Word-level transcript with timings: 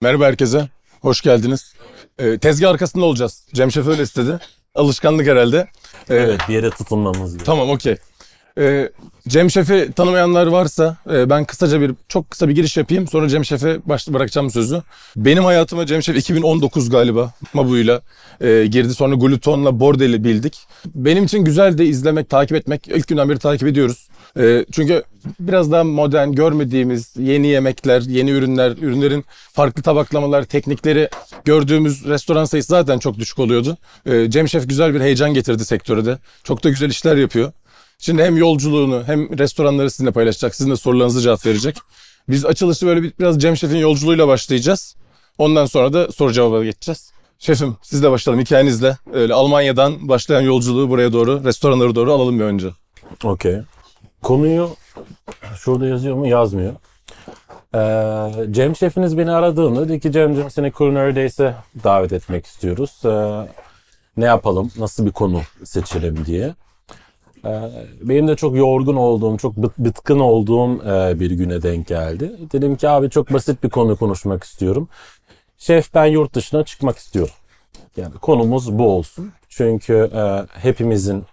Merhaba 0.00 0.26
herkese. 0.26 0.68
Hoş 1.00 1.20
geldiniz. 1.20 1.74
Ee, 2.18 2.38
tezgah 2.38 2.70
arkasında 2.70 3.04
olacağız. 3.04 3.46
Cem 3.54 3.72
Şef 3.72 3.86
öyle 3.86 4.02
istedi. 4.02 4.38
Alışkanlık 4.74 5.26
herhalde. 5.26 5.56
Ee, 6.10 6.14
Evet 6.14 6.40
bir 6.48 6.54
yere 6.54 6.70
tutunmamız 6.70 7.32
gerekiyor. 7.32 7.46
Tamam 7.46 7.70
okey. 7.70 7.96
Ee, 8.58 8.90
Cem 9.28 9.50
Şef'i 9.50 9.92
tanımayanlar 9.96 10.46
varsa 10.46 10.96
e, 11.12 11.30
ben 11.30 11.44
kısaca 11.44 11.80
bir 11.80 11.92
çok 12.08 12.30
kısa 12.30 12.48
bir 12.48 12.54
giriş 12.54 12.76
yapayım. 12.76 13.08
Sonra 13.08 13.28
Cem 13.28 13.44
Şef'e 13.44 13.78
baş, 13.84 14.08
bırakacağım 14.08 14.50
sözü. 14.50 14.82
Benim 15.16 15.44
hayatıma 15.44 15.86
Cem 15.86 16.02
Şef 16.02 16.16
2019 16.16 16.90
galiba 16.90 17.32
Mabu'yla 17.54 18.00
e, 18.40 18.66
girdi. 18.66 18.94
Sonra 18.94 19.14
Gluton'la 19.14 19.80
Bordel'i 19.80 20.24
bildik. 20.24 20.58
Benim 20.94 21.24
için 21.24 21.44
güzel 21.44 21.78
de 21.78 21.86
izlemek, 21.86 22.30
takip 22.30 22.56
etmek. 22.56 22.88
İlk 22.88 23.08
günden 23.08 23.28
beri 23.28 23.38
takip 23.38 23.68
ediyoruz. 23.68 24.08
E, 24.38 24.64
çünkü 24.72 25.02
biraz 25.40 25.72
daha 25.72 25.84
modern, 25.84 26.32
görmediğimiz 26.32 27.12
yeni 27.18 27.46
yemekler, 27.46 28.00
yeni 28.00 28.30
ürünler, 28.30 28.70
ürünlerin 28.70 29.24
farklı 29.52 29.82
tabaklamalar, 29.82 30.44
teknikleri 30.44 31.08
gördüğümüz 31.44 32.04
restoran 32.04 32.44
sayısı 32.44 32.68
zaten 32.68 32.98
çok 32.98 33.18
düşük 33.18 33.38
oluyordu. 33.38 33.76
E, 34.06 34.30
Cem 34.30 34.48
Şef 34.48 34.68
güzel 34.68 34.94
bir 34.94 35.00
heyecan 35.00 35.34
getirdi 35.34 35.64
sektöre 35.64 36.04
de. 36.04 36.18
Çok 36.44 36.64
da 36.64 36.68
güzel 36.68 36.90
işler 36.90 37.16
yapıyor. 37.16 37.52
Şimdi 37.98 38.22
hem 38.24 38.36
yolculuğunu 38.36 39.02
hem 39.06 39.38
restoranları 39.38 39.90
sizinle 39.90 40.10
paylaşacak. 40.10 40.54
Sizin 40.54 40.70
de 40.70 40.76
sorularınızı 40.76 41.20
cevap 41.20 41.46
verecek. 41.46 41.76
Biz 42.28 42.44
açılışı 42.44 42.86
böyle 42.86 43.02
bir, 43.02 43.12
biraz 43.18 43.38
Cem 43.38 43.56
Şef'in 43.56 43.76
yolculuğuyla 43.76 44.28
başlayacağız. 44.28 44.96
Ondan 45.38 45.66
sonra 45.66 45.92
da 45.92 46.12
soru 46.12 46.32
cevaba 46.32 46.64
geçeceğiz. 46.64 47.12
Şefim 47.38 47.76
sizle 47.82 48.10
başlayalım 48.10 48.44
hikayenizle. 48.44 48.96
Öyle 49.12 49.34
Almanya'dan 49.34 50.08
başlayan 50.08 50.40
yolculuğu 50.40 50.88
buraya 50.90 51.12
doğru, 51.12 51.44
restoranlara 51.44 51.94
doğru 51.94 52.12
alalım 52.12 52.38
bir 52.38 52.44
önce. 52.44 52.68
Okey. 53.24 53.58
Konuyu 54.22 54.70
şurada 55.56 55.86
yazıyor 55.86 56.16
mu? 56.16 56.26
Yazmıyor. 56.26 56.72
Ee, 57.74 58.52
Cem 58.52 58.76
şefiniz 58.76 59.18
beni 59.18 59.30
aradığında 59.30 59.88
dedi 59.88 60.00
ki 60.00 60.12
Cem'cim 60.12 60.50
seni 60.50 60.72
Culinary 60.72 61.16
Days'e 61.16 61.54
davet 61.84 62.12
etmek 62.12 62.46
istiyoruz. 62.46 63.00
Ee, 63.04 63.48
ne 64.16 64.24
yapalım? 64.24 64.72
Nasıl 64.78 65.06
bir 65.06 65.12
konu 65.12 65.40
seçelim 65.64 66.26
diye. 66.26 66.54
Ee, 67.46 67.60
benim 68.02 68.28
de 68.28 68.36
çok 68.36 68.56
yorgun 68.56 68.96
olduğum, 68.96 69.36
çok 69.38 69.56
bıt- 69.56 69.78
bıtkın 69.78 70.18
olduğum 70.18 70.82
e, 70.90 71.20
bir 71.20 71.30
güne 71.30 71.62
denk 71.62 71.86
geldi. 71.86 72.32
Dedim 72.52 72.76
ki 72.76 72.88
abi 72.88 73.10
çok 73.10 73.32
basit 73.32 73.62
bir 73.64 73.70
konu 73.70 73.96
konuşmak 73.96 74.44
istiyorum. 74.44 74.88
Şef 75.58 75.94
ben 75.94 76.06
yurt 76.06 76.34
dışına 76.34 76.64
çıkmak 76.64 76.96
istiyorum. 76.98 77.34
Yani 77.96 78.14
konumuz 78.14 78.78
bu 78.78 78.88
olsun. 78.90 79.32
Çünkü 79.48 80.10
e, 80.14 80.46
hepimizin 80.60 81.24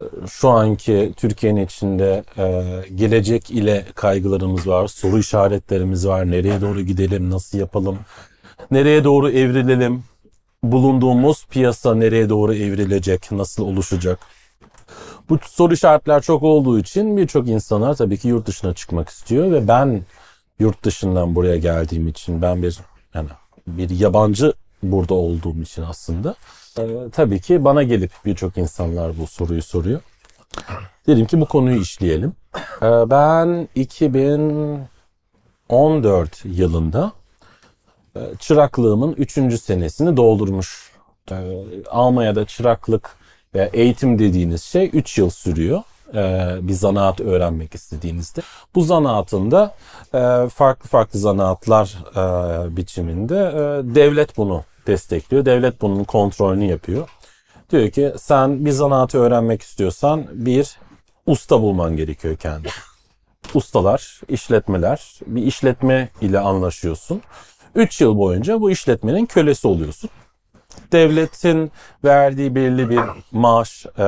e, 0.00 0.04
şu 0.28 0.48
anki 0.48 1.12
Türkiye'nin 1.16 1.66
içinde 1.66 2.24
gelecek 2.94 3.50
ile 3.50 3.84
kaygılarımız 3.94 4.66
var, 4.66 4.86
soru 4.86 5.18
işaretlerimiz 5.18 6.06
var. 6.08 6.30
Nereye 6.30 6.60
doğru 6.60 6.80
gidelim, 6.80 7.30
nasıl 7.30 7.58
yapalım, 7.58 7.98
nereye 8.70 9.04
doğru 9.04 9.30
evrilelim, 9.30 10.04
bulunduğumuz 10.62 11.46
piyasa 11.46 11.94
nereye 11.94 12.28
doğru 12.28 12.54
evrilecek, 12.54 13.32
nasıl 13.32 13.64
oluşacak. 13.64 14.18
Bu 15.28 15.38
soru 15.42 15.74
işaretler 15.74 16.22
çok 16.22 16.42
olduğu 16.42 16.78
için 16.78 17.16
birçok 17.16 17.48
insanlar 17.48 17.94
tabii 17.94 18.18
ki 18.18 18.28
yurt 18.28 18.46
dışına 18.46 18.74
çıkmak 18.74 19.08
istiyor 19.08 19.52
ve 19.52 19.68
ben 19.68 20.02
yurt 20.58 20.84
dışından 20.84 21.34
buraya 21.34 21.56
geldiğim 21.56 22.08
için 22.08 22.42
ben 22.42 22.62
bir 22.62 22.78
yani 23.14 23.28
bir 23.66 23.90
yabancı 23.90 24.52
burada 24.82 25.14
olduğum 25.14 25.62
için 25.62 25.82
aslında 25.82 26.34
e, 26.78 27.10
tabii 27.12 27.40
ki 27.40 27.64
bana 27.64 27.82
gelip 27.82 28.12
birçok 28.24 28.58
insanlar 28.58 29.18
bu 29.18 29.26
soruyu 29.26 29.62
soruyor. 29.62 30.00
Dedim 31.06 31.26
ki 31.26 31.40
bu 31.40 31.46
konuyu 31.46 31.80
işleyelim. 31.80 32.32
E, 32.82 33.10
ben 33.10 33.68
2014 33.74 36.44
yılında 36.44 37.12
e, 38.16 38.20
çıraklığımın 38.38 39.12
3. 39.12 39.32
senesini 39.60 40.16
doldurmuş. 40.16 40.92
E, 41.30 41.36
Almanya'da 41.90 42.44
çıraklık 42.44 43.16
ve 43.54 43.70
eğitim 43.72 44.18
dediğiniz 44.18 44.62
şey 44.62 44.90
3 44.92 45.18
yıl 45.18 45.30
sürüyor. 45.30 45.82
E, 46.14 46.54
bir 46.68 46.72
zanaat 46.72 47.20
öğrenmek 47.20 47.74
istediğinizde. 47.74 48.40
Bu 48.74 48.82
zanaatında 48.82 49.74
e, 50.14 50.48
farklı 50.48 50.88
farklı 50.88 51.18
zanaatlar 51.18 51.98
e, 52.16 52.76
biçiminde 52.76 53.34
e, 53.34 53.94
devlet 53.94 54.36
bunu 54.36 54.64
destekliyor. 54.86 55.44
Devlet 55.44 55.82
bunun 55.82 56.04
kontrolünü 56.04 56.64
yapıyor. 56.64 57.08
Diyor 57.70 57.90
ki 57.90 58.12
sen 58.18 58.64
bir 58.64 58.70
zanaatı 58.70 59.18
öğrenmek 59.18 59.62
istiyorsan 59.62 60.26
bir 60.32 60.78
usta 61.26 61.62
bulman 61.62 61.96
gerekiyor 61.96 62.36
kendi. 62.36 62.68
Ustalar, 63.54 64.20
işletmeler, 64.28 65.20
bir 65.26 65.42
işletme 65.42 66.08
ile 66.20 66.38
anlaşıyorsun. 66.38 67.22
3 67.74 68.00
yıl 68.00 68.18
boyunca 68.18 68.60
bu 68.60 68.70
işletmenin 68.70 69.26
kölesi 69.26 69.68
oluyorsun. 69.68 70.10
Devletin 70.92 71.72
verdiği 72.04 72.54
belirli 72.54 72.90
bir 72.90 73.00
maaş, 73.32 73.86
e, 73.86 74.02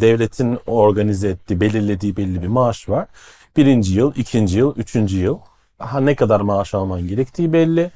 devletin 0.00 0.58
organize 0.66 1.28
ettiği, 1.28 1.60
belirlediği 1.60 2.16
belirli 2.16 2.42
bir 2.42 2.48
maaş 2.48 2.88
var. 2.88 3.06
Birinci 3.56 3.94
yıl, 3.94 4.12
ikinci 4.16 4.58
yıl, 4.58 4.76
üçüncü 4.76 5.18
yıl. 5.18 5.38
Ha, 5.78 6.00
ne 6.00 6.14
kadar 6.14 6.40
maaş 6.40 6.74
alman 6.74 7.08
gerektiği 7.08 7.52
belli. 7.52 7.90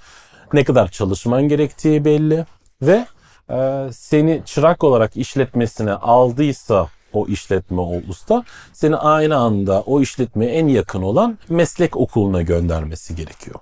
Ne 0.52 0.64
kadar 0.64 0.88
çalışman 0.88 1.42
gerektiği 1.42 2.04
belli. 2.04 2.46
Ve 2.82 3.06
e, 3.50 3.88
seni 3.92 4.42
çırak 4.44 4.84
olarak 4.84 5.16
işletmesine 5.16 5.92
aldıysa 5.92 6.88
o 7.12 7.26
işletme, 7.26 7.80
o 7.80 8.00
usta 8.08 8.44
seni 8.72 8.96
aynı 8.96 9.36
anda 9.36 9.80
o 9.80 10.00
işletmeye 10.00 10.52
en 10.52 10.68
yakın 10.68 11.02
olan 11.02 11.38
meslek 11.48 11.96
okuluna 11.96 12.42
göndermesi 12.42 13.16
gerekiyor. 13.16 13.60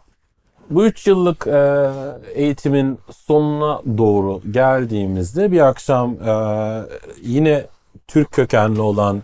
Bu 0.71 0.87
üç 0.87 1.07
yıllık 1.07 1.47
e, 1.47 1.91
eğitimin 2.35 2.99
sonuna 3.27 3.83
doğru 3.99 4.41
geldiğimizde 4.51 5.53
bir 5.53 5.61
akşam 5.61 6.15
e, 6.15 6.33
yine 7.23 7.67
Türk 8.09 8.33
kökenli 8.33 8.81
olan 8.81 9.23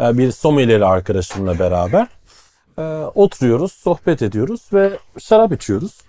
e, 0.00 0.18
bir 0.18 0.32
sommelier 0.32 0.80
arkadaşımla 0.80 1.58
beraber 1.58 2.06
e, 2.78 2.82
oturuyoruz, 3.14 3.72
sohbet 3.72 4.22
ediyoruz 4.22 4.60
ve 4.72 4.98
şarap 5.18 5.52
içiyoruz. 5.52 6.00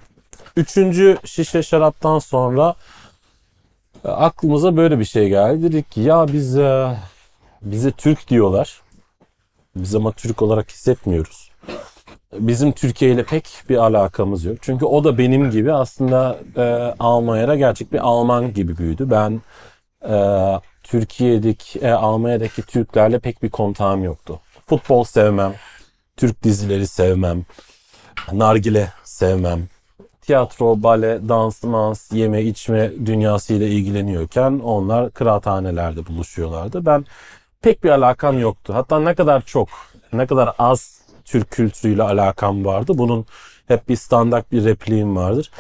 Üçüncü 0.56 1.18
şişe 1.26 1.64
şaraptan 1.64 2.20
sonra 2.20 2.76
e, 4.06 4.08
aklımıza 4.08 4.78
böyle 4.78 5.00
bir 5.00 5.06
şey 5.06 5.30
geldi. 5.30 5.64
Dedik 5.64 5.92
ki 5.92 6.02
ya 6.02 6.28
biz 6.34 6.58
e, 6.58 6.97
bize 7.62 7.92
Türk 7.92 8.28
diyorlar. 8.28 8.81
Biz 9.76 9.96
ama 9.96 10.12
Türk 10.12 10.42
olarak 10.42 10.72
hissetmiyoruz 10.72 11.52
bizim 12.34 12.72
Türkiye 12.72 13.12
ile 13.12 13.24
pek 13.24 13.64
bir 13.70 13.78
alakamız 13.78 14.46
yok. 14.46 14.58
Çünkü 14.62 14.86
o 14.86 15.04
da 15.04 15.18
benim 15.18 15.52
gibi 15.52 15.74
aslında 15.74 16.38
e, 16.58 16.96
Almanya'da 17.00 17.56
gerçek 17.56 17.94
bir 17.94 18.00
Alman 18.00 18.54
gibi 18.54 18.78
büyüdü. 18.78 19.10
Ben 19.10 19.42
e, 20.10 20.18
Türkiye'deki, 20.84 21.80
e, 21.80 21.92
Almanya'daki 21.92 22.62
Türklerle 22.62 23.20
pek 23.20 23.44
bir 23.44 23.50
kontağım 23.50 24.04
yoktu. 24.04 24.40
Futbol 24.66 25.04
sevmem, 25.04 25.54
Türk 26.18 26.44
dizileri 26.44 26.88
sevmem, 26.88 27.46
nargile 28.34 28.92
sevmem. 29.04 29.68
Tiyatro, 30.22 30.84
bale, 30.84 31.30
dans, 31.30 31.64
dans, 31.64 32.12
yeme, 32.12 32.44
içme 32.44 32.92
dünyasıyla 33.06 33.68
ilgileniyorken 33.68 34.59
onlar 34.64 35.12
kıraathanelerde 35.12 36.08
buluşuyorlardı. 36.08 36.86
Ben 36.86 37.06
pek 37.62 37.84
bir 37.84 37.90
alakam 37.90 38.40
yoktu. 38.40 38.74
Hatta 38.76 39.00
ne 39.00 39.16
kadar 39.16 39.42
çok, 39.42 39.70
ne 40.14 40.28
kadar 40.28 40.56
az 40.59 40.97
Türk 41.28 41.52
kültürüyle 41.52 42.04
alakam 42.04 42.66
vardı. 42.66 42.92
Bunun 42.96 43.26
hep 43.68 43.90
bir 43.90 43.96
standart 43.96 44.52
bir 44.52 44.66
repliğim 44.66 45.16
vardır. 45.16 45.52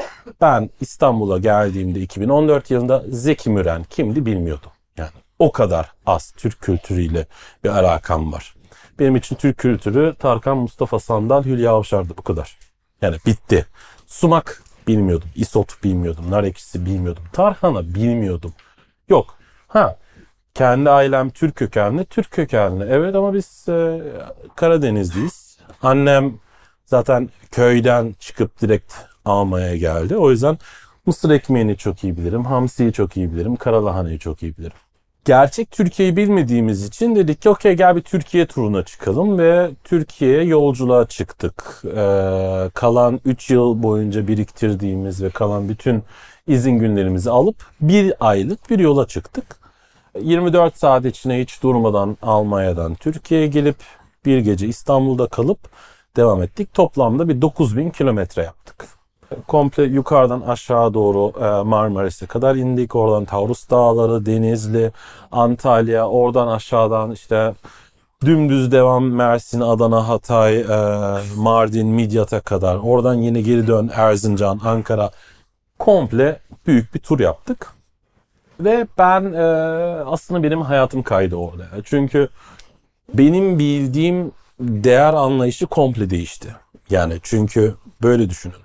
Ben 0.41 0.69
İstanbul'a 0.81 1.37
geldiğimde 1.37 1.99
2014 1.99 2.71
yılında 2.71 3.03
Zeki 3.07 3.49
Müren 3.49 3.83
kimdi 3.83 4.25
bilmiyordum. 4.25 4.71
Yani 4.97 5.09
o 5.39 5.51
kadar 5.51 5.91
az 6.05 6.31
Türk 6.31 6.61
kültürüyle 6.61 7.25
bir 7.63 7.69
alakam 7.69 8.33
var. 8.33 8.55
Benim 8.99 9.15
için 9.15 9.35
Türk 9.35 9.57
kültürü 9.57 10.15
Tarkan, 10.19 10.57
Mustafa 10.57 10.99
Sandal, 10.99 11.43
Hülya 11.43 11.71
Avşar'dı 11.71 12.13
bu 12.17 12.21
kadar. 12.21 12.57
Yani 13.01 13.17
bitti. 13.25 13.65
Sumak 14.07 14.63
bilmiyordum. 14.87 15.29
Isot 15.35 15.83
bilmiyordum. 15.83 16.31
Nar 16.31 16.43
ekşisi 16.43 16.85
bilmiyordum. 16.85 17.23
Tarhana 17.33 17.95
bilmiyordum. 17.95 18.53
Yok. 19.09 19.37
Ha 19.67 19.97
kendi 20.53 20.89
ailem 20.89 21.29
Türk 21.29 21.55
kökenli. 21.55 22.05
Türk 22.05 22.31
kökenli. 22.31 22.83
Evet 22.89 23.15
ama 23.15 23.33
biz 23.33 23.65
e, 23.69 24.01
Karadenizliyiz. 24.55 25.46
Annem 25.81 26.33
zaten 26.85 27.29
köyden 27.51 28.15
çıkıp 28.19 28.61
direkt 28.61 28.93
almaya 29.25 29.77
geldi. 29.77 30.17
O 30.17 30.31
yüzden 30.31 30.57
mısır 31.05 31.29
ekmeğini 31.29 31.77
çok 31.77 32.03
iyi 32.03 32.17
bilirim. 32.17 32.45
Hamsiyi 32.45 32.93
çok 32.93 33.17
iyi 33.17 33.33
bilirim. 33.33 33.55
Karalahanayı 33.55 34.19
çok 34.19 34.43
iyi 34.43 34.57
bilirim. 34.57 34.77
Gerçek 35.25 35.71
Türkiye'yi 35.71 36.17
bilmediğimiz 36.17 36.85
için 36.85 37.15
dedik 37.15 37.41
ki 37.41 37.49
okey 37.49 37.73
gel 37.73 37.95
bir 37.95 38.01
Türkiye 38.01 38.45
turuna 38.45 38.83
çıkalım 38.83 39.37
ve 39.37 39.69
Türkiye'ye 39.83 40.43
yolculuğa 40.43 41.07
çıktık. 41.07 41.83
Ee, 41.85 42.69
kalan 42.73 43.19
3 43.25 43.49
yıl 43.49 43.83
boyunca 43.83 44.27
biriktirdiğimiz 44.27 45.23
ve 45.23 45.29
kalan 45.29 45.69
bütün 45.69 46.03
izin 46.47 46.71
günlerimizi 46.71 47.31
alıp 47.31 47.55
bir 47.81 48.13
aylık 48.19 48.69
bir 48.69 48.79
yola 48.79 49.07
çıktık. 49.07 49.45
24 50.21 50.77
saat 50.77 51.05
içine 51.05 51.41
hiç 51.41 51.63
durmadan 51.63 52.17
Almanya'dan 52.21 52.95
Türkiye'ye 52.95 53.47
gelip 53.47 53.77
bir 54.27 54.39
gece 54.39 54.67
İstanbul'da 54.67 55.27
kalıp 55.27 55.59
devam 56.15 56.43
ettik. 56.43 56.73
Toplamda 56.73 57.29
bir 57.29 57.41
9000 57.41 57.89
kilometre 57.89 58.43
yaptık. 58.43 58.87
komple 59.47 59.83
yukarıdan 59.83 60.41
aşağı 60.41 60.93
doğru 60.93 61.33
e, 61.39 61.63
Marmaris'e 61.63 62.25
kadar 62.25 62.55
indik. 62.55 62.95
Oradan 62.95 63.25
Taurus 63.25 63.69
Dağları, 63.69 64.25
Denizli, 64.25 64.91
Antalya, 65.31 66.07
oradan 66.07 66.47
aşağıdan 66.47 67.11
işte 67.11 67.53
dümdüz 68.25 68.71
devam 68.71 69.05
Mersin, 69.05 69.61
Adana, 69.61 70.07
Hatay, 70.07 70.59
e, 70.59 70.67
Mardin, 71.37 71.87
Midyat'a 71.87 72.39
kadar. 72.39 72.75
Oradan 72.75 73.13
yine 73.15 73.41
geri 73.41 73.67
dön 73.67 73.91
Erzincan, 73.95 74.59
Ankara. 74.65 75.11
Komple 75.79 76.39
büyük 76.67 76.95
bir 76.95 76.99
tur 76.99 77.19
yaptık. 77.19 77.73
Ve 78.59 78.87
ben 78.97 79.33
e, 79.33 79.43
aslında 80.05 80.43
benim 80.43 80.61
hayatım 80.61 81.03
kaydı 81.03 81.35
orada. 81.35 81.63
Çünkü 81.83 82.29
benim 83.13 83.59
bildiğim 83.59 84.31
değer 84.59 85.13
anlayışı 85.13 85.67
komple 85.67 86.09
değişti. 86.09 86.55
Yani 86.89 87.19
çünkü 87.23 87.75
böyle 88.01 88.29
düşünün. 88.29 88.55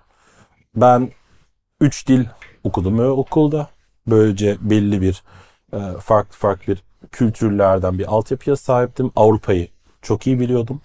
Ben 0.76 1.10
üç 1.80 2.08
dil 2.08 2.24
okudum 2.64 2.98
ve 2.98 3.08
okulda. 3.08 3.68
Böylece 4.06 4.56
belli 4.60 5.00
bir 5.02 5.22
e, 5.72 5.78
farklı 6.00 6.36
farklı 6.36 6.72
bir 6.72 6.82
kültürlerden 7.12 7.98
bir 7.98 8.06
altyapıya 8.14 8.56
sahiptim. 8.56 9.12
Avrupa'yı 9.16 9.68
çok 10.02 10.26
iyi 10.26 10.40
biliyordum. 10.40 10.80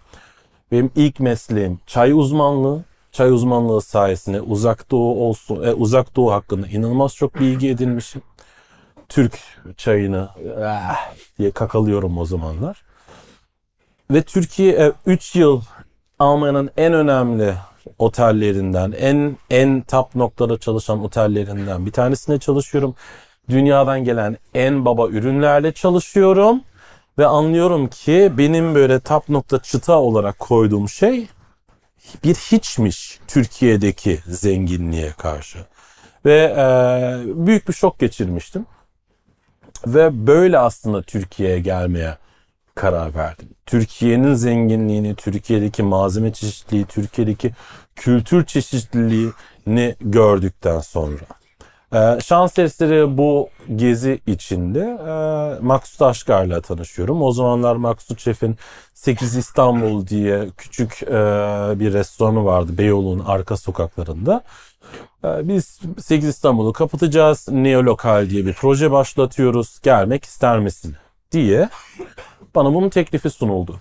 Benim 0.72 0.92
ilk 0.96 1.20
mesleğim 1.20 1.80
çay 1.88 2.12
uzmanlığı. 2.12 2.84
Çay 3.12 3.32
uzmanlığı 3.32 3.82
sayesinde 3.82 4.42
uzak 4.42 4.92
doğu 4.92 5.24
olsun, 5.24 5.64
e, 5.64 5.74
uzak 5.74 6.16
doğu 6.16 6.32
hakkında 6.32 6.68
inanılmaz 6.68 7.16
çok 7.16 7.40
bilgi 7.40 7.70
edinmişim. 7.70 8.22
Türk 9.10 9.40
çayını 9.78 10.30
eh, 10.60 11.14
diye 11.40 11.52
kakalıyorum 11.52 12.18
o 12.18 12.26
zamanlar. 12.26 12.87
Ve 14.12 14.22
Türkiye 14.22 14.94
3 15.06 15.36
yıl 15.36 15.62
Almanya'nın 16.20 16.70
en 16.78 16.94
önemli 16.94 17.54
otellerinden, 18.00 18.92
en 18.92 19.38
en 19.50 19.82
top 19.82 20.16
noktada 20.16 20.58
çalışan 20.58 21.04
otellerinden 21.04 21.86
bir 21.86 21.92
tanesinde 21.92 22.40
çalışıyorum. 22.40 22.96
Dünyadan 23.50 24.04
gelen 24.04 24.38
en 24.54 24.86
baba 24.86 25.08
ürünlerle 25.08 25.72
çalışıyorum 25.72 26.62
ve 27.18 27.26
anlıyorum 27.26 27.88
ki 27.88 28.32
benim 28.38 28.76
böyle 28.76 29.00
top 29.00 29.30
nokta 29.30 29.60
çıta 29.62 30.00
olarak 30.00 30.40
koyduğum 30.40 30.90
şey 30.90 31.28
bir 32.24 32.36
hiçmiş 32.36 33.20
Türkiye'deki 33.28 34.20
zenginliğe 34.28 35.12
karşı. 35.12 35.60
Ve 36.26 36.56
e, 36.58 37.48
büyük 37.48 37.68
bir 37.68 37.74
şok 37.74 38.00
geçirmiştim. 38.00 38.66
Ve 39.88 40.28
böyle 40.28 40.60
aslında 40.60 41.02
Türkiye'ye 41.02 41.60
gelmeye 41.60 42.18
karar 42.78 43.16
verdim. 43.16 43.50
Türkiye'nin 43.66 44.34
zenginliğini, 44.34 45.16
Türkiye'deki 45.16 45.84
malzeme 45.84 46.34
çeşitliliği, 46.34 46.86
Türkiye'deki 46.86 47.52
kültür 47.96 48.46
çeşitliliğini 48.46 49.96
gördükten 50.02 50.80
sonra. 50.80 51.38
Ee, 51.94 52.20
şans 52.26 52.60
eseri 52.60 53.18
bu 53.18 53.50
gezi 53.76 54.20
içinde 54.28 54.80
e, 54.80 55.14
Maksut 55.62 56.02
Aşkar'la 56.02 56.62
tanışıyorum. 56.62 57.22
O 57.22 57.32
zamanlar 57.32 57.76
Maksut 57.76 58.20
Şef'in 58.20 58.58
8 58.94 59.36
İstanbul 59.36 60.08
diye 60.08 60.48
küçük 60.58 61.04
e, 61.04 61.16
bir 61.80 61.94
restoranı 61.94 62.46
vardı 62.46 62.78
Beyoğlu'nun 62.78 63.26
arka 63.26 63.58
sokaklarında. 63.58 64.44
E, 65.24 65.48
biz 65.48 65.80
8 66.00 66.30
İstanbul'u 66.30 66.74
kapatacağız. 66.74 67.48
Neolokal 67.52 68.30
diye 68.30 68.46
bir 68.46 68.54
proje 68.54 68.92
başlatıyoruz. 68.92 69.80
Gelmek 69.84 70.24
ister 70.24 70.60
misin? 70.60 70.96
Diye 71.32 71.70
bana 72.56 72.74
bunun 72.74 72.90
teklifi 72.90 73.30
sunuldu. 73.30 73.80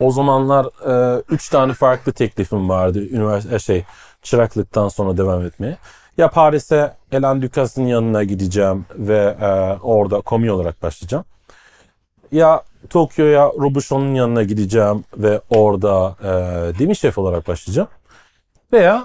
O 0.00 0.10
zamanlar 0.10 0.66
e, 0.66 1.22
üç 1.30 1.48
tane 1.48 1.72
farklı 1.72 2.12
teklifim 2.12 2.68
vardı 2.68 3.08
üniversite 3.08 3.58
şey 3.58 3.84
çıraklıktan 4.22 4.88
sonra 4.88 5.16
devam 5.16 5.44
etmeye. 5.44 5.76
Ya 6.16 6.30
Paris'e 6.30 6.96
Ellen 7.12 7.42
Ducas'ın 7.42 7.86
yanına 7.86 8.24
gideceğim 8.24 8.86
ve 8.94 9.36
e, 9.40 9.46
orada 9.82 10.20
komi 10.20 10.52
olarak 10.52 10.82
başlayacağım. 10.82 11.24
Ya 12.32 12.62
Tokyo'ya 12.90 13.46
Robuchon'un 13.46 14.14
yanına 14.14 14.42
gideceğim 14.42 15.04
ve 15.16 15.40
orada 15.50 16.16
e, 16.22 16.28
demi 16.78 16.96
şef 16.96 17.18
olarak 17.18 17.48
başlayacağım. 17.48 17.88
Veya 18.72 19.04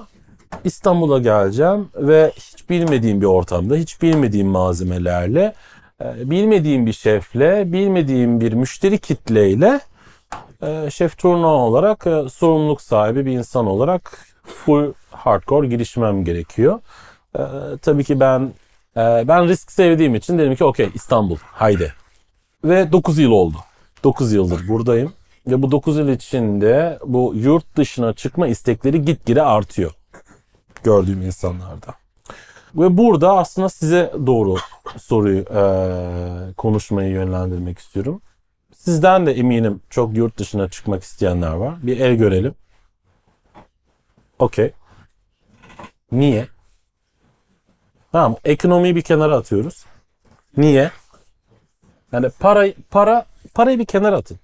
İstanbul'a 0.63 1.19
geleceğim 1.19 1.89
ve 1.95 2.31
hiç 2.35 2.69
bilmediğim 2.69 3.21
bir 3.21 3.25
ortamda, 3.25 3.75
hiç 3.75 4.01
bilmediğim 4.01 4.47
malzemelerle, 4.47 5.41
e, 5.41 5.53
bilmediğim 6.01 6.85
bir 6.85 6.93
şefle, 6.93 7.71
bilmediğim 7.73 8.41
bir 8.41 8.53
müşteri 8.53 8.97
kitleyle 8.97 9.79
e, 10.61 10.89
şef 10.91 11.17
turnuva 11.17 11.47
olarak 11.47 12.07
e, 12.07 12.29
sorumluluk 12.29 12.81
sahibi 12.81 13.25
bir 13.25 13.31
insan 13.31 13.65
olarak 13.65 14.27
full 14.43 14.93
hardcore 15.11 15.67
girişmem 15.67 16.23
gerekiyor. 16.23 16.79
E, 17.35 17.41
tabii 17.81 18.03
ki 18.03 18.19
ben 18.19 18.53
e, 18.97 19.23
ben 19.27 19.47
risk 19.47 19.71
sevdiğim 19.71 20.15
için 20.15 20.37
dedim 20.37 20.55
ki 20.55 20.63
okey 20.63 20.89
İstanbul 20.93 21.37
haydi. 21.41 21.93
Ve 22.63 22.91
9 22.91 23.19
yıl 23.19 23.31
oldu. 23.31 23.57
9 24.03 24.33
yıldır 24.33 24.67
buradayım. 24.67 25.13
Ve 25.47 25.61
bu 25.61 25.71
9 25.71 25.97
yıl 25.97 26.09
içinde 26.09 26.99
bu 27.05 27.33
yurt 27.35 27.77
dışına 27.77 28.13
çıkma 28.13 28.47
istekleri 28.47 29.05
gitgide 29.05 29.41
artıyor. 29.41 29.91
Gördüğüm 30.83 31.21
insanlarda. 31.21 32.04
Ve 32.75 32.97
burada 32.97 33.37
aslında 33.37 33.69
size 33.69 34.13
doğru 34.25 34.55
soruyu 34.97 35.39
e, 35.41 35.63
konuşmayı 36.53 37.09
yönlendirmek 37.09 37.79
istiyorum. 37.79 38.21
Sizden 38.75 39.25
de 39.25 39.31
eminim 39.31 39.81
çok 39.89 40.17
yurt 40.17 40.37
dışına 40.37 40.69
çıkmak 40.69 41.03
isteyenler 41.03 41.53
var. 41.53 41.75
Bir 41.83 41.99
el 41.99 42.15
görelim. 42.15 42.55
Okey. 44.39 44.71
Niye? 46.11 46.47
Tamam, 48.11 48.35
ekonomiyi 48.45 48.95
bir 48.95 49.01
kenara 49.01 49.35
atıyoruz. 49.37 49.85
Niye? 50.57 50.91
Yani 52.11 52.29
para 52.39 52.67
para 52.89 53.25
parayı 53.53 53.79
bir 53.79 53.85
kenara 53.85 54.15
atın. 54.15 54.39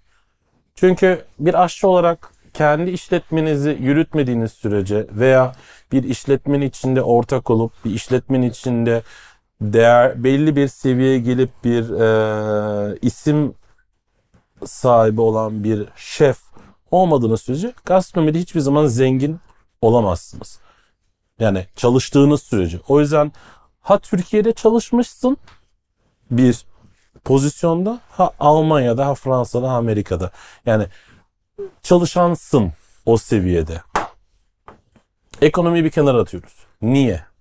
Çünkü 0.76 1.26
bir 1.40 1.64
aşçı 1.64 1.88
olarak 1.88 2.31
kendi 2.54 2.92
işletmenizi 2.92 3.78
yürütmediğiniz 3.82 4.52
sürece 4.52 5.08
veya 5.12 5.56
bir 5.92 6.04
işletmenin 6.04 6.66
içinde 6.66 7.02
ortak 7.02 7.50
olup 7.50 7.86
bir 7.86 7.92
işletmenin 7.92 8.50
içinde 8.50 9.04
değer 9.62 10.24
belli 10.24 10.56
bir 10.56 10.68
seviyeye 10.68 11.20
gelip 11.20 11.50
bir 11.64 11.90
e, 11.90 12.98
isim 13.02 13.54
sahibi 14.66 15.22
olan 15.22 15.64
bir 15.64 15.88
şef 15.96 16.38
olmadığınız 16.92 17.42
sürece 17.42 17.74
gastronomide 17.86 18.40
hiçbir 18.40 18.60
zaman 18.60 18.86
zengin 18.86 19.40
olamazsınız. 19.82 20.60
Yani 21.40 21.66
çalıştığınız 21.76 22.42
sürece. 22.44 22.80
O 22.88 23.00
yüzden 23.00 23.32
ha 23.82 23.98
Türkiye'de 23.98 24.54
çalışmışsın 24.54 25.38
bir 26.32 26.66
pozisyonda 27.24 28.00
ha 28.10 28.32
Almanya'da 28.40 29.08
ha 29.08 29.16
Fransa'da 29.16 29.72
ha 29.72 29.76
Amerika'da. 29.76 30.32
Yani 30.66 30.88
çalışansın 31.84 32.72
o 33.06 33.18
seviyede. 33.18 33.82
Ekonomiyi 35.42 35.84
bir 35.84 35.92
kenara 35.92 36.22
atıyoruz. 36.22 36.54
Niye? 36.82 37.32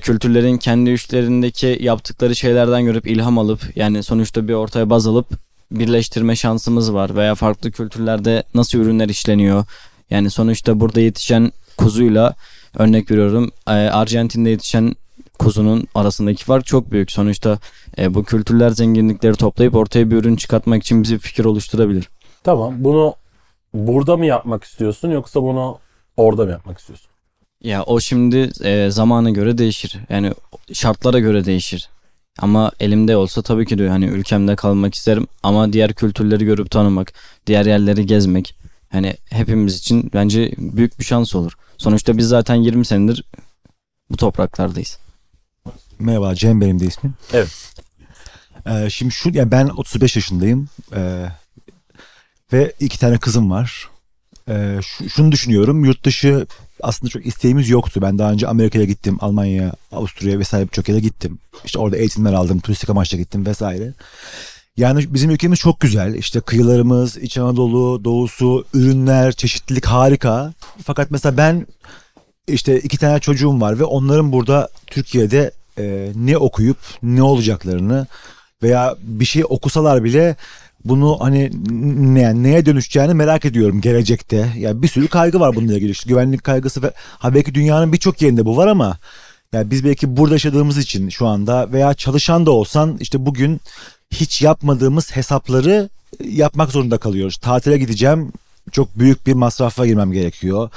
kültürlerin 0.00 0.58
kendi 0.58 0.90
üçlerindeki 0.90 1.78
yaptıkları 1.80 2.36
şeylerden 2.36 2.84
görüp 2.84 3.06
ilham 3.06 3.38
alıp 3.38 3.76
yani 3.76 4.02
sonuçta 4.02 4.48
bir 4.48 4.52
ortaya 4.52 4.90
baz 4.90 5.06
alıp 5.06 5.26
birleştirme 5.70 6.36
şansımız 6.36 6.94
var 6.94 7.16
veya 7.16 7.34
farklı 7.34 7.70
kültürlerde 7.70 8.42
nasıl 8.54 8.78
ürünler 8.78 9.08
işleniyor. 9.08 9.64
Yani 10.10 10.30
sonuçta 10.30 10.80
burada 10.80 11.00
yetişen 11.00 11.52
kuzuyla 11.76 12.34
örnek 12.78 13.10
veriyorum 13.10 13.50
e, 13.66 13.70
Arjantin'de 13.70 14.50
yetişen 14.50 14.96
kuzunun 15.38 15.88
arasındaki 15.94 16.44
fark 16.44 16.66
çok 16.66 16.90
büyük. 16.90 17.12
Sonuçta 17.12 17.58
e, 17.98 18.14
bu 18.14 18.24
kültürler 18.24 18.70
zenginlikleri 18.70 19.34
toplayıp 19.34 19.74
ortaya 19.74 20.10
bir 20.10 20.16
ürün 20.16 20.36
çıkartmak 20.36 20.82
için 20.82 21.02
bize 21.02 21.14
bir 21.14 21.20
fikir 21.20 21.44
oluşturabilir. 21.44 22.08
Tamam 22.44 22.74
bunu 22.78 23.14
burada 23.74 24.16
mı 24.16 24.26
yapmak 24.26 24.64
istiyorsun 24.64 25.10
yoksa 25.10 25.42
bunu 25.42 25.78
orada 26.16 26.44
mı 26.44 26.50
yapmak 26.50 26.78
istiyorsun? 26.78 27.08
Ya 27.60 27.82
o 27.82 28.00
şimdi 28.00 28.50
e, 28.64 28.90
zamana 28.90 29.30
göre 29.30 29.58
değişir. 29.58 29.98
Yani 30.08 30.32
şartlara 30.72 31.18
göre 31.18 31.44
değişir. 31.44 31.88
Ama 32.38 32.72
elimde 32.80 33.16
olsa 33.16 33.42
tabii 33.42 33.66
ki 33.66 33.78
de 33.78 33.88
hani 33.88 34.04
ülkemde 34.04 34.56
kalmak 34.56 34.94
isterim 34.94 35.26
ama 35.42 35.72
diğer 35.72 35.92
kültürleri 35.92 36.44
görüp 36.44 36.70
tanımak, 36.70 37.12
diğer 37.46 37.66
yerleri 37.66 38.06
gezmek 38.06 38.56
hani 38.92 39.16
hepimiz 39.30 39.78
için 39.78 40.10
bence 40.14 40.52
büyük 40.58 40.98
bir 40.98 41.04
şans 41.04 41.34
olur. 41.34 41.52
Sonuçta 41.78 42.16
biz 42.18 42.28
zaten 42.28 42.54
20 42.54 42.84
senedir 42.84 43.24
bu 44.10 44.16
topraklardayız. 44.16 44.98
Merhaba 45.98 46.34
Cem 46.34 46.60
benim 46.60 46.80
de 46.80 46.86
ismim. 46.86 47.14
Evet. 47.32 47.74
Ee, 48.66 48.90
şimdi 48.90 49.12
şu 49.12 49.30
ya 49.30 49.50
ben 49.50 49.68
35 49.68 50.16
yaşındayım 50.16 50.68
ee, 50.96 51.26
ve 52.52 52.72
iki 52.80 52.98
tane 52.98 53.18
kızım 53.18 53.50
var. 53.50 53.88
Ee, 54.48 54.78
şu, 54.82 55.10
şunu 55.10 55.32
düşünüyorum 55.32 55.84
yurt 55.84 56.04
dışı 56.04 56.46
aslında 56.82 57.10
çok 57.10 57.26
isteğimiz 57.26 57.68
yoktu. 57.68 58.02
Ben 58.02 58.18
daha 58.18 58.32
önce 58.32 58.48
Amerika'ya 58.48 58.84
gittim, 58.84 59.18
Almanya, 59.20 59.72
Avusturya 59.92 60.38
vesaire 60.38 60.66
birçok 60.66 60.88
yere 60.88 61.00
gittim. 61.00 61.38
İşte 61.64 61.78
orada 61.78 61.96
eğitimler 61.96 62.32
aldım, 62.32 62.60
turistik 62.60 62.90
amaçla 62.90 63.18
gittim 63.18 63.46
vesaire. 63.46 63.92
Yani 64.76 65.14
bizim 65.14 65.30
ülkemiz 65.30 65.58
çok 65.58 65.80
güzel. 65.80 66.14
İşte 66.14 66.40
kıyılarımız, 66.40 67.16
İç 67.16 67.38
Anadolu, 67.38 68.04
doğusu, 68.04 68.64
ürünler, 68.74 69.32
çeşitlilik 69.32 69.86
harika. 69.86 70.52
Fakat 70.84 71.10
mesela 71.10 71.36
ben 71.36 71.66
işte 72.48 72.80
iki 72.80 72.98
tane 72.98 73.20
çocuğum 73.20 73.60
var 73.60 73.78
ve 73.78 73.84
onların 73.84 74.32
burada 74.32 74.68
Türkiye'de 74.86 75.50
e, 75.78 76.12
ne 76.14 76.36
okuyup 76.36 76.78
ne 77.02 77.22
olacaklarını 77.22 78.06
veya 78.62 78.96
bir 79.02 79.24
şey 79.24 79.44
okusalar 79.48 80.04
bile 80.04 80.36
bunu 80.84 81.16
hani 81.20 81.50
ne, 82.14 82.42
neye 82.42 82.66
dönüşeceğini 82.66 83.14
merak 83.14 83.44
ediyorum 83.44 83.80
gelecekte. 83.80 84.52
Yani 84.58 84.82
bir 84.82 84.88
sürü 84.88 85.08
kaygı 85.08 85.40
var 85.40 85.56
bununla 85.56 85.74
ilgili. 85.74 85.90
İşte 85.90 86.08
güvenlik 86.08 86.44
kaygısı 86.44 86.82
ve 86.82 86.92
ha 86.96 87.34
belki 87.34 87.54
dünyanın 87.54 87.92
birçok 87.92 88.22
yerinde 88.22 88.44
bu 88.44 88.56
var 88.56 88.66
ama 88.66 88.98
yani 89.52 89.70
biz 89.70 89.84
belki 89.84 90.16
burada 90.16 90.34
yaşadığımız 90.34 90.78
için 90.78 91.08
şu 91.08 91.26
anda 91.26 91.72
veya 91.72 91.94
çalışan 91.94 92.46
da 92.46 92.50
olsan 92.50 92.96
işte 93.00 93.26
bugün 93.26 93.60
hiç 94.10 94.42
yapmadığımız 94.42 95.16
hesapları 95.16 95.88
yapmak 96.24 96.70
zorunda 96.70 96.98
kalıyoruz. 96.98 97.36
Tatile 97.36 97.78
gideceğim 97.78 98.32
çok 98.72 98.98
büyük 98.98 99.26
bir 99.26 99.32
masrafa 99.32 99.86
girmem 99.86 100.12
gerekiyor. 100.12 100.70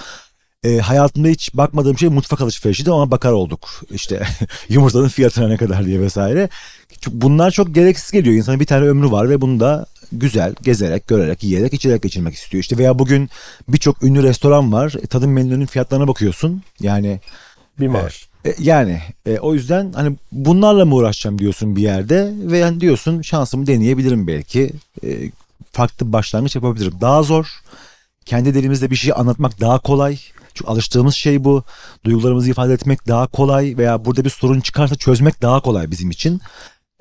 E, 0.64 0.78
hayatımda 0.78 1.28
hiç 1.28 1.54
bakmadığım 1.54 1.98
şey 1.98 2.10
mutfak 2.10 2.42
alışverişiydi 2.42 2.92
ama 2.92 3.12
bakar 3.12 3.32
olduk. 3.32 3.70
İşte 3.92 4.28
yumurtanın 4.70 5.08
fiyatına 5.08 5.48
ne 5.48 5.58
kadar 5.58 5.86
diye 5.86 6.02
vesaire. 6.02 6.50
Bunlar 7.08 7.52
çok 7.52 7.76
gereksiz 7.76 8.12
geliyor. 8.12 8.36
İnsanın 8.36 8.60
bir 8.60 8.66
tane 8.66 8.86
ömrü 8.86 9.12
var 9.12 9.30
ve 9.30 9.42
bunu 9.42 9.60
da 9.60 9.86
güzel 10.12 10.56
gezerek, 10.62 11.08
görerek, 11.08 11.44
yiyerek, 11.44 11.74
içerek 11.74 12.04
geçirmek 12.04 12.34
istiyor. 12.36 12.62
İşte 12.62 12.78
veya 12.78 13.00
bugün 13.00 13.30
birçok 13.68 14.04
ünlü 14.04 14.24
restoran 14.24 14.72
var. 14.74 14.94
E, 15.04 15.08
tadım 15.08 15.32
menülerinin 15.32 15.66
fiyatlarına 15.66 16.08
bakıyorsun. 16.08 16.62
Yani 16.80 17.20
Bir 17.80 17.88
maaş. 17.88 18.28
e, 18.46 18.54
yani 18.60 19.02
e, 19.26 19.40
o 19.40 19.54
yüzden 19.54 19.92
hani 19.94 20.16
bunlarla 20.32 20.86
mı 20.86 20.96
uğraşacağım 20.96 21.40
diyorsun 21.40 21.76
bir 21.76 21.82
yerde 21.82 22.34
ve 22.38 22.58
yani 22.58 22.80
diyorsun 22.82 23.22
şansımı 23.22 23.68
deneyebilirim 23.68 24.28
belki. 24.28 24.72
E, 25.04 25.32
farklı 25.72 26.14
başlangıç 26.14 26.56
yapabilirim. 26.56 26.94
Daha 27.02 27.24
zor. 27.24 27.48
Kendi 28.26 28.54
dilimizde 28.54 28.92
bir 28.92 28.96
şey 28.96 29.14
anlatmak 29.16 29.62
daha 29.62 29.80
kolay. 29.80 30.20
Çünkü 30.54 30.72
alıştığımız 30.72 31.16
şey 31.16 31.44
bu. 31.44 31.64
Duygularımızı 32.06 32.50
ifade 32.50 32.74
etmek 32.74 33.08
daha 33.08 33.28
kolay 33.28 33.78
veya 33.78 34.06
burada 34.06 34.26
bir 34.26 34.30
sorun 34.30 34.60
çıkarsa 34.60 34.96
çözmek 34.96 35.42
daha 35.42 35.60
kolay 35.60 35.92
bizim 35.92 36.10
için. 36.12 36.42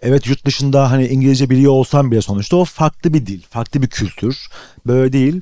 Evet 0.07 0.27
yurt 0.27 0.45
dışında 0.45 0.91
hani 0.91 1.07
İngilizce 1.07 1.51
biliyor 1.51 1.73
olsam 1.73 2.11
bile 2.11 2.23
sonuçta 2.23 2.57
o 2.57 2.65
farklı 2.65 3.15
bir 3.15 3.27
dil, 3.27 3.43
farklı 3.51 3.83
bir 3.83 3.87
kültür. 3.87 4.49
Böyle 4.87 5.13
değil. 5.13 5.41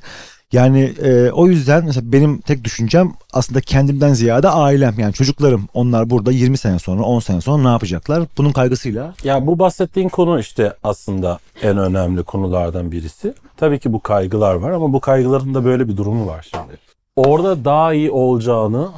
Yani 0.52 0.80
e, 1.02 1.30
o 1.30 1.46
yüzden 1.46 1.84
mesela 1.84 2.12
benim 2.12 2.40
tek 2.40 2.64
düşüncem 2.64 3.12
aslında 3.32 3.60
kendimden 3.60 4.12
ziyade 4.12 4.48
ailem 4.48 4.94
yani 4.98 5.12
çocuklarım. 5.12 5.68
Onlar 5.74 6.10
burada 6.10 6.32
20 6.32 6.58
sene 6.58 6.78
sonra 6.78 7.02
10 7.02 7.20
sene 7.20 7.40
sonra 7.40 7.62
ne 7.62 7.68
yapacaklar? 7.68 8.22
Bunun 8.38 8.52
kaygısıyla. 8.52 9.14
Ya 9.24 9.46
bu 9.46 9.58
bahsettiğin 9.58 10.08
konu 10.08 10.40
işte 10.40 10.74
aslında 10.82 11.38
en 11.62 11.78
önemli 11.78 12.22
konulardan 12.22 12.92
birisi. 12.92 13.34
Tabii 13.56 13.78
ki 13.78 13.92
bu 13.92 14.00
kaygılar 14.00 14.54
var 14.54 14.70
ama 14.70 14.92
bu 14.92 15.00
kaygıların 15.00 15.54
da 15.54 15.64
böyle 15.64 15.88
bir 15.88 15.96
durumu 15.96 16.26
var 16.26 16.48
şimdi. 16.50 16.78
Orada 17.16 17.64
daha 17.64 17.94
iyi 17.94 18.10
olacağını 18.10 18.88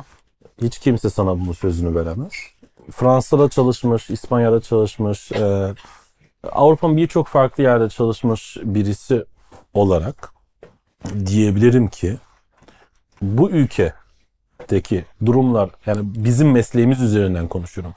hiç 0.62 0.78
kimse 0.78 1.10
sana 1.10 1.40
bunun 1.40 1.52
sözünü 1.52 1.94
veremez. 1.94 2.32
Fransa'da 2.90 3.48
çalışmış, 3.48 4.10
İspanya'da 4.10 4.60
çalışmış, 4.60 5.32
e, 5.32 5.74
Avrupa'nın 6.52 6.96
birçok 6.96 7.26
farklı 7.26 7.62
yerde 7.62 7.88
çalışmış 7.88 8.56
birisi 8.62 9.24
olarak 9.74 10.32
diyebilirim 11.26 11.88
ki 11.88 12.16
bu 13.22 13.50
ülkedeki 13.50 15.04
durumlar 15.26 15.70
yani 15.86 16.00
bizim 16.04 16.50
mesleğimiz 16.50 17.00
üzerinden 17.00 17.48
konuşuyorum. 17.48 17.94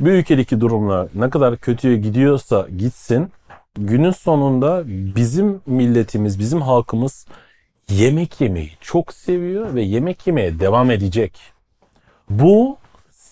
Bu 0.00 0.08
ülkedeki 0.08 0.60
durumlar 0.60 1.08
ne 1.14 1.30
kadar 1.30 1.56
kötüye 1.56 1.96
gidiyorsa 1.96 2.66
gitsin 2.78 3.32
günün 3.78 4.10
sonunda 4.10 4.82
bizim 4.86 5.60
milletimiz, 5.66 6.38
bizim 6.38 6.62
halkımız 6.62 7.26
yemek 7.90 8.40
yemeyi 8.40 8.70
çok 8.80 9.12
seviyor 9.12 9.74
ve 9.74 9.82
yemek 9.82 10.26
yemeye 10.26 10.60
devam 10.60 10.90
edecek. 10.90 11.40
Bu 12.30 12.78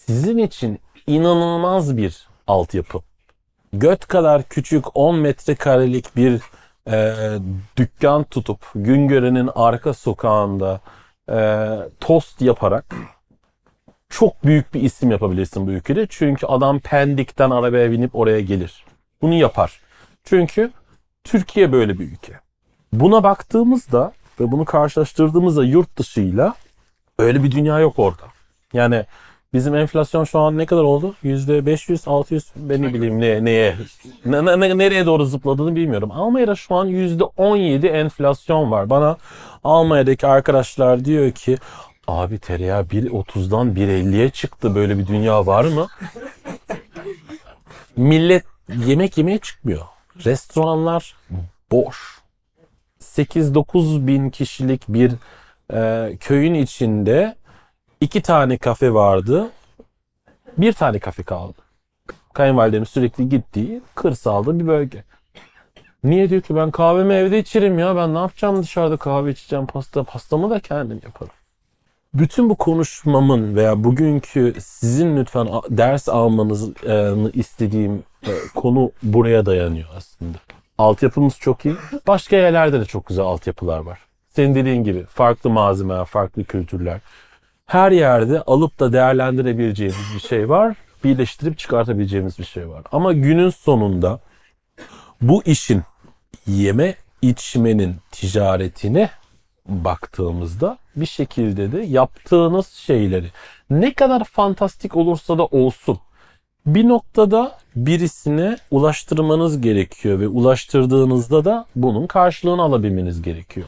sizin 0.07 0.39
için 0.39 0.81
inanılmaz 1.07 1.97
bir 1.97 2.29
altyapı. 2.47 2.99
Göt 3.73 4.07
kadar 4.07 4.43
küçük 4.43 4.97
10 4.97 5.17
metrekarelik 5.17 6.17
bir 6.17 6.41
e, 6.89 7.15
dükkan 7.77 8.25
tutup 8.25 8.67
Güngören'in 8.75 9.51
arka 9.55 9.95
sokağında 9.95 10.81
e, 11.31 11.69
tost 12.01 12.43
yaparak 12.43 12.95
çok 14.09 14.45
büyük 14.45 14.75
bir 14.75 14.83
isim 14.83 15.11
yapabilirsin 15.11 15.67
bu 15.67 15.71
ülkede. 15.71 16.07
Çünkü 16.11 16.47
adam 16.47 16.79
Pendik'ten 16.79 17.51
arabaya 17.51 17.91
binip 17.91 18.17
oraya 18.17 18.41
gelir. 18.41 18.85
Bunu 19.23 19.35
yapar. 19.35 19.81
Çünkü 20.25 20.71
Türkiye 21.25 21.73
böyle 21.73 21.99
bir 21.99 22.13
ülke. 22.13 22.41
Buna 22.93 23.23
baktığımızda 23.23 24.13
ve 24.41 24.53
bunu 24.53 24.65
karşılaştırdığımızda 24.65 25.65
yurt 25.65 25.99
dışıyla 25.99 26.55
öyle 27.19 27.43
bir 27.45 27.51
dünya 27.51 27.79
yok 27.81 27.99
orada. 27.99 28.25
Yani 28.73 29.05
bizim 29.53 29.75
enflasyon 29.75 30.25
şu 30.25 30.38
an 30.38 30.59
ne 30.59 30.67
kadar 30.67 30.83
oldu? 30.83 31.15
Yüzde 31.23 31.67
500, 31.67 32.09
600 32.09 32.47
ben 32.57 32.83
ne 32.83 32.95
bileyim 32.95 33.21
ne, 33.21 33.45
neye, 33.45 33.76
ne, 34.25 34.45
ne- 34.45 34.61
ne- 34.61 34.79
nereye 34.79 35.07
doğru 35.07 35.25
zıpladığını 35.25 35.76
bilmiyorum. 35.76 36.11
Almanya'da 36.12 36.55
şu 36.55 36.75
an 36.75 36.87
yüzde 36.87 37.25
17 37.25 37.87
enflasyon 37.87 38.71
var. 38.71 38.91
Bana 38.91 39.17
Almanya'daki 39.65 40.26
arkadaşlar 40.26 41.05
diyor 41.05 41.31
ki 41.33 41.57
abi 42.07 42.38
tereyağı 42.38 42.83
1.30'dan 42.83 43.75
1.50'ye 43.75 44.31
çıktı. 44.31 44.75
Böyle 44.75 44.99
bir 44.99 45.07
dünya 45.07 45.47
var 45.47 45.65
mı? 45.65 45.87
Millet 47.97 48.45
yemek 48.87 49.19
yemeye 49.19 49.38
çıkmıyor. 49.38 49.87
Restoranlar 50.25 51.15
boş. 51.71 52.17
8-9 53.00 54.07
bin 54.07 54.31
kişilik 54.31 54.83
bir 54.88 55.12
e, 55.73 56.17
köyün 56.17 56.55
içinde 56.55 57.37
iki 58.00 58.23
tane 58.23 58.59
kafe 58.59 58.95
vardı. 58.95 59.50
Bir 60.59 60.73
tane 60.73 60.99
kafe 60.99 61.23
kaldı. 61.23 61.59
Kayınvalidemin 62.33 62.85
sürekli 62.85 63.29
gittiği 63.29 63.81
kırsalda 63.95 64.59
bir 64.61 64.67
bölge. 64.67 65.05
Niye 66.05 66.31
diyor 66.31 66.43
ki 66.43 66.57
ben 66.57 66.71
kahvemi 66.71 67.15
evde 67.15 67.38
içerim 67.38 67.79
ya 67.79 67.97
ben 67.97 68.15
ne 68.15 68.19
yapacağım 68.19 68.62
dışarıda 68.62 68.97
kahve 68.97 69.31
içeceğim 69.31 69.67
pasta 69.67 70.05
pastamı 70.05 70.50
da 70.50 70.61
kendim 70.61 71.00
yaparım. 71.05 71.33
Bütün 72.15 72.50
bu 72.50 72.55
konuşmamın 72.55 73.57
veya 73.57 73.85
bugünkü 73.85 74.55
sizin 74.59 75.17
lütfen 75.17 75.49
ders 75.71 76.09
almanızı 76.09 76.75
e, 76.87 77.15
istediğim 77.33 78.03
e, 78.26 78.33
konu 78.55 78.91
buraya 79.03 79.47
dayanıyor 79.47 79.88
aslında. 79.97 80.38
Altyapımız 80.79 81.38
çok 81.38 81.65
iyi. 81.65 81.75
Başka 82.07 82.37
yerlerde 82.37 82.81
de 82.81 82.85
çok 82.85 83.07
güzel 83.07 83.25
altyapılar 83.25 83.79
var. 83.79 83.99
Senin 84.29 84.55
dediğin 84.55 84.85
gibi 84.85 85.05
farklı 85.05 85.50
malzemeler, 85.50 86.05
farklı 86.05 86.45
kültürler. 86.45 87.00
Her 87.67 87.93
yerde 87.93 88.43
alıp 88.43 88.81
da 88.81 88.93
değerlendirebileceğimiz 88.93 90.15
bir 90.15 90.21
şey 90.21 90.49
var. 90.49 90.77
Birleştirip 91.05 91.59
çıkartabileceğimiz 91.59 92.39
bir 92.39 92.45
şey 92.45 92.69
var. 92.69 92.83
Ama 92.93 93.13
günün 93.13 93.51
sonunda 93.51 94.21
bu 95.21 95.43
işin 95.45 95.83
yeme 96.47 96.95
içmenin 97.23 97.97
ticaretine 98.13 99.11
baktığımızda 99.69 100.79
bir 100.97 101.07
şekilde 101.07 101.73
de 101.73 101.81
yaptığınız 101.81 102.69
şeyleri 102.69 103.27
ne 103.71 103.95
kadar 103.95 104.25
fantastik 104.25 104.97
olursa 104.97 105.39
da 105.39 105.47
olsun 105.47 105.99
bir 106.67 106.89
noktada 106.89 107.59
birisine 107.77 108.57
ulaştırmanız 108.71 109.61
gerekiyor 109.61 110.21
ve 110.21 110.29
ulaştırdığınızda 110.29 111.45
da 111.45 111.67
bunun 111.77 112.07
karşılığını 112.07 112.63
alabilmeniz 112.63 113.23
gerekiyor. 113.23 113.67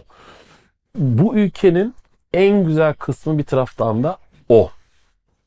Bu 0.97 1.35
ülkenin 1.37 1.95
en 2.32 2.64
güzel 2.64 2.94
kısmı 2.94 3.38
bir 3.38 3.44
taraftan 3.44 4.02
da 4.02 4.18
o 4.49 4.70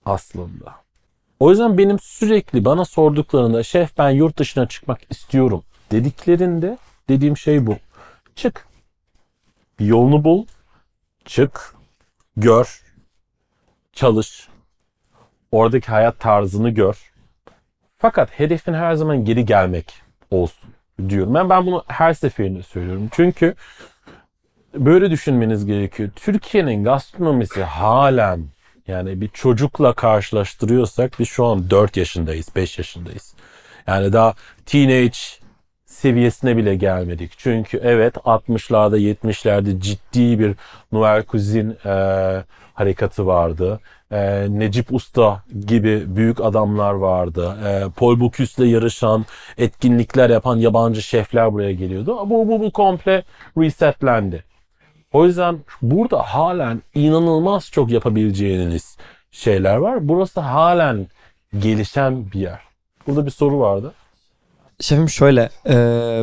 aslında. 0.05 0.75
O 1.39 1.49
yüzden 1.49 1.77
benim 1.77 1.99
sürekli 1.99 2.65
bana 2.65 2.85
sorduklarında 2.85 3.63
şef 3.63 3.97
ben 3.97 4.09
yurt 4.09 4.37
dışına 4.37 4.67
çıkmak 4.67 4.99
istiyorum 5.09 5.63
dediklerinde 5.91 6.77
dediğim 7.09 7.37
şey 7.37 7.67
bu. 7.67 7.77
Çık. 8.35 8.67
Bir 9.79 9.85
yolunu 9.85 10.23
bul. 10.23 10.45
Çık. 11.25 11.75
Gör. 12.37 12.81
Çalış. 13.93 14.49
Oradaki 15.51 15.87
hayat 15.87 16.19
tarzını 16.19 16.69
gör. 16.69 17.11
Fakat 17.97 18.39
hedefin 18.39 18.73
her 18.73 18.93
zaman 18.93 19.25
geri 19.25 19.45
gelmek 19.45 20.01
olsun 20.31 20.69
diyorum. 21.09 21.33
Ben, 21.33 21.49
ben 21.49 21.65
bunu 21.65 21.83
her 21.87 22.13
seferinde 22.13 22.63
söylüyorum. 22.63 23.09
Çünkü 23.11 23.55
böyle 24.73 25.11
düşünmeniz 25.11 25.65
gerekiyor. 25.65 26.09
Türkiye'nin 26.15 26.83
gastronomisi 26.83 27.63
halen 27.63 28.45
yani 28.87 29.21
bir 29.21 29.27
çocukla 29.27 29.93
karşılaştırıyorsak 29.93 31.19
biz 31.19 31.27
şu 31.27 31.45
an 31.45 31.69
4 31.69 31.97
yaşındayız, 31.97 32.47
5 32.55 32.77
yaşındayız. 32.77 33.33
Yani 33.87 34.13
daha 34.13 34.33
teenage 34.65 35.17
seviyesine 35.85 36.57
bile 36.57 36.75
gelmedik. 36.75 37.31
Çünkü 37.37 37.81
evet 37.83 38.15
60'larda 38.15 38.97
70'lerde 38.97 39.79
ciddi 39.79 40.39
bir 40.39 40.55
Noel 40.91 41.23
Cuisine 41.31 41.73
e, 41.85 41.93
harekatı 42.73 43.27
vardı. 43.27 43.79
E, 44.11 44.47
Necip 44.49 44.93
Usta 44.93 45.43
gibi 45.67 46.03
büyük 46.15 46.41
adamlar 46.41 46.93
vardı. 46.93 47.57
E, 47.65 47.83
Paul 47.95 48.19
Bocuse 48.19 48.65
yarışan, 48.65 49.25
etkinlikler 49.57 50.29
yapan 50.29 50.57
yabancı 50.57 51.01
şefler 51.01 51.53
buraya 51.53 51.73
geliyordu. 51.73 52.29
Bu, 52.29 52.47
bu, 52.47 52.59
bu 52.59 52.71
komple 52.71 53.23
resetlendi. 53.57 54.50
O 55.13 55.25
yüzden 55.25 55.59
burada 55.81 56.21
halen 56.21 56.81
inanılmaz 56.95 57.71
çok 57.71 57.91
yapabileceğiniz 57.91 58.97
şeyler 59.31 59.75
var. 59.75 60.07
Burası 60.07 60.39
halen 60.39 61.07
gelişen 61.59 62.31
bir 62.31 62.39
yer. 62.39 62.59
Burada 63.07 63.25
bir 63.25 63.31
soru 63.31 63.59
vardı. 63.59 63.93
Şefim 64.79 65.09
şöyle, 65.09 65.49
e, 65.69 65.75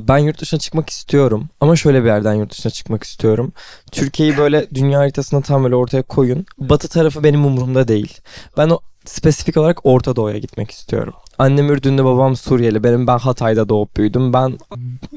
ben 0.09 0.19
yurt 0.19 0.41
dışına 0.41 0.61
çıkmak 0.61 0.91
istiyorum 0.91 1.49
ama 1.61 1.77
şöyle 1.77 2.03
bir 2.03 2.07
yerden 2.09 2.35
yurt 2.35 2.51
dışına 2.53 2.73
çıkmak 2.73 3.03
istiyorum. 3.03 3.53
Türkiye'yi 3.93 4.37
böyle 4.37 4.71
dünya 4.75 4.99
haritasına 4.99 5.41
tam 5.41 5.65
böyle 5.65 5.75
ortaya 5.75 6.03
koyun. 6.03 6.47
Batı 6.59 6.89
tarafı 6.89 7.25
benim 7.25 7.47
umurumda 7.47 7.89
değil. 7.89 8.21
Ben 8.57 8.69
o 8.69 8.81
spesifik 9.09 9.57
olarak 9.57 9.87
Orta 9.87 10.17
Doğu'ya 10.17 10.39
gitmek 10.39 10.71
istiyorum. 10.71 11.15
Annem 11.39 11.71
Ürdünlü, 11.71 12.05
babam 12.05 12.37
Suriyeli. 12.37 12.85
Benim 12.85 13.07
ben 13.07 13.19
Hatay'da 13.19 13.69
doğup 13.69 13.97
büyüdüm. 13.97 14.33
Ben 14.33 14.59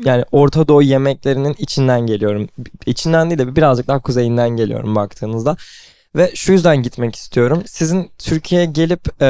yani 0.05 0.25
Orta 0.31 0.67
Doğu 0.67 0.81
yemeklerinin 0.81 1.55
içinden 1.57 2.01
geliyorum. 2.01 2.49
İçinden 2.85 3.29
değil 3.29 3.39
de 3.39 3.55
birazcık 3.55 3.87
daha 3.87 3.99
kuzeyinden 3.99 4.49
geliyorum 4.49 4.95
baktığınızda. 4.95 5.57
Ve 6.15 6.31
şu 6.35 6.51
yüzden 6.51 6.83
gitmek 6.83 7.15
istiyorum. 7.15 7.63
Sizin 7.65 8.11
Türkiye'ye 8.17 8.67
gelip 8.67 9.21
e, 9.21 9.27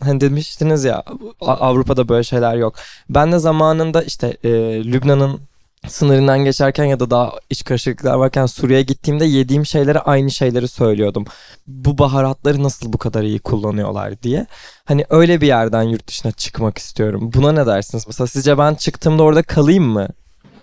hani 0.00 0.20
demiştiniz 0.20 0.84
ya 0.84 1.02
Avrupa'da 1.40 2.08
böyle 2.08 2.24
şeyler 2.24 2.56
yok. 2.56 2.74
Ben 3.10 3.32
de 3.32 3.38
zamanında 3.38 4.02
işte 4.02 4.36
e, 4.44 4.50
Lübnan'ın 4.84 5.40
sınırından 5.88 6.44
geçerken 6.44 6.84
ya 6.84 7.00
da 7.00 7.10
daha 7.10 7.32
iç 7.50 7.64
karışıklıklar 7.64 8.14
varken 8.14 8.46
Suriye'ye 8.46 8.82
gittiğimde 8.82 9.24
yediğim 9.24 9.66
şeylere 9.66 9.98
aynı 9.98 10.30
şeyleri 10.30 10.68
söylüyordum. 10.68 11.24
Bu 11.66 11.98
baharatları 11.98 12.62
nasıl 12.62 12.92
bu 12.92 12.98
kadar 12.98 13.22
iyi 13.22 13.38
kullanıyorlar 13.38 14.22
diye. 14.22 14.46
Hani 14.84 15.04
öyle 15.10 15.40
bir 15.40 15.46
yerden 15.46 15.82
yurt 15.82 16.06
dışına 16.08 16.32
çıkmak 16.32 16.78
istiyorum. 16.78 17.30
Buna 17.34 17.52
ne 17.52 17.66
dersiniz? 17.66 18.06
Mesela 18.06 18.26
sizce 18.26 18.58
ben 18.58 18.74
çıktığımda 18.74 19.22
orada 19.22 19.42
kalayım 19.42 19.84
mı? 19.84 20.08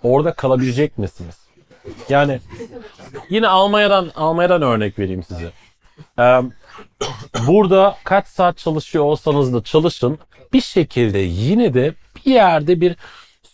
Orada 0.04 0.34
kalabilecek 0.34 0.98
misiniz? 0.98 1.36
Yani 2.10 2.40
yine 3.30 3.48
Almanya'dan 3.48 4.12
Almanya'dan 4.16 4.62
örnek 4.62 5.00
vereyim 5.00 5.24
size. 5.24 5.52
Ee, 6.20 6.42
burada 7.48 7.96
kaç 8.04 8.28
saat 8.28 8.58
çalışıyor 8.58 9.04
olsanız 9.04 9.54
da 9.54 9.64
çalışın 9.64 10.18
bir 10.54 10.62
şekilde 10.62 11.20
yine 11.20 11.74
de 11.74 11.94
bir 12.16 12.32
yerde 12.32 12.82
bir 12.82 12.96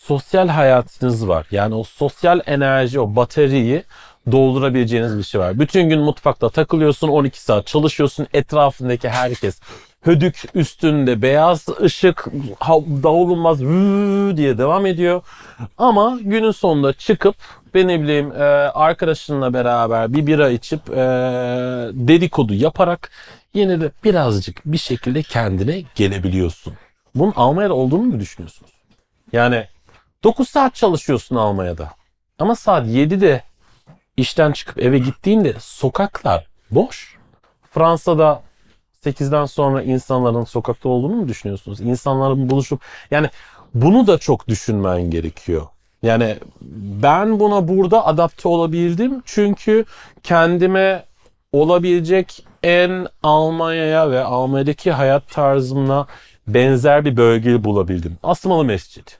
sosyal 0.05 0.47
hayatınız 0.47 1.27
var. 1.27 1.47
Yani 1.51 1.75
o 1.75 1.83
sosyal 1.83 2.39
enerji, 2.45 2.99
o 2.99 3.15
bataryayı 3.15 3.83
doldurabileceğiniz 4.31 5.17
bir 5.17 5.23
şey 5.23 5.41
var. 5.41 5.59
Bütün 5.59 5.89
gün 5.89 5.99
mutfakta 5.99 6.49
takılıyorsun, 6.49 7.07
12 7.07 7.41
saat 7.41 7.67
çalışıyorsun, 7.67 8.27
etrafındaki 8.33 9.09
herkes 9.09 9.59
hödük 10.01 10.43
üstünde 10.53 11.21
beyaz 11.21 11.65
ışık 11.81 12.25
davulunmaz 13.03 13.59
diye 14.37 14.57
devam 14.57 14.85
ediyor. 14.85 15.21
Ama 15.77 16.19
günün 16.21 16.51
sonunda 16.51 16.93
çıkıp 16.93 17.35
ben 17.73 17.87
ne 17.87 18.01
bileyim 18.01 18.31
e, 18.31 18.43
arkadaşınla 18.73 19.53
beraber 19.53 20.13
bir 20.13 20.27
bira 20.27 20.49
içip 20.49 20.89
e, 20.89 20.95
dedikodu 21.93 22.53
yaparak 22.53 23.11
yine 23.53 23.81
de 23.81 23.91
birazcık 24.03 24.61
bir 24.65 24.77
şekilde 24.77 25.23
kendine 25.23 25.83
gelebiliyorsun. 25.95 26.73
Bunun 27.15 27.33
Almanya'da 27.35 27.73
olduğunu 27.73 28.01
mu 28.01 28.19
düşünüyorsunuz? 28.19 28.71
Yani 29.31 29.67
9 30.25 30.49
saat 30.49 30.75
çalışıyorsun 30.75 31.35
Almanya'da. 31.35 31.91
Ama 32.39 32.55
saat 32.55 32.87
7'de 32.87 33.43
işten 34.17 34.51
çıkıp 34.51 34.79
eve 34.79 34.99
gittiğinde 34.99 35.53
sokaklar 35.59 36.47
boş. 36.71 37.17
Fransa'da 37.71 38.41
8'den 39.05 39.45
sonra 39.45 39.83
insanların 39.83 40.43
sokakta 40.43 40.89
olduğunu 40.89 41.15
mu 41.15 41.27
düşünüyorsunuz? 41.27 41.81
İnsanların 41.81 42.49
buluşup 42.49 42.81
yani 43.11 43.29
bunu 43.73 44.07
da 44.07 44.17
çok 44.17 44.47
düşünmen 44.47 45.09
gerekiyor. 45.09 45.67
Yani 46.03 46.37
ben 47.01 47.39
buna 47.39 47.67
burada 47.67 48.05
adapte 48.05 48.47
olabildim 48.47 49.21
çünkü 49.25 49.85
kendime 50.23 51.05
olabilecek 51.51 52.45
en 52.63 53.07
Almanya'ya 53.23 54.11
ve 54.11 54.23
Almanya'daki 54.23 54.91
hayat 54.91 55.29
tarzımla 55.29 56.07
benzer 56.47 57.05
bir 57.05 57.17
bölgeyi 57.17 57.63
bulabildim. 57.63 58.17
Asmalı 58.23 58.63
Mescit. 58.63 59.17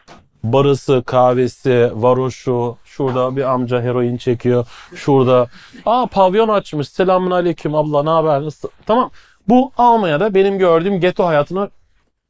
Barısı, 0.53 1.03
kahvesi, 1.05 1.91
varoşu, 1.93 2.77
şurada 2.86 3.36
bir 3.36 3.43
amca 3.53 3.81
heroin 3.81 4.17
çekiyor. 4.17 4.67
Şurada 4.95 5.47
aa 5.86 6.05
pavyon 6.05 6.49
açmış. 6.49 6.89
Selamun 6.89 7.31
aleyküm 7.31 7.75
abla 7.75 8.03
ne 8.03 8.10
haber? 8.10 8.41
Nasıl? 8.41 8.69
Tamam. 8.86 9.12
Bu 9.47 9.71
Almanya'da 9.77 10.34
benim 10.34 10.58
gördüğüm 10.58 10.99
geto 10.99 11.25
hayatına 11.25 11.69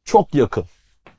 çok 0.04 0.34
yakın. 0.34 0.64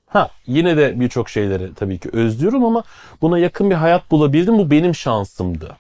Ha 0.08 0.30
yine 0.48 0.78
de 0.78 1.00
birçok 1.00 1.30
şeyleri 1.30 1.74
tabii 1.74 2.00
ki 2.00 2.10
özlüyorum 2.14 2.66
ama 2.66 2.84
buna 3.22 3.40
yakın 3.40 3.70
bir 3.70 3.76
hayat 3.76 4.12
bulabildim. 4.12 4.58
Bu 4.58 4.72
benim 4.72 4.96
şansımdı. 4.96 5.78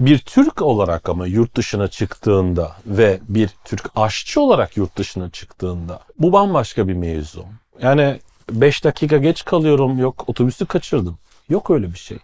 Bir 0.00 0.18
Türk 0.18 0.62
olarak 0.62 1.08
ama 1.08 1.26
yurt 1.26 1.56
dışına 1.56 1.88
çıktığında 1.88 2.72
ve 2.86 3.18
bir 3.28 3.50
Türk 3.64 3.90
aşçı 3.96 4.40
olarak 4.40 4.76
yurt 4.76 4.96
dışına 4.96 5.30
çıktığında 5.30 6.00
bu 6.18 6.32
bambaşka 6.32 6.88
bir 6.88 6.94
mevzu. 6.94 7.44
Yani 7.82 8.20
5 8.50 8.84
dakika 8.84 9.16
geç 9.16 9.44
kalıyorum 9.44 9.98
yok 9.98 10.24
otobüsü 10.26 10.66
kaçırdım. 10.66 11.18
Yok 11.48 11.70
öyle 11.70 11.92
bir 11.92 11.98
şey. 11.98 12.18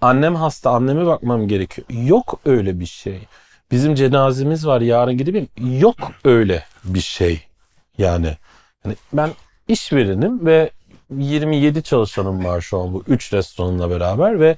Annem 0.00 0.34
hasta 0.34 0.70
anneme 0.70 1.06
bakmam 1.06 1.48
gerekiyor. 1.48 1.86
Yok 1.90 2.40
öyle 2.44 2.80
bir 2.80 2.86
şey. 2.86 3.18
Bizim 3.70 3.94
cenazemiz 3.94 4.66
var 4.66 4.80
yarın 4.80 5.18
gideyim. 5.18 5.48
Yok 5.58 5.96
öyle 6.24 6.64
bir 6.84 7.00
şey. 7.00 7.40
Yani 7.98 8.36
hani 8.82 8.96
ben 9.12 9.30
işverenim 9.68 10.46
ve 10.46 10.70
27 11.18 11.82
çalışanım 11.82 12.44
var 12.44 12.60
şu 12.60 12.80
an 12.80 12.94
bu 12.94 13.04
3 13.08 13.32
restoranla 13.32 13.90
beraber 13.90 14.40
ve 14.40 14.56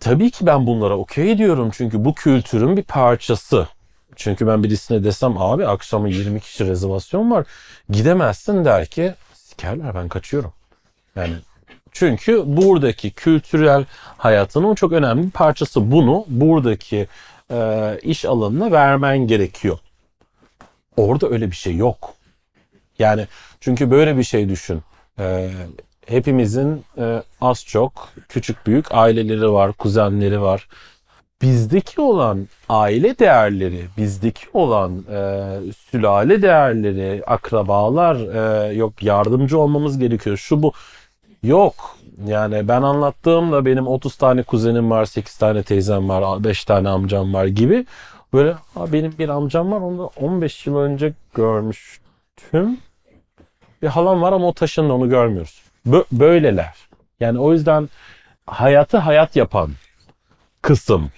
tabii 0.00 0.30
ki 0.30 0.46
ben 0.46 0.66
bunlara 0.66 0.98
okey 0.98 1.38
diyorum 1.38 1.70
çünkü 1.72 2.04
bu 2.04 2.14
kültürün 2.14 2.76
bir 2.76 2.82
parçası. 2.82 3.68
Çünkü 4.16 4.46
ben 4.46 4.64
birisine 4.64 5.04
desem 5.04 5.38
abi 5.38 5.66
akşama 5.66 6.08
20 6.08 6.40
kişi 6.40 6.66
rezervasyon 6.66 7.30
var 7.30 7.46
gidemezsin 7.90 8.64
der 8.64 8.86
ki 8.86 9.14
sikerler 9.54 9.94
ben 9.94 10.08
kaçıyorum. 10.08 10.52
Yani 11.16 11.34
çünkü 11.92 12.42
buradaki 12.46 13.10
kültürel 13.10 13.84
hayatının 14.18 14.74
çok 14.74 14.92
önemli 14.92 15.26
bir 15.26 15.30
parçası. 15.30 15.90
Bunu 15.90 16.24
buradaki 16.28 17.06
e, 17.50 17.98
iş 18.02 18.24
alanına 18.24 18.72
vermen 18.72 19.18
gerekiyor. 19.18 19.78
Orada 20.96 21.28
öyle 21.28 21.50
bir 21.50 21.56
şey 21.56 21.76
yok. 21.76 22.14
Yani 22.98 23.26
çünkü 23.60 23.90
böyle 23.90 24.16
bir 24.16 24.22
şey 24.22 24.48
düşün. 24.48 24.82
E, 25.18 25.50
hepimizin 26.06 26.84
e, 26.98 27.22
az 27.40 27.64
çok 27.66 28.08
küçük 28.28 28.66
büyük 28.66 28.94
aileleri 28.94 29.52
var, 29.52 29.72
kuzenleri 29.72 30.40
var. 30.40 30.68
Bizdeki 31.44 32.00
olan 32.00 32.48
aile 32.68 33.18
değerleri, 33.18 33.84
bizdeki 33.98 34.46
olan 34.52 35.04
e, 35.12 35.48
sülale 35.90 36.42
değerleri, 36.42 37.22
akrabalar, 37.26 38.16
e, 38.16 38.72
yok 38.74 39.02
yardımcı 39.02 39.58
olmamız 39.58 39.98
gerekiyor. 39.98 40.36
Şu 40.36 40.62
bu 40.62 40.72
yok. 41.42 41.96
Yani 42.26 42.68
ben 42.68 42.82
anlattığımda 42.82 43.64
benim 43.64 43.86
30 43.86 44.16
tane 44.16 44.42
kuzenim 44.42 44.90
var, 44.90 45.04
8 45.04 45.36
tane 45.38 45.62
teyzem 45.62 46.08
var, 46.08 46.44
5 46.44 46.64
tane 46.64 46.88
amcam 46.88 47.34
var 47.34 47.44
gibi. 47.46 47.86
Böyle 48.32 48.54
"Aa, 48.76 48.92
benim 48.92 49.14
bir 49.18 49.28
amcam 49.28 49.72
var 49.72 49.80
onu 49.80 49.98
da 49.98 50.06
15 50.06 50.66
yıl 50.66 50.76
önce 50.76 51.12
görmüştüm. 51.34 52.78
Bir 53.82 53.88
halam 53.88 54.22
var 54.22 54.32
ama 54.32 54.46
o 54.48 54.52
taşındı 54.52 54.92
onu 54.92 55.08
görmüyoruz. 55.08 55.62
Bö- 55.88 56.04
böyleler. 56.12 56.74
Yani 57.20 57.38
o 57.38 57.52
yüzden 57.52 57.88
hayatı 58.46 58.98
hayat 58.98 59.36
yapan 59.36 59.70
kısım 60.62 61.10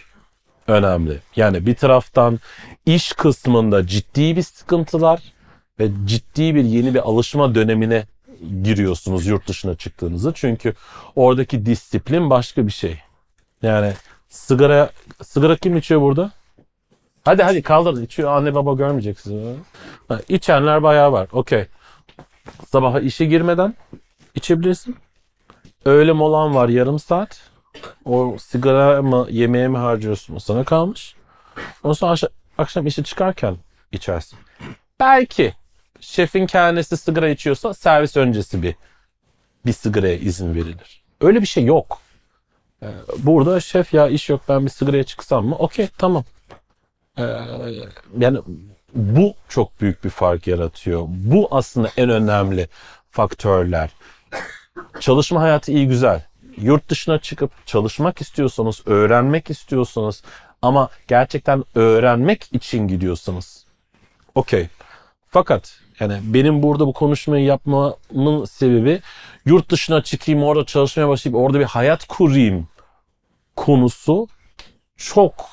önemli. 0.69 1.19
Yani 1.37 1.67
bir 1.67 1.75
taraftan 1.75 2.41
iş 2.87 3.13
kısmında 3.13 3.87
ciddi 3.87 4.37
bir 4.37 4.43
sıkıntılar 4.43 5.23
ve 5.81 5.89
ciddi 6.05 6.55
bir 6.55 6.65
yeni 6.65 6.95
bir 6.95 7.09
alışma 7.09 7.55
dönemine 7.55 8.07
giriyorsunuz 8.63 9.27
yurt 9.27 9.49
dışına 9.49 9.75
çıktığınızda. 9.75 10.33
Çünkü 10.35 10.75
oradaki 11.17 11.67
disiplin 11.67 12.31
başka 12.31 12.67
bir 12.67 12.73
şey. 12.73 12.99
Yani 13.63 13.93
sigara 14.29 14.91
sigara 15.23 15.57
kim 15.57 15.77
içiyor 15.77 16.01
burada? 16.01 16.31
Hadi 17.25 17.43
hadi 17.43 17.63
kaldırın. 17.63 18.05
İçiyor 18.05 18.37
anne 18.37 18.55
baba 18.55 18.75
görmeyecek 18.75 19.21
sizi. 19.21 19.55
Ha, 20.09 20.21
içenler 20.29 20.83
bayağı 20.83 21.13
var. 21.13 21.29
Okey. 21.33 21.67
Sabaha 22.67 23.01
işe 23.01 23.25
girmeden 23.25 23.75
içebilirsin. 24.35 24.97
Öğle 25.85 26.13
molan 26.13 26.55
var 26.55 26.69
yarım 26.69 26.99
saat. 26.99 27.41
O 28.05 28.37
sigara 28.39 29.03
mı 29.03 29.27
yemeğe 29.31 29.69
mi 29.69 29.79
harcıyorsun 29.79 30.37
o 30.37 30.39
sana 30.39 30.65
kalmış. 30.65 31.15
Ondan 31.83 31.95
sonra 31.95 32.13
akşam, 32.13 32.31
akşam 32.59 32.87
işe 32.87 33.03
çıkarken 33.03 33.57
içersin. 33.93 34.39
Belki 35.01 35.55
şefin 36.01 36.47
kendisi 36.47 36.97
sigara 36.97 37.29
içiyorsa 37.29 37.75
servis 37.75 38.17
öncesi 38.17 38.63
bir 38.63 38.75
bir 39.67 39.73
sigaraya 39.73 40.17
izin 40.17 40.55
verilir. 40.55 41.03
Öyle 41.21 41.41
bir 41.43 41.47
şey 41.47 41.65
yok. 41.65 41.99
Ee, 42.83 42.87
Burada 43.19 43.61
şef 43.61 43.95
ya 43.95 44.09
iş 44.09 44.29
yok 44.29 44.41
ben 44.49 44.65
bir 44.65 44.71
sigaraya 44.71 45.05
çıksam 45.05 45.47
mı? 45.47 45.57
Okey 45.57 45.89
tamam. 45.99 46.25
Ee, 47.19 47.23
yani 48.19 48.39
bu 48.95 49.35
çok 49.49 49.81
büyük 49.81 50.05
bir 50.05 50.11
fark 50.11 50.47
yaratıyor. 50.47 51.05
Bu 51.09 51.49
aslında 51.51 51.91
en 51.97 52.11
önemli 52.11 52.69
faktörler. 53.11 53.91
Çalışma 55.01 55.41
hayatı 55.41 55.73
iyi 55.73 55.89
güzel. 55.89 56.25
Yurt 56.57 56.89
dışına 56.89 57.19
çıkıp 57.19 57.67
çalışmak 57.67 58.21
istiyorsanız, 58.21 58.83
öğrenmek 58.87 59.51
istiyorsanız, 59.51 60.23
Ama 60.63 60.89
gerçekten 61.09 61.65
öğrenmek 61.75 62.49
için 62.53 62.89
gidiyorsanız 62.89 63.67
okey. 64.35 64.69
Fakat 65.27 65.81
yani 66.01 66.19
benim 66.23 66.63
burada 66.63 66.87
bu 66.87 66.93
konuşmayı 66.93 67.45
yapmamın 67.45 68.45
sebebi 68.45 69.01
yurt 69.45 69.71
dışına 69.71 70.03
çıkayım 70.03 70.43
orada 70.43 70.67
çalışmaya 70.67 71.09
başlayıp 71.09 71.37
orada 71.37 71.61
bir 71.61 71.65
hayat 71.65 72.07
kurayım 72.07 72.69
konusu 73.57 74.29
çok 74.97 75.51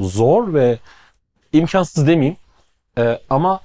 zor 0.00 0.54
ve 0.54 0.78
imkansız 1.52 2.06
demeyeyim. 2.06 2.36
Ee, 2.98 3.20
ama 3.30 3.60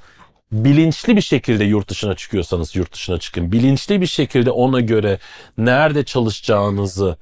bilinçli 0.52 1.16
bir 1.16 1.22
şekilde 1.22 1.64
yurt 1.64 1.90
dışına 1.90 2.16
çıkıyorsanız 2.16 2.76
yurt 2.76 2.94
dışına 2.94 3.20
çıkın. 3.20 3.52
Bilinçli 3.52 4.02
bir 4.02 4.08
şekilde 4.08 4.52
ona 4.52 4.80
göre 4.80 5.20
nerede 5.58 6.06
çalışacağınızı 6.06 7.18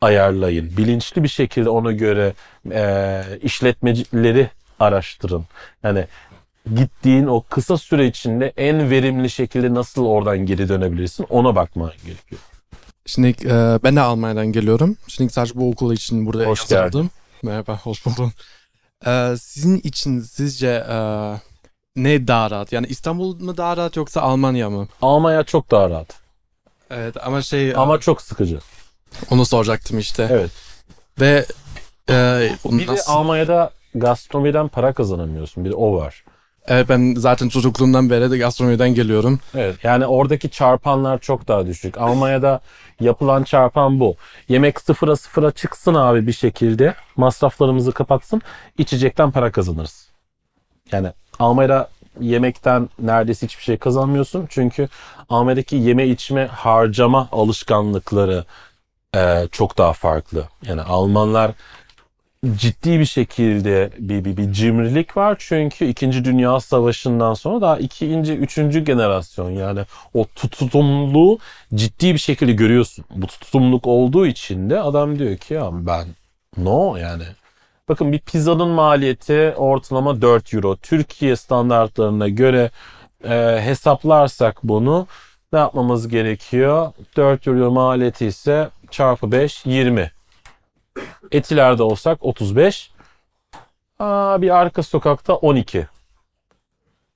ayarlayın. 0.00 0.76
Bilinçli 0.76 1.22
bir 1.22 1.28
şekilde 1.28 1.70
ona 1.70 1.92
göre 1.92 2.34
e, 2.72 3.22
işletmecileri 3.42 4.50
araştırın. 4.80 5.44
Yani 5.82 6.06
gittiğin 6.76 7.26
o 7.26 7.42
kısa 7.50 7.78
süre 7.78 8.06
içinde 8.06 8.52
en 8.56 8.90
verimli 8.90 9.30
şekilde 9.30 9.74
nasıl 9.74 10.06
oradan 10.06 10.38
geri 10.46 10.68
dönebilirsin 10.68 11.26
ona 11.28 11.56
bakman 11.56 11.92
gerekiyor. 12.06 12.40
Şimdi 13.06 13.28
e, 13.44 13.78
ben 13.84 13.96
de 13.96 14.00
Almanya'dan 14.00 14.46
geliyorum. 14.46 14.96
Şimdi 15.08 15.32
sadece 15.32 15.54
bu 15.54 15.70
okul 15.70 15.92
için 15.92 16.26
burada 16.26 16.44
Hoş 16.44 16.70
yazıldım. 16.70 17.10
Merhaba, 17.42 17.78
hoş 17.78 18.06
buldum. 18.06 18.32
E, 19.06 19.34
sizin 19.40 19.78
için 19.78 20.20
sizce 20.20 20.68
e, 20.68 20.96
ne 21.96 22.28
daha 22.28 22.50
rahat? 22.50 22.72
Yani 22.72 22.86
İstanbul 22.86 23.40
mu 23.40 23.56
daha 23.56 23.76
rahat 23.76 23.96
yoksa 23.96 24.20
Almanya 24.20 24.70
mı? 24.70 24.88
Almanya 25.02 25.42
çok 25.42 25.70
daha 25.70 25.90
rahat 25.90 26.22
Evet 26.90 27.16
ama 27.26 27.42
şey 27.42 27.76
ama 27.76 28.00
çok 28.00 28.22
sıkıcı. 28.22 28.58
onu 29.30 29.46
soracaktım 29.46 29.98
işte. 29.98 30.28
Evet. 30.30 30.50
Ve 31.20 31.46
e, 32.10 32.50
Bir 32.64 32.86
de 32.88 32.92
nasıl- 32.92 33.12
Almanya'da 33.12 33.70
gastronomiden 33.94 34.68
para 34.68 34.92
kazanamıyorsun. 34.92 35.64
Bir 35.64 35.70
de 35.70 35.74
o 35.74 35.96
var. 35.96 36.24
evet, 36.66 36.88
ben 36.88 37.14
zaten 37.18 37.48
çocukluğumdan 37.48 38.10
beri 38.10 38.30
de 38.30 38.38
gastronomiden 38.38 38.94
geliyorum. 38.94 39.40
Evet. 39.54 39.76
Yani 39.82 40.06
oradaki 40.06 40.50
çarpanlar 40.50 41.18
çok 41.18 41.48
daha 41.48 41.66
düşük. 41.66 41.98
Almanya'da 41.98 42.60
yapılan 43.00 43.42
çarpan 43.42 44.00
bu. 44.00 44.16
Yemek 44.48 44.80
sıfıra 44.80 45.16
sıfıra 45.16 45.50
çıksın 45.50 45.94
abi 45.94 46.26
bir 46.26 46.32
şekilde. 46.32 46.94
Masraflarımızı 47.16 47.92
kapatsın. 47.92 48.42
içecekten 48.78 49.30
para 49.30 49.52
kazanırız. 49.52 50.01
Yani 50.92 51.12
Almanya'da 51.38 51.88
yemekten 52.20 52.88
neredeyse 52.98 53.46
hiçbir 53.46 53.62
şey 53.62 53.76
kazanmıyorsun. 53.76 54.46
Çünkü 54.48 54.88
Almanya'daki 55.28 55.76
yeme 55.76 56.06
içme 56.06 56.46
harcama 56.46 57.28
alışkanlıkları 57.32 58.44
e, 59.16 59.48
çok 59.52 59.78
daha 59.78 59.92
farklı. 59.92 60.48
Yani 60.66 60.82
Almanlar 60.82 61.52
ciddi 62.56 63.00
bir 63.00 63.04
şekilde 63.04 63.90
bir, 63.98 64.24
bir, 64.24 64.36
bir 64.36 64.52
cimrilik 64.52 65.16
var. 65.16 65.36
Çünkü 65.38 65.84
2. 65.84 66.24
Dünya 66.24 66.60
Savaşı'ndan 66.60 67.34
sonra 67.34 67.60
daha 67.60 67.78
ikinci, 67.78 68.32
üçüncü 68.32 68.84
generasyon 68.84 69.50
yani 69.50 69.80
o 70.14 70.26
tutumluluğu 70.34 71.38
ciddi 71.74 72.14
bir 72.14 72.18
şekilde 72.18 72.52
görüyorsun. 72.52 73.04
Bu 73.10 73.26
tutumluluk 73.26 73.86
olduğu 73.86 74.26
için 74.26 74.70
de 74.70 74.80
adam 74.80 75.18
diyor 75.18 75.36
ki 75.36 75.54
ya 75.54 75.70
ben 75.72 76.06
no 76.56 76.96
yani. 76.96 77.24
Bakın 77.92 78.12
bir 78.12 78.18
pizzanın 78.18 78.68
maliyeti 78.68 79.54
ortalama 79.56 80.22
4 80.22 80.54
euro. 80.54 80.76
Türkiye 80.76 81.36
standartlarına 81.36 82.28
göre 82.28 82.70
e, 83.24 83.60
hesaplarsak 83.64 84.60
bunu 84.62 85.06
ne 85.52 85.58
yapmamız 85.58 86.08
gerekiyor? 86.08 86.92
4 87.16 87.46
euro 87.46 87.70
maliyeti 87.70 88.26
ise 88.26 88.70
çarpı 88.90 89.32
5 89.32 89.66
20. 89.66 90.10
Etiler'de 91.32 91.82
olsak 91.82 92.24
35. 92.24 92.90
Aa, 93.98 94.42
bir 94.42 94.56
arka 94.56 94.82
sokakta 94.82 95.34
12. 95.34 95.86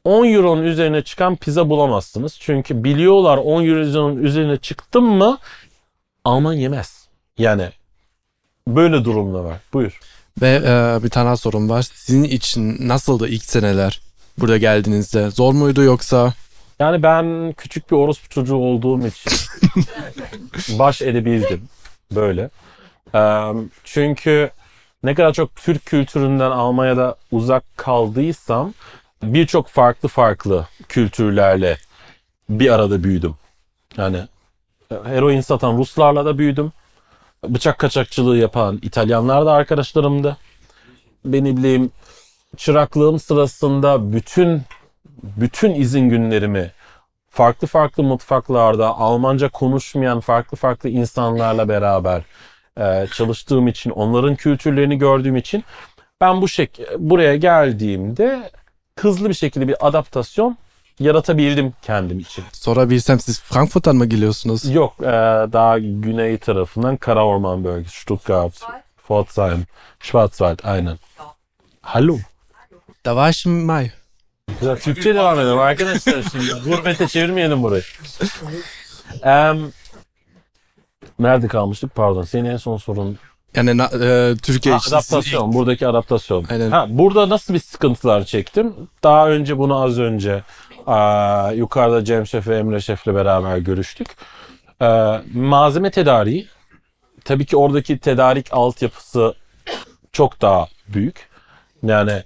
10 0.04 0.24
euronun 0.24 0.62
üzerine 0.62 1.02
çıkan 1.02 1.36
pizza 1.36 1.68
bulamazsınız. 1.68 2.38
Çünkü 2.40 2.84
biliyorlar 2.84 3.36
10 3.36 3.64
euronun 3.64 4.16
üzerine 4.16 4.56
çıktım 4.56 5.04
mı 5.04 5.38
Alman 6.24 6.52
yemez. 6.52 7.08
Yani 7.38 7.70
böyle 8.68 9.04
durumda 9.04 9.44
var. 9.44 9.60
Buyur. 9.72 10.00
Ve 10.42 10.62
e, 10.64 11.04
bir 11.04 11.10
tane 11.10 11.36
sorum 11.36 11.68
var. 11.68 11.82
Sizin 11.82 12.24
için 12.24 12.88
nasıldı 12.88 13.28
ilk 13.28 13.44
seneler 13.44 14.00
burada 14.38 14.56
geldiğinizde? 14.58 15.30
Zor 15.30 15.52
muydu 15.52 15.82
yoksa? 15.82 16.34
Yani 16.78 17.02
ben 17.02 17.54
küçük 17.56 17.90
bir 17.90 17.96
orospu 17.96 18.28
çocuğu 18.28 18.56
olduğum 18.56 19.06
için 19.06 19.32
baş 20.78 21.02
edebildim 21.02 21.68
böyle. 22.14 22.50
Eee, 23.14 23.52
çünkü 23.84 24.50
ne 25.02 25.14
kadar 25.14 25.32
çok 25.32 25.56
Türk 25.56 25.86
kültüründen 25.86 26.50
Almanya'da 26.50 27.16
uzak 27.32 27.64
kaldıysam 27.76 28.74
birçok 29.22 29.68
farklı 29.68 30.08
farklı 30.08 30.66
kültürlerle 30.88 31.78
bir 32.48 32.70
arada 32.70 33.04
büyüdüm. 33.04 33.34
Yani 33.96 34.16
e, 34.90 34.94
heroin 35.04 35.40
satan 35.40 35.78
Ruslarla 35.78 36.24
da 36.24 36.38
büyüdüm. 36.38 36.72
Bıçak 37.48 37.78
kaçakçılığı 37.78 38.36
yapan 38.36 38.78
İtalyanlar 38.82 39.46
da 39.46 39.52
arkadaşlarımdı. 39.52 40.36
Beni 41.24 41.56
bileyim 41.56 41.90
çıraklığım 42.56 43.18
sırasında 43.18 44.12
bütün 44.12 44.62
bütün 45.22 45.74
izin 45.74 46.08
günlerimi 46.08 46.72
farklı 47.30 47.66
farklı 47.66 48.02
mutfaklarda 48.02 48.88
Almanca 48.88 49.48
konuşmayan 49.48 50.20
farklı 50.20 50.56
farklı 50.56 50.88
insanlarla 50.88 51.68
beraber 51.68 52.22
e, 52.80 53.06
çalıştığım 53.14 53.68
için, 53.68 53.90
onların 53.90 54.36
kültürlerini 54.36 54.98
gördüğüm 54.98 55.36
için 55.36 55.64
ben 56.20 56.42
bu 56.42 56.48
şek 56.48 56.80
buraya 56.98 57.36
geldiğimde 57.36 58.50
hızlı 58.98 59.28
bir 59.28 59.34
şekilde 59.34 59.68
bir 59.68 59.86
adaptasyon 59.86 60.56
yaratabildim 61.00 61.72
kendim 61.82 62.18
için. 62.18 62.44
Sorabilsem 62.52 63.20
siz 63.20 63.40
Frankfurt'tan 63.40 63.96
mı 63.96 64.06
geliyorsunuz? 64.06 64.74
Yok, 64.74 64.94
e, 65.00 65.04
daha 65.52 65.78
güney 65.78 66.38
tarafından 66.38 66.96
Karaorman 66.96 67.64
bölgesi, 67.64 68.00
Stuttgart, 68.00 68.62
Pforzheim, 68.96 69.66
Schwarzwald, 70.00 70.58
aynen. 70.64 70.98
Hallo. 71.82 72.16
Da 73.04 73.10
war 73.10 73.30
ich 73.30 73.46
im 73.46 73.64
Mai. 73.64 73.92
Güzel. 74.60 74.78
Türkçe 74.78 75.14
devam 75.14 75.40
edelim 75.40 75.58
arkadaşlar. 75.58 76.22
Şimdi 76.32 76.52
gurbete 76.64 77.08
çevirmeyelim 77.08 77.62
burayı. 77.62 77.82
Em, 79.22 79.72
nerede 81.18 81.48
kalmıştık? 81.48 81.94
Pardon. 81.94 82.22
Senin 82.22 82.44
en 82.50 82.56
son 82.56 82.76
sorun. 82.76 83.18
Yani 83.54 83.82
e, 83.82 84.34
Türkiye 84.42 84.74
Ha, 84.74 84.78
için 84.78 84.90
adaptasyon. 84.90 85.52
Buradaki 85.52 85.86
adaptasyon. 85.88 86.44
Aynen. 86.50 86.70
Ha, 86.70 86.86
burada 86.88 87.28
nasıl 87.28 87.54
bir 87.54 87.58
sıkıntılar 87.58 88.24
çektim? 88.24 88.74
Daha 89.02 89.28
önce 89.28 89.58
bunu 89.58 89.82
az 89.82 89.98
önce 89.98 90.42
yukarıda 91.54 92.04
Cem 92.04 92.26
Şef 92.26 92.48
ve 92.48 92.58
Emre 92.58 92.80
Şef'le 92.80 93.06
beraber 93.06 93.58
görüştük. 93.58 94.08
Ee, 94.82 95.20
malzeme 95.34 95.90
tedariği. 95.90 96.46
Tabii 97.24 97.46
ki 97.46 97.56
oradaki 97.56 97.98
tedarik 97.98 98.46
altyapısı 98.50 99.34
çok 100.12 100.40
daha 100.40 100.66
büyük. 100.88 101.28
Yani 101.82 102.22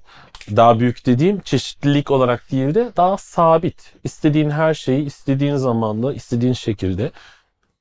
daha 0.56 0.80
büyük 0.80 1.06
dediğim 1.06 1.40
çeşitlilik 1.40 2.10
olarak 2.10 2.50
değil 2.52 2.74
de 2.74 2.92
daha 2.96 3.16
sabit. 3.16 3.92
İstediğin 4.04 4.50
her 4.50 4.74
şeyi 4.74 5.04
istediğin 5.04 5.56
zamanda, 5.56 6.12
istediğin 6.12 6.52
şekilde 6.52 7.10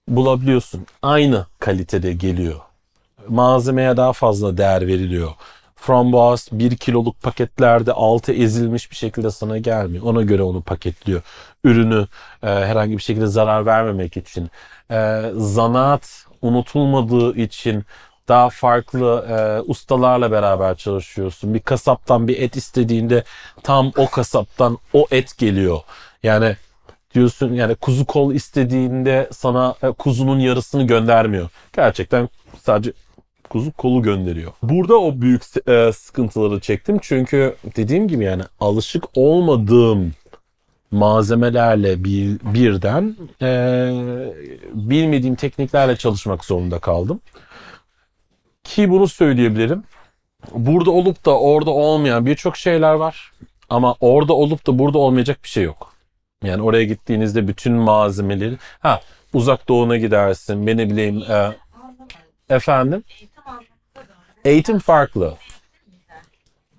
bulabiliyorsun. 0.07 0.85
Aynı 1.01 1.45
kalitede 1.59 2.13
geliyor. 2.13 2.59
Malzemeye 3.27 3.97
daha 3.97 4.13
fazla 4.13 4.57
değer 4.57 4.87
veriliyor. 4.87 5.31
Frambuaz 5.81 6.47
1 6.51 6.77
kiloluk 6.77 7.21
paketlerde 7.21 7.93
altı 7.93 8.33
ezilmiş 8.33 8.91
bir 8.91 8.95
şekilde 8.95 9.31
sana 9.31 9.57
gelmiyor. 9.57 10.03
Ona 10.03 10.21
göre 10.21 10.43
onu 10.43 10.61
paketliyor. 10.61 11.21
Ürünü 11.63 12.07
e, 12.43 12.47
herhangi 12.47 12.97
bir 12.97 13.01
şekilde 13.03 13.27
zarar 13.27 13.65
vermemek 13.65 14.17
için. 14.17 14.49
E, 14.91 15.21
zanaat 15.35 16.25
unutulmadığı 16.41 17.37
için 17.37 17.83
daha 18.27 18.49
farklı 18.49 19.25
e, 19.29 19.61
ustalarla 19.61 20.31
beraber 20.31 20.75
çalışıyorsun. 20.75 21.53
Bir 21.53 21.59
kasaptan 21.59 22.27
bir 22.27 22.41
et 22.41 22.55
istediğinde 22.55 23.23
tam 23.63 23.91
o 23.97 24.09
kasaptan 24.09 24.77
o 24.93 25.07
et 25.11 25.37
geliyor. 25.37 25.79
Yani 26.23 26.55
diyorsun 27.13 27.53
yani 27.53 27.75
kuzu 27.75 28.05
kol 28.05 28.33
istediğinde 28.33 29.29
sana 29.31 29.75
e, 29.83 29.91
kuzunun 29.91 30.39
yarısını 30.39 30.87
göndermiyor. 30.87 31.49
Gerçekten 31.73 32.29
sadece 32.63 32.93
kuzu 33.49 33.71
kolu 33.71 34.01
gönderiyor. 34.01 34.51
Burada 34.63 34.95
o 34.99 35.21
büyük 35.21 35.43
e, 35.67 35.91
sıkıntıları 35.93 36.59
çektim. 36.59 36.99
Çünkü 37.01 37.55
dediğim 37.75 38.07
gibi 38.07 38.23
yani 38.23 38.43
alışık 38.59 39.03
olmadığım 39.15 40.13
malzemelerle 40.91 42.03
bir, 42.03 42.39
birden 42.53 43.15
e, 43.41 43.49
bilmediğim 44.73 45.35
tekniklerle 45.35 45.95
çalışmak 45.95 46.45
zorunda 46.45 46.79
kaldım. 46.79 47.19
Ki 48.63 48.89
bunu 48.89 49.07
söyleyebilirim. 49.07 49.83
Burada 50.53 50.91
olup 50.91 51.25
da 51.25 51.39
orada 51.39 51.71
olmayan 51.71 52.25
birçok 52.25 52.57
şeyler 52.57 52.93
var. 52.93 53.31
Ama 53.69 53.95
orada 53.99 54.33
olup 54.33 54.67
da 54.67 54.79
burada 54.79 54.97
olmayacak 54.97 55.39
bir 55.43 55.49
şey 55.49 55.63
yok. 55.63 55.93
Yani 56.43 56.62
oraya 56.62 56.83
gittiğinizde 56.83 57.47
bütün 57.47 57.73
malzemeleri... 57.73 58.57
Ha 58.79 59.01
uzak 59.33 59.69
doğuna 59.69 59.97
gidersin. 59.97 60.67
Beni 60.67 60.89
bileyim... 60.89 61.23
e, 61.31 61.51
efendim? 62.49 63.03
Eğitim 64.45 64.80
farklı. 64.80 65.38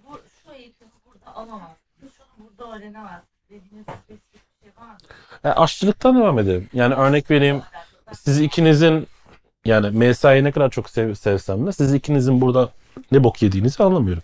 Bu 0.09 0.19
şu 0.45 0.53
eğitimi 0.55 0.91
burada 1.07 1.37
alamaz. 1.37 1.71
Şunu 2.01 2.49
burada 2.49 2.77
öğrenemez. 2.77 3.23
Dediğiniz 3.51 3.85
spesifik 4.05 4.35
bir 4.35 4.63
şey 4.63 4.71
var 4.81 4.91
mı? 4.93 4.97
Yani 5.45 5.55
aşçılıktan 5.55 6.17
devam 6.17 6.39
edelim. 6.39 6.69
Yani 6.73 6.95
örnek 6.95 7.31
vereyim. 7.31 7.63
Siz 8.13 8.41
ikinizin 8.41 9.07
yani 9.65 9.91
mesaiyi 9.91 10.45
ne 10.45 10.53
kadar 10.53 10.71
çok 10.71 10.91
sev, 10.91 11.15
sevsem 11.15 11.67
de 11.67 11.73
siz 11.73 11.95
ikinizin 11.95 12.41
burada 12.41 12.71
ne 13.13 13.25
bok 13.25 13.43
yediğinizi 13.43 13.83
anlamıyorum. 13.83 14.23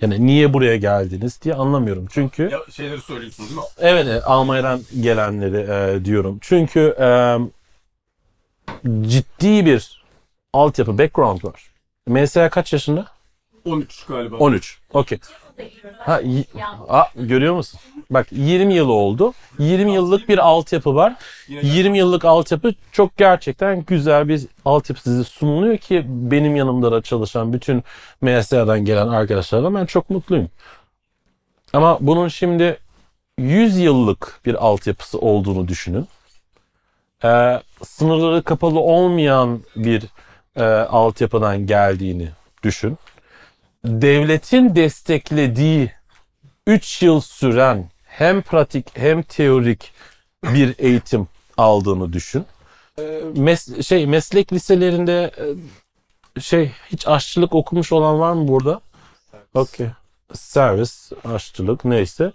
Yani 0.00 0.26
niye 0.26 0.52
buraya 0.52 0.76
geldiniz 0.76 1.42
diye 1.42 1.54
anlamıyorum. 1.54 2.06
Çünkü 2.10 2.42
Ya 2.52 2.58
şeyleri 2.70 3.00
söylüyorsunuz 3.00 3.48
değil 3.50 3.60
mi? 3.60 3.66
Evet, 3.78 4.06
e, 4.06 4.22
Almanya'dan 4.22 4.80
gelenleri 5.00 5.56
e, 5.56 6.04
diyorum. 6.04 6.38
Çünkü 6.40 6.96
e, 7.00 7.38
ciddi 9.08 9.66
bir 9.66 10.04
altyapı, 10.52 10.98
background 10.98 11.44
var. 11.44 11.70
MSA 12.10 12.48
kaç 12.50 12.72
yaşında? 12.72 13.06
13 13.64 14.04
galiba. 14.06 14.36
13. 14.36 14.78
Okey. 14.92 15.18
Ha, 15.98 16.20
y- 16.24 16.44
Aa, 16.88 17.04
görüyor 17.14 17.54
musun? 17.54 17.80
Bak 18.10 18.26
20 18.30 18.74
yıl 18.74 18.88
oldu. 18.88 19.32
20 19.58 19.92
yıllık 19.94 20.28
bir 20.28 20.38
altyapı 20.38 20.94
var. 20.94 21.14
20 21.48 21.98
yıllık 21.98 22.24
altyapı 22.24 22.74
çok 22.92 23.16
gerçekten 23.16 23.84
güzel 23.84 24.28
bir 24.28 24.42
altyapı 24.64 25.02
size 25.02 25.24
sunuluyor 25.24 25.76
ki 25.78 26.04
benim 26.08 26.56
yanımda 26.56 26.92
da 26.92 27.02
çalışan 27.02 27.52
bütün 27.52 27.84
MSA'dan 28.20 28.84
gelen 28.84 29.08
arkadaşlarla 29.08 29.74
ben 29.74 29.86
çok 29.86 30.10
mutluyum. 30.10 30.48
Ama 31.72 31.98
bunun 32.00 32.28
şimdi 32.28 32.78
100 33.38 33.78
yıllık 33.78 34.40
bir 34.46 34.54
altyapısı 34.66 35.18
olduğunu 35.18 35.68
düşünün. 35.68 36.08
Ee, 37.24 37.60
sınırları 37.84 38.42
kapalı 38.42 38.80
olmayan 38.80 39.60
bir 39.76 40.02
e, 40.56 40.62
altyapıdan 40.64 41.66
geldiğini 41.66 42.30
düşün. 42.62 42.98
Devletin 43.84 44.76
desteklediği 44.76 45.92
3 46.66 47.02
yıl 47.02 47.20
süren 47.20 47.90
hem 48.04 48.42
pratik 48.42 48.98
hem 48.98 49.22
teorik 49.22 49.92
bir 50.44 50.74
eğitim 50.78 51.28
aldığını 51.56 52.12
düşün. 52.12 52.46
Ee, 52.98 53.02
mes- 53.36 53.82
şey 53.82 54.06
meslek 54.06 54.52
liselerinde 54.52 55.30
e, 56.36 56.40
şey 56.40 56.72
hiç 56.92 57.08
aşçılık 57.08 57.54
okumuş 57.54 57.92
olan 57.92 58.20
var 58.20 58.32
mı 58.32 58.48
burada? 58.48 58.80
Okey. 59.54 59.86
Servis, 60.34 61.12
aşçılık 61.24 61.84
neyse. 61.84 62.32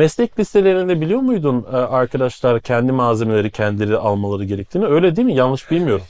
Meslek 0.00 0.38
liselerinde 0.38 1.00
biliyor 1.00 1.20
muydun 1.20 1.66
e, 1.72 1.76
arkadaşlar 1.76 2.60
kendi 2.60 2.92
malzemeleri 2.92 3.50
kendileri 3.50 3.96
almaları 3.96 4.44
gerektiğini? 4.44 4.86
Öyle 4.86 5.16
değil 5.16 5.26
mi? 5.26 5.34
Yanlış 5.34 5.70
bilmiyorum. 5.70 6.04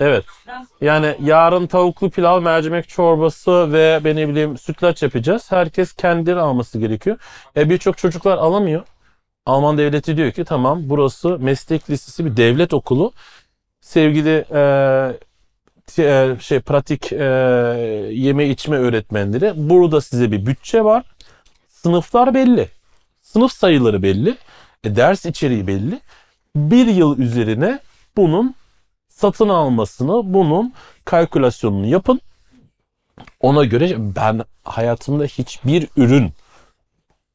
Evet. 0.00 0.24
Yani 0.80 1.16
yarın 1.22 1.66
tavuklu 1.66 2.10
pilav, 2.10 2.42
mercimek 2.42 2.88
çorbası 2.88 3.72
ve 3.72 4.00
ben 4.04 4.16
ne 4.16 4.28
bileyim 4.28 4.58
sütlaç 4.58 5.02
yapacağız. 5.02 5.52
Herkes 5.52 5.92
kendileri 5.92 6.40
alması 6.40 6.78
gerekiyor. 6.78 7.18
E 7.56 7.70
birçok 7.70 7.98
çocuklar 7.98 8.38
alamıyor. 8.38 8.82
Alman 9.46 9.78
devleti 9.78 10.16
diyor 10.16 10.32
ki 10.32 10.44
tamam 10.44 10.80
burası 10.84 11.38
meslek 11.38 11.90
lisesi 11.90 12.24
bir 12.24 12.36
devlet 12.36 12.74
okulu. 12.74 13.12
Sevgili 13.80 14.44
e, 14.54 14.62
e, 15.98 16.36
şey 16.40 16.60
pratik 16.60 17.12
e, 17.12 17.24
yeme 18.10 18.48
içme 18.48 18.76
öğretmenleri 18.76 19.52
burada 19.56 20.00
size 20.00 20.32
bir 20.32 20.46
bütçe 20.46 20.84
var. 20.84 21.04
Sınıflar 21.68 22.34
belli. 22.34 22.68
Sınıf 23.34 23.52
sayıları 23.52 24.02
belli. 24.02 24.36
E, 24.84 24.96
ders 24.96 25.26
içeriği 25.26 25.66
belli. 25.66 26.00
Bir 26.56 26.86
yıl 26.86 27.18
üzerine 27.18 27.80
bunun 28.16 28.54
satın 29.08 29.48
almasını, 29.48 30.34
bunun 30.34 30.72
kalkülasyonunu 31.04 31.86
yapın. 31.86 32.20
Ona 33.40 33.64
göre 33.64 33.94
ben 33.98 34.44
hayatımda 34.64 35.24
hiçbir 35.24 35.88
ürün 35.96 36.32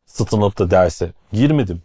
satın 0.05 0.41
alıp 0.41 0.59
da 0.59 0.71
derse 0.71 1.11
girmedim. 1.33 1.81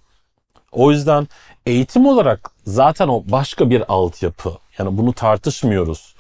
O 0.73 0.91
yüzden 0.91 1.29
eğitim 1.67 2.07
olarak 2.07 2.51
zaten 2.67 3.09
o 3.09 3.23
başka 3.27 3.71
bir 3.71 3.93
altyapı. 3.93 4.59
Yani 4.79 4.99
bunu 4.99 5.13
tartışmıyoruz. 5.13 6.14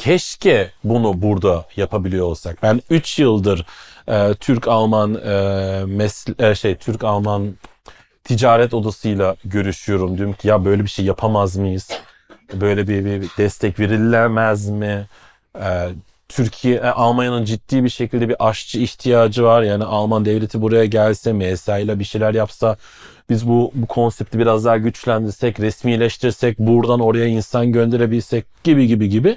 Keşke 0.00 0.70
bunu 0.84 1.22
burada 1.22 1.64
yapabiliyor 1.76 2.26
olsak. 2.26 2.62
Ben 2.62 2.80
3 2.90 3.18
yıldır 3.18 3.66
e, 4.08 4.34
Türk-Alman 4.34 5.14
e, 5.14 5.28
mesle- 5.86 6.50
e, 6.50 6.54
şey 6.54 6.74
Türk-Alman 6.74 7.54
ticaret 8.24 8.74
odasıyla 8.74 9.36
görüşüyorum. 9.44 10.16
Diyorum 10.18 10.34
ki 10.34 10.48
ya 10.48 10.64
böyle 10.64 10.82
bir 10.82 10.88
şey 10.88 11.04
yapamaz 11.04 11.56
mıyız? 11.56 11.88
Böyle 12.54 12.88
bir, 12.88 13.04
bir, 13.04 13.28
destek 13.38 13.80
verilemez 13.80 14.68
mi? 14.68 15.06
Ee, 15.60 15.88
Türkiye, 16.28 16.76
e, 16.76 16.86
Almanya'nın 16.86 17.44
ciddi 17.44 17.84
bir 17.84 17.88
şekilde 17.88 18.28
bir 18.28 18.48
aşçı 18.48 18.78
ihtiyacı 18.80 19.44
var. 19.44 19.62
Yani 19.62 19.84
Alman 19.84 20.24
devleti 20.24 20.62
buraya 20.62 20.84
gelse, 20.84 21.32
MSA 21.32 21.78
ile 21.78 21.98
bir 21.98 22.04
şeyler 22.04 22.34
yapsa, 22.34 22.76
biz 23.30 23.48
bu, 23.48 23.72
bu 23.74 23.86
konsepti 23.86 24.38
biraz 24.38 24.64
daha 24.64 24.76
güçlendirsek, 24.76 25.60
resmileştirsek, 25.60 26.58
buradan 26.58 27.00
oraya 27.00 27.26
insan 27.26 27.72
gönderebilsek 27.72 28.44
gibi 28.64 28.86
gibi 28.86 29.08
gibi. 29.08 29.36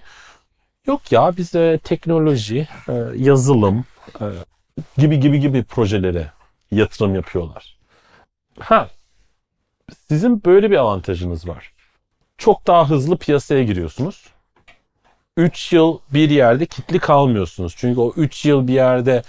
Yok 0.87 1.11
ya 1.11 1.37
bize 1.37 1.79
teknoloji, 1.83 2.67
e, 2.89 2.93
yazılım 3.15 3.85
e, 4.21 4.25
gibi 4.97 5.19
gibi 5.19 5.39
gibi 5.39 5.63
projelere 5.63 6.31
yatırım 6.71 7.15
yapıyorlar. 7.15 7.77
Ha, 8.59 8.89
sizin 10.09 10.43
böyle 10.45 10.71
bir 10.71 10.77
avantajınız 10.77 11.47
var 11.47 11.73
çok 12.43 12.67
daha 12.67 12.89
hızlı 12.89 13.17
piyasaya 13.17 13.63
giriyorsunuz. 13.63 14.25
3 15.37 15.73
yıl 15.73 15.99
bir 16.13 16.29
yerde 16.29 16.65
kitli 16.65 16.99
kalmıyorsunuz. 16.99 17.75
Çünkü 17.77 17.99
o 17.99 18.13
3 18.15 18.45
yıl 18.45 18.67
bir 18.67 18.73
yerde 18.73 19.23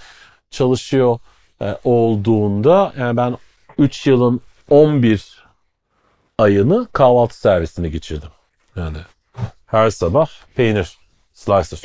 çalışıyor 0.49 1.19
e, 1.61 1.77
olduğunda 1.83 2.93
yani 2.97 3.17
ben 3.17 3.37
3 3.77 4.07
yılın 4.07 4.41
11 4.69 5.45
ayını 6.37 6.87
kahvaltı 6.93 7.37
servisine 7.37 7.89
geçirdim. 7.89 8.29
Yani 8.75 8.97
her 9.65 9.89
sabah 9.89 10.29
peynir, 10.55 10.97
slicer. 11.35 11.81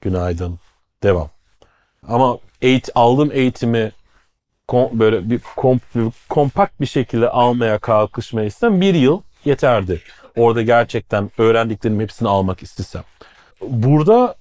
Günaydın. 0.00 0.58
Devam. 1.02 1.30
Ama 2.08 2.38
eğit 2.62 2.88
aldığım 2.94 3.32
eğitimi 3.32 3.92
kom- 4.68 4.98
böyle 4.98 5.30
bir 5.30 5.38
kom- 5.40 5.80
bir 5.94 6.12
kompakt 6.28 6.80
bir 6.80 6.86
şekilde 6.86 7.28
almaya 7.30 7.78
kalkışmaysam 7.78 8.80
bir 8.80 8.94
yıl 8.94 9.20
yeterdi. 9.44 10.02
Orada 10.36 10.62
gerçekten 10.62 11.30
öğrendiklerimin 11.38 12.00
hepsini 12.04 12.28
almak 12.28 12.62
istesem. 12.62 13.02
Burada 13.62 14.34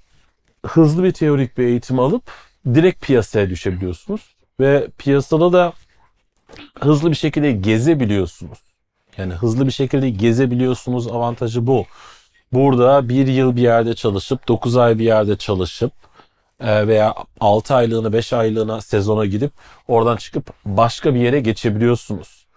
hızlı 0.65 1.03
bir 1.03 1.11
teorik 1.11 1.57
bir 1.57 1.63
eğitim 1.63 1.99
alıp 1.99 2.23
direkt 2.65 3.05
piyasaya 3.05 3.49
düşebiliyorsunuz. 3.49 4.35
Ve 4.59 4.87
piyasada 4.97 5.53
da 5.53 5.73
hızlı 6.79 7.09
bir 7.11 7.15
şekilde 7.15 7.51
gezebiliyorsunuz. 7.51 8.59
Yani 9.17 9.33
hızlı 9.33 9.65
bir 9.65 9.71
şekilde 9.71 10.09
gezebiliyorsunuz 10.09 11.07
avantajı 11.07 11.67
bu. 11.67 11.85
Burada 12.53 13.09
bir 13.09 13.27
yıl 13.27 13.55
bir 13.55 13.61
yerde 13.61 13.95
çalışıp 13.95 14.47
9 14.47 14.77
ay 14.77 14.99
bir 14.99 15.05
yerde 15.05 15.37
çalışıp 15.37 15.91
e, 16.59 16.87
veya 16.87 17.15
6 17.39 17.75
aylığına 17.75 18.13
5 18.13 18.33
aylığına 18.33 18.81
sezona 18.81 19.25
gidip 19.25 19.51
oradan 19.87 20.15
çıkıp 20.17 20.53
başka 20.65 21.15
bir 21.15 21.19
yere 21.19 21.39
geçebiliyorsunuz. 21.39 22.47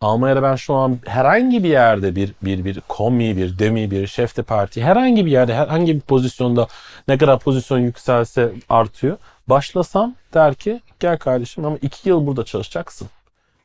Almanya'da 0.00 0.42
ben 0.42 0.56
şu 0.56 0.74
an 0.74 0.98
herhangi 1.06 1.64
bir 1.64 1.68
yerde 1.68 2.16
bir 2.16 2.32
bir 2.42 2.64
bir 2.64 2.80
komi, 2.88 3.36
bir 3.36 3.58
demi, 3.58 3.90
bir 3.90 4.06
şef 4.06 4.36
de 4.36 4.42
parti 4.42 4.82
herhangi 4.84 5.26
bir 5.26 5.30
yerde 5.30 5.54
herhangi 5.54 5.94
bir 5.94 6.00
pozisyonda 6.00 6.66
ne 7.08 7.18
kadar 7.18 7.38
pozisyon 7.38 7.78
yükselse 7.78 8.52
artıyor. 8.68 9.16
Başlasam 9.48 10.14
der 10.34 10.54
ki 10.54 10.80
gel 11.00 11.18
kardeşim 11.18 11.64
ama 11.64 11.76
iki 11.82 12.08
yıl 12.08 12.26
burada 12.26 12.44
çalışacaksın. 12.44 13.08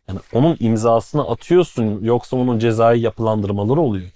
Yani 0.07 0.19
onun 0.33 0.57
imzasını 0.59 1.29
atıyorsun 1.29 1.99
yoksa 2.03 2.37
onun 2.37 2.59
cezai 2.59 2.99
yapılandırmaları 2.99 3.81
oluyor. 3.81 4.09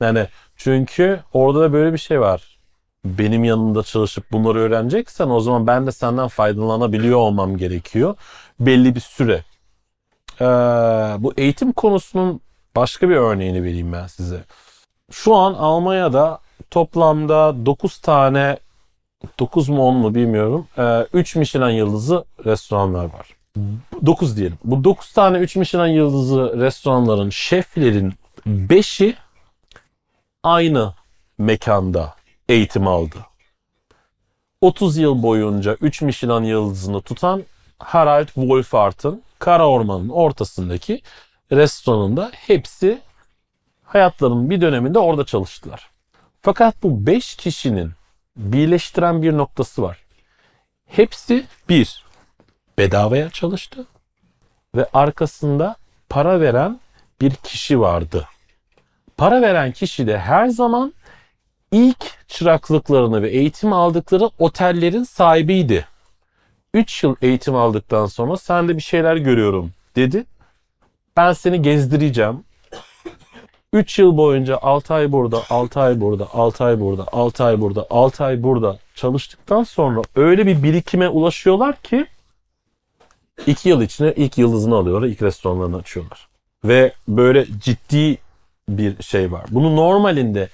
Yani 0.00 0.26
çünkü 0.56 1.20
orada 1.32 1.60
da 1.60 1.72
böyle 1.72 1.92
bir 1.92 1.98
şey 1.98 2.20
var. 2.20 2.58
Benim 3.04 3.44
yanımda 3.44 3.82
çalışıp 3.82 4.32
bunları 4.32 4.58
öğreneceksen 4.58 5.28
o 5.28 5.40
zaman 5.40 5.66
ben 5.66 5.86
de 5.86 5.92
senden 5.92 6.28
faydalanabiliyor 6.28 7.18
olmam 7.18 7.56
gerekiyor. 7.56 8.14
Belli 8.60 8.94
bir 8.94 9.00
süre. 9.00 9.44
Ee, 10.40 10.44
bu 11.18 11.32
eğitim 11.36 11.72
konusunun 11.72 12.40
başka 12.76 13.08
bir 13.08 13.16
örneğini 13.16 13.62
vereyim 13.62 13.92
ben 13.92 14.06
size. 14.06 14.44
Şu 15.10 15.34
an 15.34 15.54
Almanya'da 15.54 16.38
toplamda 16.70 17.66
9 17.66 17.98
tane 17.98 18.58
9 19.38 19.68
mu 19.68 19.86
10 19.88 19.96
mu 19.96 20.14
bilmiyorum. 20.14 20.66
3 21.12 21.36
Michelin 21.36 21.74
yıldızı 21.74 22.24
restoranlar 22.44 23.04
var. 23.04 23.34
9 24.06 24.36
diyelim. 24.36 24.58
Bu 24.64 24.84
9 24.84 25.12
tane 25.12 25.38
3 25.38 25.56
Michelin 25.56 25.92
yıldızı 25.92 26.60
restoranların 26.60 27.30
şeflerin 27.30 28.14
5'i 28.46 29.16
aynı 30.44 30.94
mekanda 31.38 32.14
eğitim 32.48 32.86
aldı. 32.88 33.16
30 34.60 34.96
yıl 34.96 35.22
boyunca 35.22 35.76
3 35.80 36.02
Michelin 36.02 36.44
yıldızını 36.44 37.02
tutan 37.02 37.44
Harald 37.78 38.26
Wolfart'ın 38.26 39.22
Kara 39.38 39.68
Orman'ın 39.68 40.08
ortasındaki 40.08 41.02
restoranında 41.52 42.30
hepsi 42.34 43.00
hayatlarının 43.84 44.50
bir 44.50 44.60
döneminde 44.60 44.98
orada 44.98 45.24
çalıştılar. 45.24 45.90
Fakat 46.42 46.82
bu 46.82 47.06
5 47.06 47.36
kişinin 47.36 47.92
birleştiren 48.36 49.22
bir 49.22 49.32
noktası 49.32 49.82
var. 49.82 49.98
Hepsi 50.86 51.46
bir, 51.68 52.04
bedavaya 52.78 53.30
çalıştı 53.30 53.86
ve 54.74 54.86
arkasında 54.92 55.76
para 56.08 56.40
veren 56.40 56.80
bir 57.20 57.30
kişi 57.34 57.80
vardı. 57.80 58.28
Para 59.16 59.42
veren 59.42 59.72
kişi 59.72 60.06
de 60.06 60.18
her 60.18 60.48
zaman 60.48 60.94
ilk 61.72 62.28
çıraklıklarını 62.28 63.22
ve 63.22 63.30
eğitim 63.30 63.72
aldıkları 63.72 64.30
otellerin 64.38 65.02
sahibiydi. 65.02 65.86
3 66.74 67.02
yıl 67.02 67.16
eğitim 67.22 67.54
aldıktan 67.54 68.06
sonra 68.06 68.36
sen 68.36 68.68
de 68.68 68.76
bir 68.76 68.82
şeyler 68.82 69.16
görüyorum 69.16 69.72
dedi. 69.96 70.24
Ben 71.16 71.32
seni 71.32 71.62
gezdireceğim. 71.62 72.44
3 73.72 73.98
yıl 73.98 74.16
boyunca 74.16 74.58
6 74.62 74.94
ay 74.94 75.12
burada, 75.12 75.42
6 75.50 75.80
ay 75.80 76.00
burada, 76.00 76.28
6 76.32 76.64
ay 76.64 76.80
burada, 76.80 77.06
6 77.12 77.44
ay 77.44 77.60
burada, 77.60 77.86
6 77.90 78.24
ay 78.24 78.42
burada 78.42 78.78
çalıştıktan 78.94 79.62
sonra 79.62 80.02
öyle 80.16 80.46
bir 80.46 80.62
birikime 80.62 81.08
ulaşıyorlar 81.08 81.76
ki 81.76 82.06
2 83.46 83.68
yıl 83.68 83.82
içinde 83.82 84.14
ilk 84.14 84.38
yıldızını 84.38 84.76
alıyorlar, 84.76 85.08
ilk 85.08 85.22
restoranlarını 85.22 85.76
açıyorlar. 85.76 86.28
Ve 86.64 86.92
böyle 87.08 87.46
ciddi 87.58 88.18
bir 88.68 89.02
şey 89.02 89.32
var. 89.32 89.44
Bunu 89.50 89.76
normalinde 89.76 90.48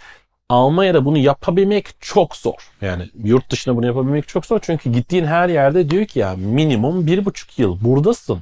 Almanya'da 0.48 1.04
bunu 1.04 1.18
yapabilmek 1.18 1.86
çok 2.00 2.36
zor. 2.36 2.70
Yani 2.80 3.10
yurt 3.24 3.50
dışında 3.50 3.76
bunu 3.76 3.86
yapabilmek 3.86 4.28
çok 4.28 4.46
zor. 4.46 4.58
Çünkü 4.62 4.92
gittiğin 4.92 5.24
her 5.24 5.48
yerde 5.48 5.90
diyor 5.90 6.06
ki 6.06 6.18
ya 6.18 6.36
minimum 6.36 7.06
bir 7.06 7.24
buçuk 7.24 7.58
yıl 7.58 7.84
buradasın. 7.84 8.40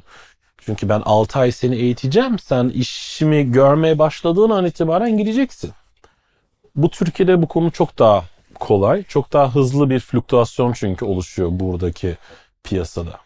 Çünkü 0.59 0.88
ben 0.88 1.02
6 1.04 1.38
ay 1.38 1.52
seni 1.52 1.76
eğiteceğim. 1.76 2.38
Sen 2.38 2.68
işimi 2.68 3.52
görmeye 3.52 3.98
başladığın 3.98 4.50
an 4.50 4.66
itibaren 4.66 5.18
gideceksin. 5.18 5.72
Bu 6.76 6.90
Türkiye'de 6.90 7.42
bu 7.42 7.48
konu 7.48 7.70
çok 7.70 7.98
daha 7.98 8.24
kolay. 8.54 9.02
Çok 9.02 9.33
daha 9.33 9.54
hızlı 9.54 9.90
bir 9.90 10.00
fluktuasyon 10.00 10.72
çünkü 10.72 11.04
oluşuyor 11.04 11.48
buradaki 11.52 12.16
piyasada. 12.64 13.20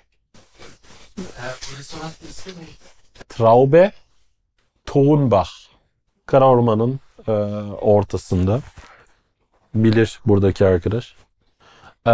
Traube 3.28 3.92
Townbach. 4.87 5.71
Kara 6.26 6.48
Orman'ın 6.48 7.00
e, 7.28 7.32
ortasında. 7.80 8.61
Bilir 9.74 10.20
buradaki 10.26 10.66
arkadaş. 10.66 11.14
E, 12.06 12.11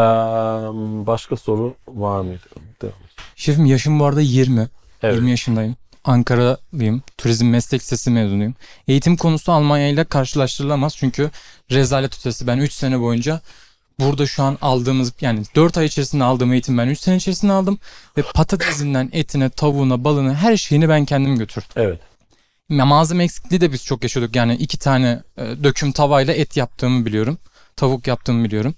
başka 1.06 1.36
soru 1.36 1.74
var 1.88 2.20
mıydı? 2.20 2.42
Devam. 2.82 2.94
Şefim 3.36 3.66
yaşım 3.66 4.00
bu 4.00 4.04
arada 4.04 4.20
20. 4.20 4.68
Evet. 5.02 5.14
20 5.14 5.30
yaşındayım. 5.30 5.76
Ankara'lıyım. 6.04 7.02
Turizm 7.18 7.46
meslek 7.46 7.80
lisesi 7.80 8.10
mezunuyum. 8.10 8.54
Eğitim 8.88 9.16
konusu 9.16 9.52
Almanya 9.52 9.88
ile 9.88 10.04
karşılaştırılamaz 10.04 10.96
çünkü 10.96 11.30
rezalet 11.70 12.18
ötesi. 12.18 12.46
Ben 12.46 12.58
3 12.58 12.72
sene 12.72 13.00
boyunca 13.00 13.40
burada 14.00 14.26
şu 14.26 14.42
an 14.42 14.58
aldığımız 14.60 15.12
yani 15.20 15.42
4 15.54 15.78
ay 15.78 15.86
içerisinde 15.86 16.24
aldığım 16.24 16.52
eğitim 16.52 16.78
ben 16.78 16.88
3 16.88 17.00
sene 17.00 17.16
içerisinde 17.16 17.52
aldım. 17.52 17.78
Ve 18.16 18.22
patatesinden 18.22 19.08
etine, 19.12 19.50
tavuğuna, 19.50 20.04
balına 20.04 20.34
her 20.34 20.56
şeyini 20.56 20.88
ben 20.88 21.04
kendim 21.04 21.38
götürdüm. 21.38 21.68
Evet. 21.76 22.00
Malzeme 22.70 23.24
eksikliği 23.24 23.60
de 23.60 23.72
biz 23.72 23.84
çok 23.84 24.02
yaşıyorduk. 24.02 24.36
Yani 24.36 24.54
iki 24.54 24.78
tane 24.78 25.22
e, 25.36 25.42
döküm 25.64 25.92
tavayla 25.92 26.34
et 26.34 26.56
yaptığımı 26.56 27.06
biliyorum. 27.06 27.38
Tavuk 27.76 28.06
yaptığımı 28.06 28.44
biliyorum. 28.44 28.74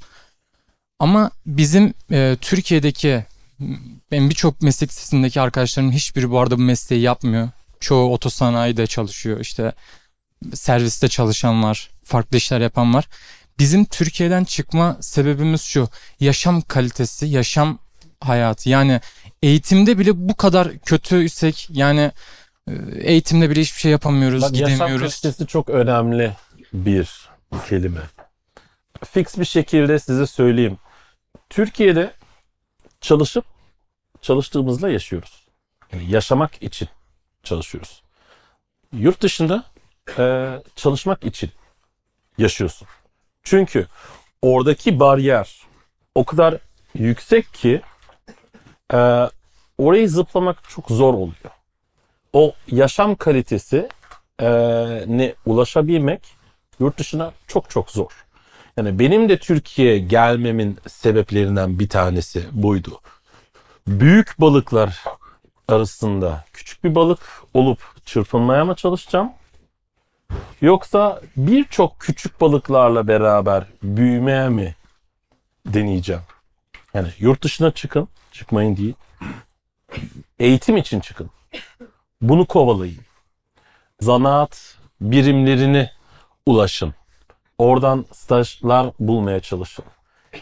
Ama 0.99 1.31
bizim 1.47 1.95
e, 2.13 2.37
Türkiye'deki 2.41 3.25
m, 3.59 3.77
benim 4.11 4.31
birçok 4.31 4.63
meslek 4.63 4.91
lisesindeki 4.91 5.41
arkadaşlarım 5.41 5.93
hiçbiri 5.93 6.31
bu 6.31 6.41
arada 6.41 6.59
bu 6.59 6.63
mesleği 6.63 7.03
yapmıyor. 7.03 7.49
Çoğu 7.81 8.13
otosanayide 8.13 8.87
çalışıyor. 8.87 9.41
işte 9.41 9.73
serviste 10.55 11.09
çalışan 11.09 11.63
var. 11.63 11.91
Farklı 12.05 12.37
işler 12.37 12.61
yapan 12.61 12.95
var. 12.95 13.09
Bizim 13.59 13.85
Türkiye'den 13.85 14.45
çıkma 14.45 14.97
sebebimiz 15.01 15.63
şu. 15.63 15.89
Yaşam 16.21 16.61
kalitesi, 16.61 17.27
yaşam 17.27 17.79
hayatı. 18.21 18.69
Yani 18.69 19.01
eğitimde 19.43 19.99
bile 19.99 20.29
bu 20.29 20.35
kadar 20.35 20.79
kötüysek 20.79 21.69
yani 21.71 22.13
e, 22.69 22.73
eğitimde 23.01 23.51
bile 23.51 23.61
hiçbir 23.61 23.81
şey 23.81 23.93
yapamıyoruz, 23.93 24.43
Bak, 24.43 24.53
yaşam 24.55 24.75
gidemiyoruz. 24.75 25.21
kalitesi 25.21 25.47
çok 25.47 25.69
önemli 25.71 26.33
bir 26.73 27.29
kelime. 27.69 28.01
Fix 29.05 29.39
bir 29.39 29.45
şekilde 29.45 29.99
size 29.99 30.27
söyleyeyim. 30.27 30.79
Türkiye'de 31.51 32.13
çalışıp 33.01 33.45
çalıştığımızla 34.23 34.89
yaşıyoruz. 34.89 35.49
Yani 35.93 36.11
yaşamak 36.11 36.63
için 36.63 36.89
çalışıyoruz. 37.43 38.03
Yurt 38.93 39.21
dışında 39.23 39.65
e, 40.19 40.55
çalışmak 40.77 41.25
için 41.25 41.51
yaşıyorsun. 42.39 42.89
Çünkü 43.43 43.87
oradaki 44.43 45.01
bariyer 45.01 45.61
o 46.15 46.25
kadar 46.25 46.59
yüksek 46.95 47.55
ki 47.55 47.83
e, 48.93 49.29
orayı 49.79 50.09
zıplamak 50.11 50.71
çok 50.71 50.89
zor 50.89 51.15
oluyor. 51.15 51.51
O 52.33 52.55
yaşam 52.69 53.15
kalitesi 53.15 53.89
e, 54.41 54.49
ne 55.07 55.35
ulaşabilmek 55.47 56.21
yurt 56.81 56.99
dışına 56.99 57.33
çok 57.47 57.71
çok 57.71 57.91
zor. 57.91 58.27
Yani 58.77 58.99
benim 58.99 59.29
de 59.29 59.39
Türkiye'ye 59.39 59.99
gelmemin 59.99 60.79
sebeplerinden 60.89 61.79
bir 61.79 61.89
tanesi 61.89 62.45
buydu. 62.53 63.01
Büyük 63.87 64.41
balıklar 64.41 65.05
arasında 65.69 66.45
küçük 66.53 66.85
bir 66.85 66.95
balık 66.95 67.21
olup 67.55 67.79
çırpınmaya 68.07 68.65
mı 68.65 68.75
çalışacağım? 68.75 69.33
Yoksa 70.61 71.21
birçok 71.37 72.01
küçük 72.01 72.41
balıklarla 72.41 73.09
beraber 73.09 73.65
büyümeye 73.83 74.49
mi 74.49 74.75
deneyeceğim? 75.67 76.23
Yani 76.95 77.09
yurt 77.19 77.43
dışına 77.43 77.71
çıkın, 77.71 78.09
çıkmayın 78.33 78.77
değil. 78.77 78.95
Eğitim 80.39 80.77
için 80.77 81.01
çıkın. 81.01 81.31
Bunu 82.23 82.47
kovalayın. 82.47 83.01
Zanaat 84.01 84.77
birimlerini 85.01 85.91
ulaşın. 86.47 86.95
Oradan 87.59 88.07
stajlar 88.13 88.93
bulmaya 89.01 89.41
çalışın. 89.41 89.85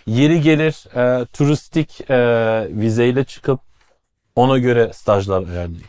Yeri 0.07 0.41
gelir 0.41 0.97
e, 0.97 1.27
turistik 1.27 2.11
e, 2.11 2.19
vizeyle 2.71 3.25
çıkıp 3.25 3.61
ona 4.37 4.59
göre 4.59 4.93
stajlar 4.93 5.49
ayarlayın. 5.49 5.83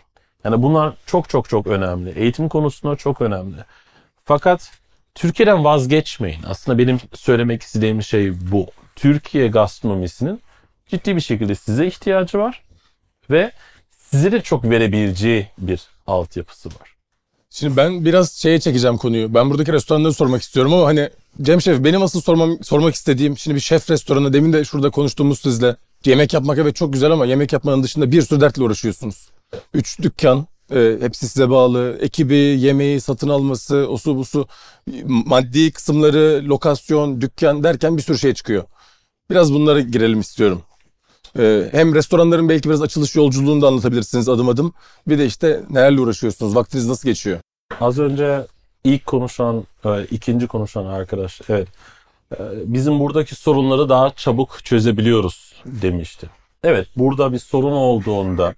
Yani 0.44 0.64
bunlar 0.64 0.94
çok 1.06 1.30
çok 1.30 1.50
çok 1.50 1.68
önemli. 1.68 2.10
Eğitim 2.10 2.50
konusunda 2.50 2.96
çok 2.96 3.22
önemli. 3.22 3.56
Fakat 4.26 4.72
Türkiye'den 5.16 5.64
vazgeçmeyin. 5.64 6.44
Aslında 6.48 6.78
benim 6.78 7.00
söylemek 7.14 7.62
istediğim 7.62 8.04
şey 8.04 8.52
bu. 8.52 8.68
Türkiye 8.96 9.48
gastronomisinin 9.48 10.42
ciddi 10.88 11.16
bir 11.16 11.22
şekilde 11.22 11.56
size 11.56 11.88
ihtiyacı 11.88 12.40
var 12.40 12.64
ve 13.30 13.52
size 14.12 14.32
de 14.32 14.42
çok 14.42 14.64
verebileceği 14.64 15.48
bir 15.58 15.82
altyapısı 16.08 16.70
var. 16.70 16.96
Şimdi 17.50 17.78
ben 17.78 18.06
biraz 18.06 18.32
şeye 18.34 18.60
çekeceğim 18.60 18.98
konuyu. 18.98 19.34
Ben 19.34 19.50
buradaki 19.50 19.74
restoranları 19.74 20.14
sormak 20.14 20.42
istiyorum 20.42 20.74
ama 20.74 20.86
hani 20.86 21.10
Cem 21.42 21.62
Şef 21.62 21.84
benim 21.84 22.02
asıl 22.02 22.22
sormam, 22.22 22.64
sormak 22.64 22.96
istediğim 22.96 23.38
şimdi 23.38 23.56
bir 23.56 23.62
şef 23.62 23.90
restoranı 23.90 24.34
demin 24.34 24.54
de 24.54 24.66
şurada 24.66 24.90
konuştuğumuz 24.90 25.40
sizle. 25.40 25.76
Yemek 26.06 26.34
yapmak 26.34 26.58
evet 26.58 26.76
çok 26.76 26.94
güzel 26.94 27.12
ama 27.12 27.26
yemek 27.26 27.54
yapmanın 27.54 27.84
dışında 27.84 28.12
bir 28.12 28.22
sürü 28.22 28.42
dertle 28.42 28.64
uğraşıyorsunuz. 28.64 29.30
Üç 29.74 30.00
dükkan, 30.02 30.48
e, 30.72 30.98
hepsi 31.02 31.28
size 31.28 31.50
bağlı. 31.50 31.98
Ekibi, 32.02 32.36
yemeği, 32.36 33.02
satın 33.02 33.30
alması, 33.30 33.76
osu 33.76 34.16
busu, 34.16 34.48
maddi 35.08 35.72
kısımları, 35.72 36.44
lokasyon, 36.46 37.22
dükkan 37.22 37.64
derken 37.64 37.98
bir 37.98 38.02
sürü 38.02 38.18
şey 38.20 38.34
çıkıyor. 38.34 38.64
Biraz 39.30 39.54
bunlara 39.54 39.80
girelim 39.80 40.20
istiyorum. 40.20 40.62
E, 41.38 41.70
hem 41.72 41.96
restoranların 41.96 42.50
belki 42.50 42.70
biraz 42.70 42.82
açılış 42.82 43.16
yolculuğunu 43.16 43.62
da 43.62 43.68
anlatabilirsiniz 43.68 44.30
adım 44.30 44.50
adım. 44.50 44.74
Bir 45.08 45.20
de 45.20 45.26
işte 45.26 45.64
nelerle 45.70 46.02
uğraşıyorsunuz, 46.02 46.56
vaktiniz 46.56 46.88
nasıl 46.88 47.10
geçiyor? 47.10 47.40
Az 47.82 48.00
önce 48.00 48.46
ilk 48.84 49.06
konuşan, 49.06 49.64
e, 49.86 50.04
ikinci 50.04 50.48
konuşan 50.48 50.86
arkadaş, 50.86 51.42
evet. 51.50 51.68
e, 52.32 52.38
Bizim 52.66 53.00
buradaki 53.00 53.36
sorunları 53.36 53.90
daha 53.90 54.10
çabuk 54.10 54.66
çözebiliyoruz 54.66 55.56
demişti. 55.66 56.30
Evet, 56.64 56.88
burada 56.96 57.34
bir 57.34 57.40
sorun 57.40 57.72
olduğunda 57.72 58.54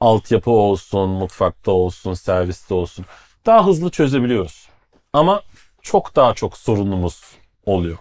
altyapı 0.00 0.50
olsun, 0.50 1.10
mutfakta 1.10 1.72
olsun, 1.72 2.14
serviste 2.14 2.74
olsun 2.74 3.04
daha 3.46 3.66
hızlı 3.66 3.90
çözebiliyoruz. 3.90 4.68
Ama 5.12 5.42
çok 5.82 6.16
daha 6.16 6.34
çok 6.34 6.56
sorunumuz 6.56 7.22
oluyor. 7.66 7.98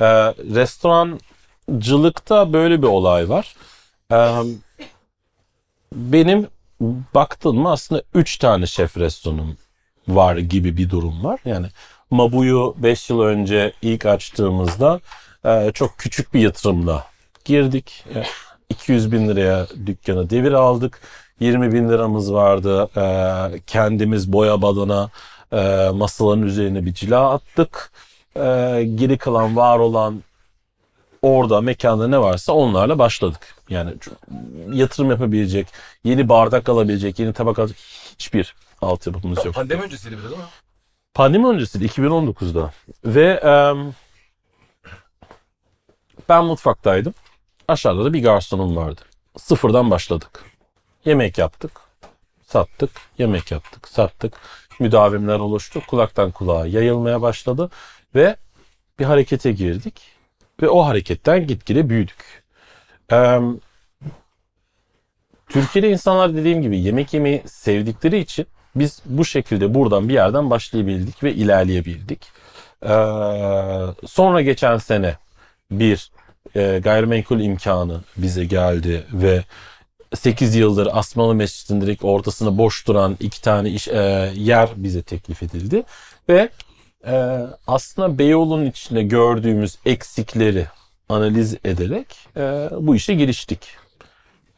E, 0.00 0.34
restorancılıkta 1.68 2.52
böyle 2.52 2.82
bir 2.82 2.86
olay 2.86 3.28
var. 3.28 3.56
E, 4.12 4.16
benim 5.92 6.46
baktın 7.14 7.56
mı 7.56 7.70
aslında 7.70 8.02
3 8.14 8.38
tane 8.38 8.66
şef 8.66 8.96
restoranım 8.96 9.56
var 10.08 10.36
gibi 10.36 10.76
bir 10.76 10.90
durum 10.90 11.24
var. 11.24 11.40
Yani 11.44 11.66
Mabu'yu 12.10 12.74
5 12.78 13.10
yıl 13.10 13.20
önce 13.20 13.72
ilk 13.82 14.06
açtığımızda 14.06 15.00
e, 15.44 15.70
çok 15.74 15.98
küçük 15.98 16.34
bir 16.34 16.40
yatırımla 16.40 17.06
girdik. 17.44 18.04
E, 18.14 18.24
200 18.68 19.12
bin 19.12 19.28
liraya 19.28 19.66
dükkanı 19.86 20.30
devir 20.30 20.52
aldık. 20.52 21.00
20 21.40 21.72
bin 21.72 21.88
liramız 21.88 22.32
vardı. 22.32 22.88
E, 22.96 23.60
kendimiz 23.66 24.32
boya 24.32 24.62
balona 24.62 25.10
e, 25.52 25.90
masaların 25.94 26.42
üzerine 26.42 26.86
bir 26.86 26.94
cila 26.94 27.30
attık. 27.30 27.92
E, 28.36 28.40
geri 28.94 29.18
kalan 29.18 29.56
var 29.56 29.78
olan 29.78 30.22
orada 31.22 31.60
mekanda 31.60 32.08
ne 32.08 32.18
varsa 32.20 32.52
onlarla 32.52 32.98
başladık. 32.98 33.54
Yani 33.68 33.94
yatırım 34.72 35.10
yapabilecek, 35.10 35.66
yeni 36.04 36.28
bardak 36.28 36.68
alabilecek, 36.68 37.18
yeni 37.18 37.32
tabak 37.32 37.58
alabilecek 37.58 37.84
hiçbir 38.18 38.54
altyapımız 38.82 39.44
yok. 39.44 39.54
Pandemi 39.54 39.82
öncesiydi 39.82 40.18
bir 40.18 40.22
de 40.22 40.28
değil 40.28 40.36
mi? 40.36 40.46
Pandemi 41.14 41.46
öncesiydi 41.46 41.86
2019'da. 41.86 42.72
Ve 43.04 43.32
em, 43.32 43.94
ben 46.28 46.44
mutfaktaydım. 46.44 47.14
Aşağıda 47.68 48.04
da 48.04 48.12
bir 48.12 48.22
garsonum 48.22 48.76
vardı. 48.76 49.00
Sıfırdan 49.38 49.90
başladık. 49.90 50.44
Yemek 51.04 51.38
yaptık. 51.38 51.72
Sattık. 52.46 52.90
Yemek 53.18 53.50
yaptık. 53.50 53.88
Sattık. 53.88 54.34
Müdavimler 54.80 55.38
oluştu. 55.38 55.82
Kulaktan 55.86 56.30
kulağa 56.30 56.66
yayılmaya 56.66 57.22
başladı. 57.22 57.70
Ve 58.14 58.36
bir 58.98 59.04
harekete 59.04 59.52
girdik. 59.52 60.17
Ve 60.62 60.68
o 60.68 60.86
hareketten 60.86 61.46
gitgide 61.46 61.88
büyüdük. 61.88 62.42
Em, 63.10 63.60
Türkiye'de 65.48 65.90
insanlar 65.90 66.36
dediğim 66.36 66.62
gibi 66.62 66.80
yemek 66.80 67.14
yemeyi 67.14 67.42
sevdikleri 67.46 68.18
için 68.18 68.46
biz 68.74 69.02
bu 69.04 69.24
şekilde 69.24 69.74
buradan 69.74 70.08
bir 70.08 70.14
yerden 70.14 70.50
başlayabildik 70.50 71.22
ve 71.22 71.34
ilerleyebildik. 71.34 72.26
Ee, 72.82 72.88
sonra 74.06 74.42
geçen 74.42 74.76
sene 74.76 75.16
bir 75.70 76.10
e, 76.56 76.80
gayrimenkul 76.84 77.40
imkanı 77.40 78.00
bize 78.16 78.44
geldi 78.44 79.06
ve 79.12 79.44
8 80.14 80.54
yıldır 80.54 80.88
Asmalı 80.92 81.34
Mescid'in 81.34 81.80
direkt 81.80 82.04
ortasında 82.04 82.58
boş 82.58 82.86
duran 82.86 83.16
iki 83.20 83.42
tane 83.42 83.70
iş, 83.70 83.88
e, 83.88 84.32
yer 84.34 84.68
bize 84.76 85.02
teklif 85.02 85.42
edildi. 85.42 85.82
Ve 86.28 86.48
e, 87.08 87.46
aslında 87.66 88.18
Beyoğlu'nun 88.18 88.66
içinde 88.66 89.02
gördüğümüz 89.02 89.78
eksikleri 89.86 90.66
analiz 91.08 91.56
ederek 91.64 92.06
e, 92.36 92.68
bu 92.80 92.96
işe 92.96 93.14
giriştik. 93.14 93.68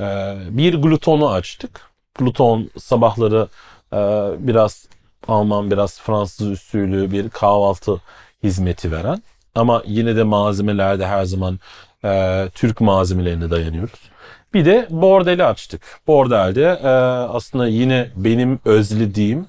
E, 0.01 0.36
bir 0.51 0.74
glutonu 0.74 1.28
açtık. 1.30 1.90
Gluton 2.18 2.70
sabahları 2.78 3.48
ee, 3.92 3.96
biraz 4.38 4.88
Alman 5.28 5.70
biraz 5.70 6.01
Fransız 6.01 6.46
usulü 6.46 7.12
bir 7.12 7.28
kahvaltı 7.28 8.01
hizmeti 8.42 8.92
veren 8.92 9.22
ama 9.55 9.82
yine 9.86 10.16
de 10.16 10.22
malzemelerde 10.22 11.07
her 11.07 11.24
zaman 11.24 11.59
e, 12.05 12.48
Türk 12.55 12.80
malzemelerine 12.80 13.51
dayanıyoruz. 13.51 14.01
Bir 14.55 14.64
de 14.64 14.86
bordeli 14.90 15.44
açtık. 15.44 15.82
Bordelde 16.07 16.80
e, 16.82 16.88
aslında 17.28 17.66
yine 17.66 18.11
benim 18.16 18.61
özlediğim 18.64 19.46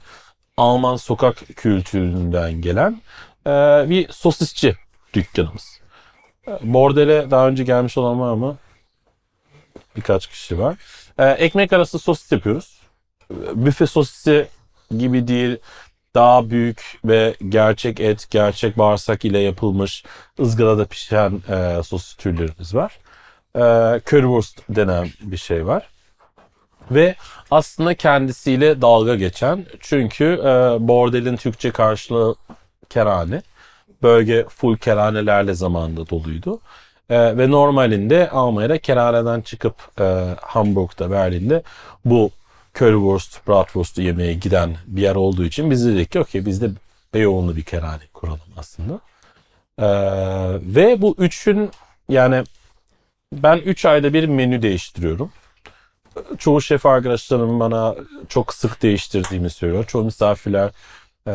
Alman 0.57 0.95
sokak 0.95 1.37
kültüründen 1.55 2.61
gelen 2.61 3.01
e, 3.47 3.49
bir 3.89 4.11
sosisçi 4.11 4.75
dükkanımız. 5.13 5.81
E, 6.47 6.51
Bordele 6.61 7.31
daha 7.31 7.47
önce 7.47 7.63
gelmiş 7.63 7.97
olan 7.97 8.19
var 8.19 8.33
mı? 8.33 8.57
Birkaç 9.95 10.27
kişi 10.27 10.59
var. 10.59 10.75
E, 11.17 11.25
ekmek 11.25 11.73
arası 11.73 11.99
sosis 11.99 12.31
yapıyoruz 12.31 12.81
büfe 13.53 13.87
sosisi 13.87 14.47
gibi 14.97 15.27
değil 15.27 15.57
daha 16.15 16.49
büyük 16.49 16.99
ve 17.05 17.35
gerçek 17.49 17.99
et, 17.99 18.27
gerçek 18.29 18.77
bağırsak 18.77 19.25
ile 19.25 19.39
yapılmış 19.39 20.03
ızgarada 20.39 20.85
pişen 20.85 21.41
e, 21.49 21.83
sosis 21.83 22.15
türlerimiz 22.15 22.75
var. 22.75 22.99
E, 23.55 23.61
currywurst 24.09 24.61
denen 24.69 25.09
bir 25.21 25.37
şey 25.37 25.67
var. 25.67 25.89
Ve 26.91 27.15
aslında 27.51 27.93
kendisiyle 27.93 28.81
dalga 28.81 29.15
geçen 29.15 29.65
çünkü 29.79 30.25
e, 30.25 30.47
bordelin 30.87 31.35
Türkçe 31.37 31.71
karşılığı 31.71 32.35
kerane. 32.89 33.41
Bölge 34.03 34.45
full 34.49 34.77
keranelerle 34.77 35.53
zamanında 35.53 36.09
doluydu. 36.09 36.59
E, 37.09 37.37
ve 37.37 37.51
normalinde 37.51 38.29
Almanya'da 38.29 38.77
keraneden 38.77 39.41
çıkıp 39.41 39.75
e, 39.99 40.35
Hamburg'da, 40.41 41.11
Berlin'de 41.11 41.63
bu 42.05 42.31
currywurst, 42.75 43.47
bratwurst 43.47 43.97
yemeye 43.97 44.33
giden 44.33 44.75
bir 44.87 45.01
yer 45.01 45.15
olduğu 45.15 45.43
için 45.43 45.71
biz 45.71 45.87
dedik 45.87 46.11
ki 46.11 46.19
okey 46.19 46.45
biz 46.45 46.61
de 46.61 46.69
Beyoğlu'nu 47.13 47.55
bir 47.55 47.63
kerane 47.63 48.03
kuralım 48.13 48.39
aslında. 48.57 48.99
Ee, 49.79 49.85
ve 50.75 51.01
bu 51.01 51.15
üçün 51.17 51.71
yani 52.09 52.43
ben 53.33 53.57
3 53.57 53.85
ayda 53.85 54.13
bir 54.13 54.25
menü 54.25 54.61
değiştiriyorum. 54.61 55.31
Çoğu 56.37 56.61
şef 56.61 56.85
arkadaşlarım 56.85 57.59
bana 57.59 57.95
çok 58.29 58.53
sık 58.53 58.81
değiştirdiğimi 58.81 59.49
söylüyor. 59.49 59.85
Çoğu 59.87 60.03
misafirler 60.03 60.69
e, 61.27 61.33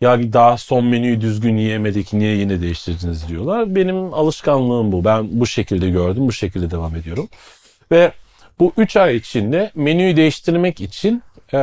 ya 0.00 0.32
daha 0.32 0.58
son 0.58 0.84
menüyü 0.84 1.20
düzgün 1.20 1.56
yiyemedik 1.56 2.12
niye 2.12 2.36
yine 2.36 2.60
değiştirdiniz 2.60 3.28
diyorlar. 3.28 3.74
Benim 3.74 4.14
alışkanlığım 4.14 4.92
bu. 4.92 5.04
Ben 5.04 5.40
bu 5.40 5.46
şekilde 5.46 5.90
gördüm, 5.90 6.28
bu 6.28 6.32
şekilde 6.32 6.70
devam 6.70 6.96
ediyorum. 6.96 7.28
Ve 7.90 8.12
bu 8.58 8.72
3 8.76 8.96
ay 8.96 9.16
içinde 9.16 9.70
menüyü 9.74 10.16
değiştirmek 10.16 10.80
için 10.80 11.22
e, 11.52 11.56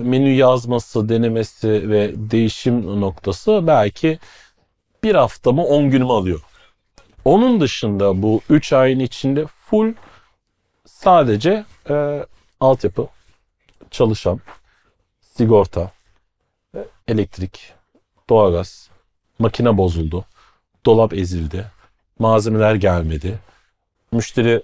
menü 0.00 0.30
yazması, 0.30 1.08
denemesi 1.08 1.90
ve 1.90 2.12
değişim 2.16 3.00
noktası 3.00 3.60
belki 3.66 4.18
bir 5.04 5.14
haftamı 5.14 5.64
10 5.64 5.90
günümü 5.90 6.12
alıyor. 6.12 6.40
Onun 7.24 7.60
dışında 7.60 8.22
bu 8.22 8.40
3 8.50 8.72
ayın 8.72 9.00
içinde 9.00 9.46
full 9.46 9.92
sadece 11.04 11.64
e, 11.90 12.26
altyapı, 12.60 13.08
çalışan, 13.90 14.40
sigorta, 15.20 15.90
e, 16.74 16.84
elektrik, 17.08 17.72
doğalgaz, 18.28 18.90
makine 19.38 19.76
bozuldu, 19.78 20.24
dolap 20.86 21.14
ezildi, 21.14 21.66
malzemeler 22.18 22.74
gelmedi, 22.74 23.38
müşteri 24.12 24.62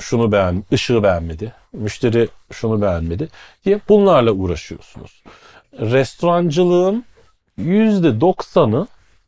şunu 0.00 0.32
beğen, 0.32 0.64
ışığı 0.72 1.02
beğenmedi, 1.02 1.52
müşteri 1.72 2.28
şunu 2.52 2.82
beğenmedi 2.82 3.28
diye 3.64 3.80
bunlarla 3.88 4.32
uğraşıyorsunuz. 4.32 5.22
Restorancılığın 5.72 7.04
%90'ı 7.58 8.86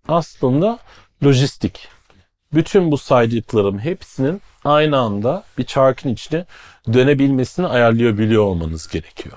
aslında 0.09 0.79
lojistik. 1.25 1.94
Bütün 2.55 2.91
bu 2.91 2.99
saydıklarım 2.99 3.79
hepsinin 3.79 4.43
aynı 4.65 4.99
anda 4.99 5.45
bir 5.59 5.65
çarkın 5.65 6.09
içine 6.09 6.45
dönebilmesini 6.93 7.67
ayarlayabiliyor 7.67 8.43
olmanız 8.43 8.89
gerekiyor. 8.89 9.37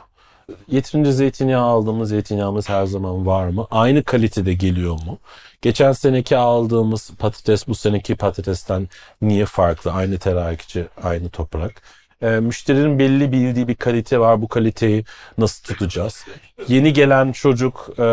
Yeterince 0.67 1.11
zeytinyağı 1.11 1.63
aldığımız 1.63 2.09
zeytinyağımız 2.09 2.69
her 2.69 2.85
zaman 2.85 3.25
var 3.25 3.47
mı? 3.47 3.67
Aynı 3.71 4.03
kalitede 4.03 4.53
geliyor 4.53 4.93
mu? 4.93 5.19
Geçen 5.61 5.91
seneki 5.91 6.37
aldığımız 6.37 7.11
patates 7.19 7.67
bu 7.67 7.75
seneki 7.75 8.15
patatesten 8.15 8.89
niye 9.21 9.45
farklı? 9.45 9.91
Aynı 9.91 10.19
terakçı, 10.19 10.87
aynı 11.03 11.29
toprak. 11.29 11.81
E, 12.21 12.29
müşterinin 12.29 12.99
belli 12.99 13.31
bildiği 13.31 13.67
bir 13.67 13.75
kalite 13.75 14.19
var. 14.19 14.41
Bu 14.41 14.47
kaliteyi 14.47 15.03
nasıl 15.37 15.63
tutacağız? 15.63 16.25
Yeni 16.67 16.93
gelen 16.93 17.31
çocuk 17.31 17.89
e, 17.99 18.03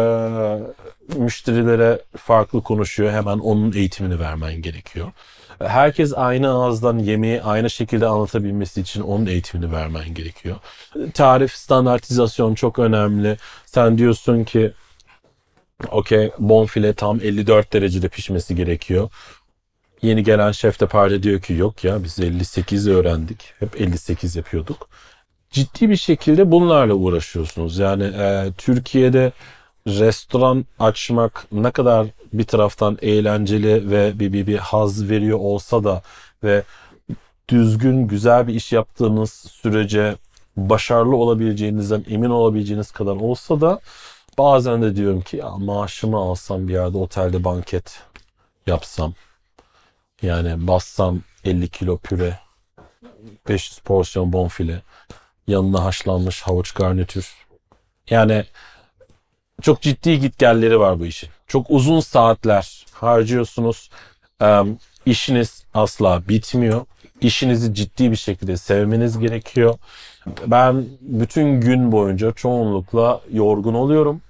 müşterilere 1.17 2.03
farklı 2.17 2.63
konuşuyor. 2.63 3.13
Hemen 3.13 3.39
onun 3.39 3.73
eğitimini 3.73 4.21
vermen 4.21 4.63
gerekiyor. 4.63 5.13
Herkes 5.59 6.13
aynı 6.17 6.49
ağızdan 6.49 6.99
yemeği 6.99 7.43
aynı 7.43 7.71
şekilde 7.71 8.07
anlatabilmesi 8.07 8.81
için 8.81 9.01
onun 9.01 9.27
eğitimini 9.27 9.73
vermen 9.73 10.15
gerekiyor. 10.15 10.57
Tarif, 11.15 11.53
standartizasyon 11.53 12.55
çok 12.55 12.79
önemli. 12.79 13.37
Sen 13.67 13.99
diyorsun 13.99 14.45
ki 14.45 14.73
okey 15.91 16.31
bonfile 16.39 16.93
tam 16.93 17.21
54 17.21 17.73
derecede 17.73 18.09
pişmesi 18.09 18.57
gerekiyor. 18.57 19.11
Yeni 20.05 20.23
gelen 20.23 20.53
şef 20.53 20.81
de 20.81 20.87
parça 20.87 21.23
diyor 21.23 21.41
ki 21.41 21.55
yok 21.55 21.85
ya 21.85 22.05
biz 22.05 22.21
58 22.21 22.89
öğrendik. 22.89 23.55
Hep 23.59 23.81
58 23.81 24.37
yapıyorduk. 24.37 24.89
Ciddi 25.51 25.91
bir 25.91 25.97
şekilde 25.97 26.51
bunlarla 26.51 26.95
uğraşıyorsunuz. 26.95 27.79
Yani 27.79 28.05
e, 28.05 28.53
Türkiye'de 28.59 29.33
restoran 29.87 30.65
açmak 30.79 31.47
ne 31.53 31.71
kadar 31.71 32.07
bir 32.33 32.45
taraftan 32.45 32.99
eğlenceli 33.03 33.91
ve 33.91 34.19
bir, 34.19 34.33
bir, 34.33 34.47
bir 34.47 34.59
haz 34.59 35.11
veriyor 35.11 35.39
olsa 35.39 35.85
da 35.85 36.03
ve 36.45 36.63
düzgün 37.49 38.09
güzel 38.09 38.49
bir 38.49 38.55
iş 38.55 38.73
yaptığınız 38.73 39.31
sürece 39.33 40.17
başarılı 40.57 41.17
olabileceğinizden 41.17 42.05
emin 42.11 42.31
olabileceğiniz 42.31 42.91
kadar 42.91 43.17
olsa 43.17 43.61
da 43.61 43.81
bazen 44.39 44.83
de 44.83 44.97
diyorum 44.97 45.21
ki 45.21 45.37
ya 45.37 45.51
maaşımı 45.51 46.17
alsam 46.17 46.69
bir 46.69 46.73
yerde 46.73 46.99
otelde 46.99 47.45
banket 47.45 48.03
yapsam 48.67 49.15
yani 50.23 50.67
bassam 50.67 51.21
50 51.45 51.69
kilo 51.69 51.99
püre 51.99 52.39
500 53.49 53.79
porsiyon 53.79 54.33
bonfile 54.33 54.83
yanına 55.47 55.85
haşlanmış 55.85 56.43
havuç 56.43 56.73
garnitür 56.73 57.35
yani 58.11 58.45
çok 59.63 59.81
ciddi 59.81 60.21
gitgelleri 60.21 60.81
var 60.81 61.01
bu 61.01 61.07
işin. 61.07 61.31
Çok 61.47 61.67
uzun 61.71 62.01
saatler 62.01 62.87
harcıyorsunuz. 62.93 63.91
Ee, 64.43 64.63
işiniz 65.07 65.65
asla 65.75 66.29
bitmiyor. 66.29 66.87
İşinizi 67.21 67.75
ciddi 67.75 68.11
bir 68.11 68.17
şekilde 68.17 68.57
sevmeniz 68.57 69.19
gerekiyor. 69.19 69.79
Ben 70.47 70.85
bütün 71.01 71.61
gün 71.61 71.93
boyunca 71.93 72.33
çoğunlukla 72.33 73.21
yorgun 73.33 73.75
oluyorum. 73.75 74.21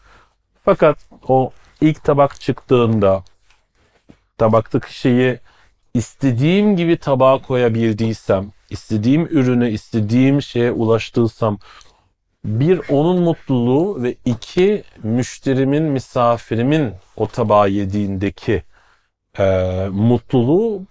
Fakat 0.65 0.99
o 1.29 1.51
ilk 1.81 2.05
tabak 2.05 2.41
çıktığında 2.41 3.23
tabaktaki 4.39 4.99
şeyi 4.99 5.39
istediğim 5.95 6.77
gibi 6.77 6.97
tabağa 6.97 7.43
koyabildiysem, 7.43 8.53
istediğim 8.71 9.27
ürünü 9.27 9.71
istediğim 9.71 10.43
şeye 10.43 10.73
ulaştıysam 10.73 11.59
bir 12.45 12.81
onun 12.89 13.23
mutluluğu 13.23 14.03
ve 14.03 14.15
iki 14.25 14.85
müşterimin, 15.03 15.83
misafirimin 15.83 16.93
o 17.17 17.27
tabağı 17.27 17.71
yediğindeki 17.71 18.63
e, 19.39 19.45
mutluluğu 19.91 20.83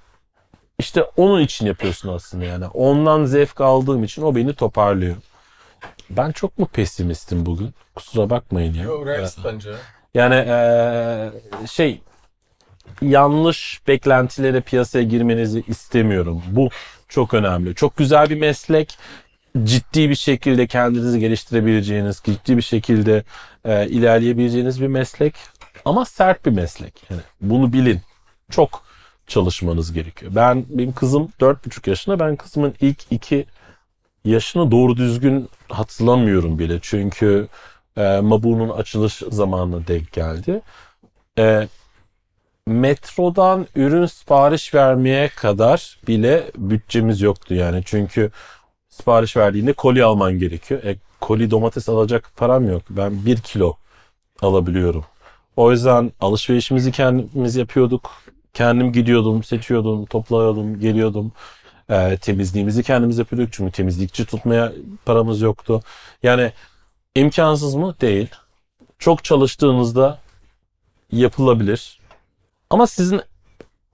işte 0.79 1.03
onun 1.17 1.41
için 1.41 1.65
yapıyorsun 1.65 2.09
aslında 2.13 2.45
yani. 2.45 2.65
Ondan 2.67 3.25
zevk 3.25 3.61
aldığım 3.61 4.03
için 4.03 4.21
o 4.21 4.35
beni 4.35 4.53
toparlıyor. 4.53 5.15
Ben 6.09 6.31
çok 6.31 6.57
mu 6.57 6.65
pesimistim 6.65 7.45
bugün? 7.45 7.73
Kusura 7.95 8.29
bakmayın 8.29 8.73
ya. 8.73 8.83
bence. 9.45 9.71
Yani 10.13 10.35
eee, 10.35 11.31
şey 11.67 12.01
yanlış 13.01 13.81
beklentilere 13.87 14.61
piyasaya 14.61 15.03
girmenizi 15.03 15.63
istemiyorum. 15.67 16.41
Bu 16.51 16.69
çok 17.09 17.33
önemli. 17.33 17.75
Çok 17.75 17.97
güzel 17.97 18.29
bir 18.29 18.39
meslek. 18.39 18.97
Ciddi 19.63 20.09
bir 20.09 20.15
şekilde 20.15 20.67
kendinizi 20.67 21.19
geliştirebileceğiniz, 21.19 22.21
ciddi 22.25 22.57
bir 22.57 22.61
şekilde 22.61 23.23
eee, 23.65 23.87
ilerleyebileceğiniz 23.89 24.81
bir 24.81 24.87
meslek. 24.87 25.35
Ama 25.85 26.05
sert 26.05 26.45
bir 26.45 26.51
meslek. 26.51 26.93
Yani 27.09 27.21
bunu 27.41 27.73
bilin. 27.73 28.01
Çok 28.51 28.83
çalışmanız 29.27 29.93
gerekiyor. 29.93 30.31
Ben 30.35 30.65
benim 30.69 30.93
kızım 30.93 31.29
4,5 31.39 31.89
yaşında. 31.89 32.19
Ben 32.19 32.35
kızımın 32.35 32.75
ilk 32.81 32.99
iki 33.11 33.45
yaşını 34.25 34.71
doğru 34.71 34.97
düzgün 34.97 35.49
hatırlamıyorum 35.69 36.59
bile. 36.59 36.79
Çünkü 36.81 37.47
e, 37.97 38.19
Mabu'nun 38.19 38.69
açılış 38.69 39.13
zamanına 39.13 39.87
denk 39.87 40.11
geldi. 40.13 40.61
E, 41.37 41.67
metrodan 42.67 43.67
ürün 43.75 44.05
sipariş 44.05 44.73
vermeye 44.73 45.27
kadar 45.29 45.99
bile 46.07 46.51
bütçemiz 46.57 47.21
yoktu 47.21 47.53
yani. 47.53 47.81
Çünkü 47.85 48.31
sipariş 48.89 49.37
verdiğinde 49.37 49.73
koli 49.73 50.03
alman 50.03 50.39
gerekiyor. 50.39 50.83
E, 50.83 50.97
koli 51.21 51.51
domates 51.51 51.89
alacak 51.89 52.31
param 52.37 52.69
yok. 52.69 52.81
Ben 52.89 53.25
bir 53.25 53.37
kilo 53.37 53.77
alabiliyorum. 54.41 55.05
O 55.55 55.71
yüzden 55.71 56.11
alışverişimizi 56.21 56.91
kendimiz 56.91 57.55
yapıyorduk. 57.55 58.11
Kendim 58.53 58.91
gidiyordum, 58.91 59.43
seçiyordum, 59.43 60.05
toplayordum, 60.05 60.79
geliyordum. 60.79 61.31
E, 61.89 62.17
temizliğimizi 62.17 62.83
kendimiz 62.83 63.17
yapıyorduk. 63.17 63.53
Çünkü 63.53 63.71
temizlikçi 63.71 64.25
tutmaya 64.25 64.73
paramız 65.05 65.41
yoktu. 65.41 65.81
Yani 66.23 66.51
imkansız 67.15 67.75
mı? 67.75 67.95
Değil. 68.01 68.29
Çok 68.99 69.23
çalıştığınızda 69.23 70.19
yapılabilir. 71.11 71.99
Ama 72.73 72.87
sizin 72.87 73.21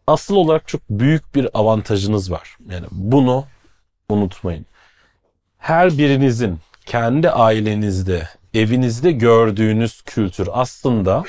asıl 0.07 0.35
olarak 0.35 0.67
çok 0.67 0.81
büyük 0.89 1.35
bir 1.35 1.47
avantajınız 1.53 2.31
var. 2.31 2.57
Yani 2.69 2.85
bunu 2.91 3.45
unutmayın. 4.09 4.65
Her 5.57 5.97
birinizin 5.97 6.59
kendi 6.85 7.29
ailenizde, 7.29 8.29
evinizde 8.53 9.11
gördüğünüz 9.11 10.01
kültür 10.01 10.49
aslında 10.51 11.23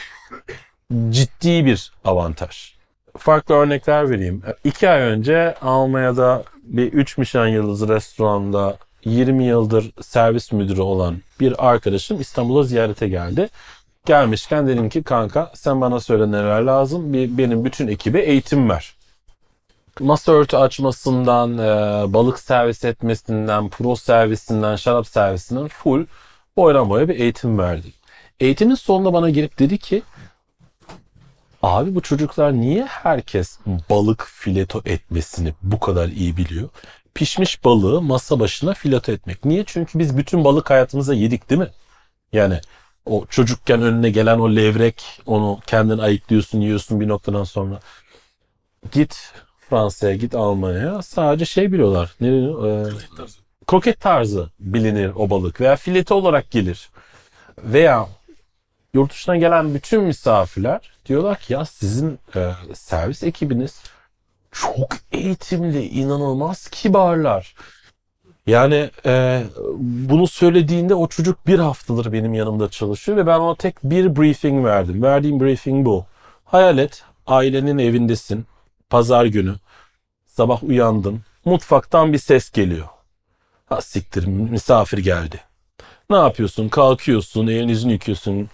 ciddi 1.11 1.65
bir 1.65 1.93
avantaj. 2.05 2.75
Farklı 3.17 3.55
örnekler 3.55 4.11
vereyim. 4.11 4.43
İki 4.65 4.89
ay 4.89 5.01
önce 5.01 5.55
Almanya'da 5.63 6.45
bir 6.63 6.93
3 6.93 7.19
Michelin 7.19 7.53
yıldızı 7.53 7.89
restoranda 7.89 8.77
20 9.05 9.45
yıldır 9.45 9.93
servis 10.03 10.53
müdürü 10.53 10.81
olan 10.81 11.19
bir 11.41 11.69
arkadaşım 11.71 12.21
İstanbul'a 12.21 12.63
ziyarete 12.63 13.09
geldi. 13.09 13.49
Gelmişken 14.07 14.69
dedim 14.69 14.89
ki 14.89 15.03
kanka 15.03 15.53
sen 15.55 15.81
bana 15.81 16.01
söyle 16.01 16.31
neler 16.31 16.63
lazım. 16.63 17.13
Bir, 17.13 17.39
benim 17.39 17.65
bütün 17.65 17.89
ekibe 17.89 18.21
eğitim 18.21 18.71
ver. 18.71 18.95
Masa 20.01 20.33
örtü 20.33 20.57
açmasından, 20.57 21.59
e, 21.59 22.13
balık 22.13 22.39
servis 22.39 22.85
etmesinden, 22.85 23.69
pro 23.69 23.97
servisinden, 23.97 24.77
şarap 24.77 25.07
servisinden 25.07 25.69
full 25.69 26.07
boydan 26.57 26.91
boya 26.91 27.09
bir 27.09 27.21
eğitim 27.21 27.59
verdim. 27.59 27.93
Eğitimin 28.41 28.75
sonunda 28.75 29.13
bana 29.13 29.31
gelip 29.31 29.59
dedi 29.59 29.79
ki 29.79 30.03
Abi 31.63 31.95
bu 31.95 32.01
çocuklar 32.01 32.53
niye 32.53 32.85
herkes 32.85 33.59
balık 33.91 34.27
fileto 34.27 34.83
etmesini 34.85 35.55
bu 35.63 35.81
kadar 35.81 36.09
iyi 36.09 36.37
biliyor? 36.37 36.69
Pişmiş 37.15 37.65
balığı 37.65 38.03
masa 38.03 38.41
başına 38.41 38.75
fileto 38.75 39.13
etmek. 39.13 39.45
Niye? 39.45 39.65
Çünkü 39.67 39.99
biz 39.99 40.17
bütün 40.17 40.45
balık 40.45 40.71
hayatımızda 40.71 41.15
yedik 41.15 41.51
değil 41.51 41.61
mi? 41.61 41.71
Yani 42.33 42.61
o 43.11 43.27
çocukken 43.27 43.83
önüne 43.83 44.11
gelen 44.11 44.39
o 44.39 44.57
levrek 44.57 45.23
onu 45.27 45.59
kendin 45.67 45.99
ayıklıyorsun 45.99 46.61
yiyorsun 46.61 47.01
bir 47.01 47.09
noktadan 47.09 47.45
sonra. 47.45 47.81
Git 48.93 49.33
Fransa'ya 49.71 50.17
git 50.17 50.35
Almanya'ya 50.35 51.03
sadece 51.03 51.45
şey 51.45 51.73
biliyorlar. 51.73 52.15
Ne? 52.21 52.29
Ee, 52.29 52.85
kroket 53.67 54.01
tarzı 54.01 54.51
bilinir 54.61 55.13
o 55.17 55.31
balık 55.31 55.61
veya 55.61 55.77
filete 55.77 56.15
olarak 56.15 56.51
gelir. 56.51 56.91
Veya 57.59 58.09
yurt 58.95 59.13
dışına 59.13 59.37
gelen 59.37 59.75
bütün 59.75 60.03
misafirler 60.03 60.93
diyorlar 61.07 61.39
ki 61.39 61.53
ya 61.53 61.65
sizin 61.65 62.19
e, 62.37 62.53
servis 62.75 63.23
ekibiniz 63.23 63.83
çok 64.53 64.97
eğitimli, 65.13 65.89
inanılmaz 65.89 66.69
kibarlar. 66.69 67.55
Yani 68.47 68.91
e, 69.07 69.43
bunu 69.79 70.27
söylediğinde 70.27 70.95
o 70.95 71.09
çocuk 71.09 71.47
bir 71.47 71.59
haftadır 71.59 72.13
benim 72.13 72.35
yanımda 72.35 72.71
çalışıyor 72.71 73.19
ve 73.19 73.27
ben 73.27 73.39
ona 73.39 73.55
tek 73.55 73.85
bir 73.85 74.17
briefing 74.17 74.65
verdim. 74.65 75.03
Verdiğim 75.03 75.41
briefing 75.41 75.87
bu. 75.87 76.05
Hayal 76.45 76.79
et, 76.79 77.05
ailenin 77.27 77.79
evindesin, 77.79 78.47
pazar 78.91 79.25
günü, 79.25 79.55
sabah 80.27 80.65
uyandın, 80.65 81.21
mutfaktan 81.45 82.13
bir 82.13 82.19
ses 82.19 82.51
geliyor. 82.51 82.87
Ha 83.67 83.81
siktir, 83.81 84.27
misafir 84.27 84.99
geldi. 84.99 85.41
Ne 86.11 86.17
yapıyorsun? 86.17 86.69
Kalkıyorsun, 86.69 87.47
elini 87.47 87.93
yıkıyorsun, 87.93 88.49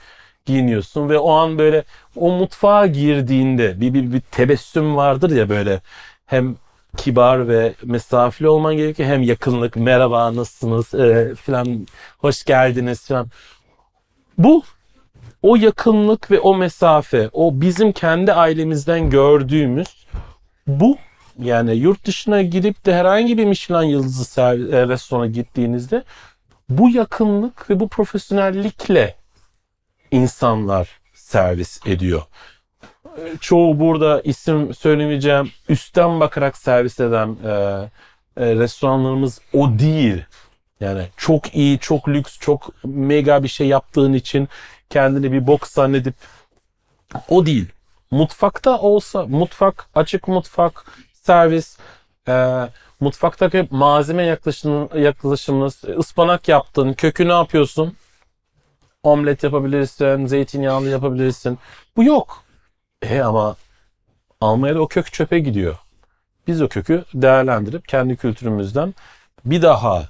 giyiniyorsun 0.47 1.09
ve 1.09 1.19
o 1.19 1.33
an 1.33 1.59
böyle 1.59 1.85
o 2.17 2.33
mutfağa 2.33 2.87
girdiğinde 2.87 3.81
bir, 3.81 3.95
bir, 3.95 4.13
bir 4.13 4.21
tebessüm 4.21 4.97
vardır 4.97 5.31
ya 5.31 5.49
böyle 5.49 5.81
hem 6.27 6.57
kibar 6.97 7.49
ve 7.49 7.75
mesafeli 7.85 8.49
olman 8.49 8.77
gerekiyor 8.77 9.09
hem 9.09 9.23
yakınlık 9.23 9.77
merhaba 9.77 10.37
nasılsınız 10.37 10.95
e, 10.95 11.35
filan 11.35 11.87
hoş 12.19 12.45
geldiniz 12.45 13.07
filan. 13.07 13.29
Bu 14.39 14.63
o 15.43 15.57
yakınlık 15.57 16.31
ve 16.31 16.41
o 16.41 16.57
mesafe 16.57 17.31
o 17.33 17.61
bizim 17.61 17.93
kendi 17.93 18.33
ailemizden 18.33 19.11
gördüğümüz 19.11 20.07
bu 20.67 20.99
yani 21.39 21.75
yurt 21.75 22.07
dışına 22.07 22.43
gidip 22.43 22.87
de 22.87 22.95
herhangi 22.95 23.39
bir 23.39 23.45
Michelin 23.45 23.89
yıldızı 23.89 24.41
e, 24.41 24.89
restorana 24.89 25.27
gittiğinizde 25.27 26.05
bu 26.69 26.91
yakınlık 26.91 27.71
ve 27.71 27.81
bu 27.81 27.89
profesyonellikle 27.89 29.17
insanlar 30.11 31.01
servis 31.15 31.81
ediyor. 31.87 32.23
Çoğu 33.41 33.81
burada 33.81 34.21
isim 34.21 34.75
söylemeyeceğim 34.75 35.51
üstten 35.69 36.21
bakarak 36.21 36.57
servis 36.57 37.01
eden 37.01 37.37
e, 37.45 37.51
e, 38.37 38.55
restoranlarımız 38.57 39.41
o 39.53 39.79
değil. 39.79 40.25
Yani 40.81 41.09
çok 41.17 41.55
iyi, 41.55 41.79
çok 41.79 42.09
lüks, 42.09 42.39
çok 42.39 42.85
mega 42.85 43.43
bir 43.43 43.49
şey 43.49 43.67
yaptığın 43.67 44.13
için 44.13 44.49
kendini 44.91 45.33
bir 45.33 45.47
box 45.47 45.61
zannedip 45.63 46.15
o 47.29 47.47
değil. 47.47 47.69
Mutfakta 48.11 48.79
olsa, 48.79 49.27
mutfak, 49.27 49.87
açık 49.95 50.29
mutfak, 50.29 50.85
servis, 51.13 51.79
e, 52.29 52.67
mutfaktaki 53.01 53.69
malzeme 53.71 54.23
yaklaşımınız, 54.23 54.91
yaklaşımınız, 54.95 55.85
ıspanak 55.99 56.49
yaptın, 56.49 56.93
kökü 56.93 57.29
ne 57.29 57.33
yapıyorsun? 57.33 57.97
Omlet 59.03 59.43
yapabilirsin, 59.43 60.27
zeytinyağlı 60.27 60.89
yapabilirsin. 60.89 61.59
Bu 61.97 62.05
yok. 62.05 62.46
E 63.03 63.21
ama 63.21 63.57
Almanya'da 64.41 64.81
o 64.81 64.89
kök 64.89 65.13
çöpe 65.13 65.39
gidiyor. 65.39 65.77
Biz 66.47 66.63
o 66.63 66.69
kökü 66.69 67.05
değerlendirip 67.15 67.89
kendi 67.89 68.17
kültürümüzden 68.17 68.95
bir 69.45 69.63
daha 69.63 70.09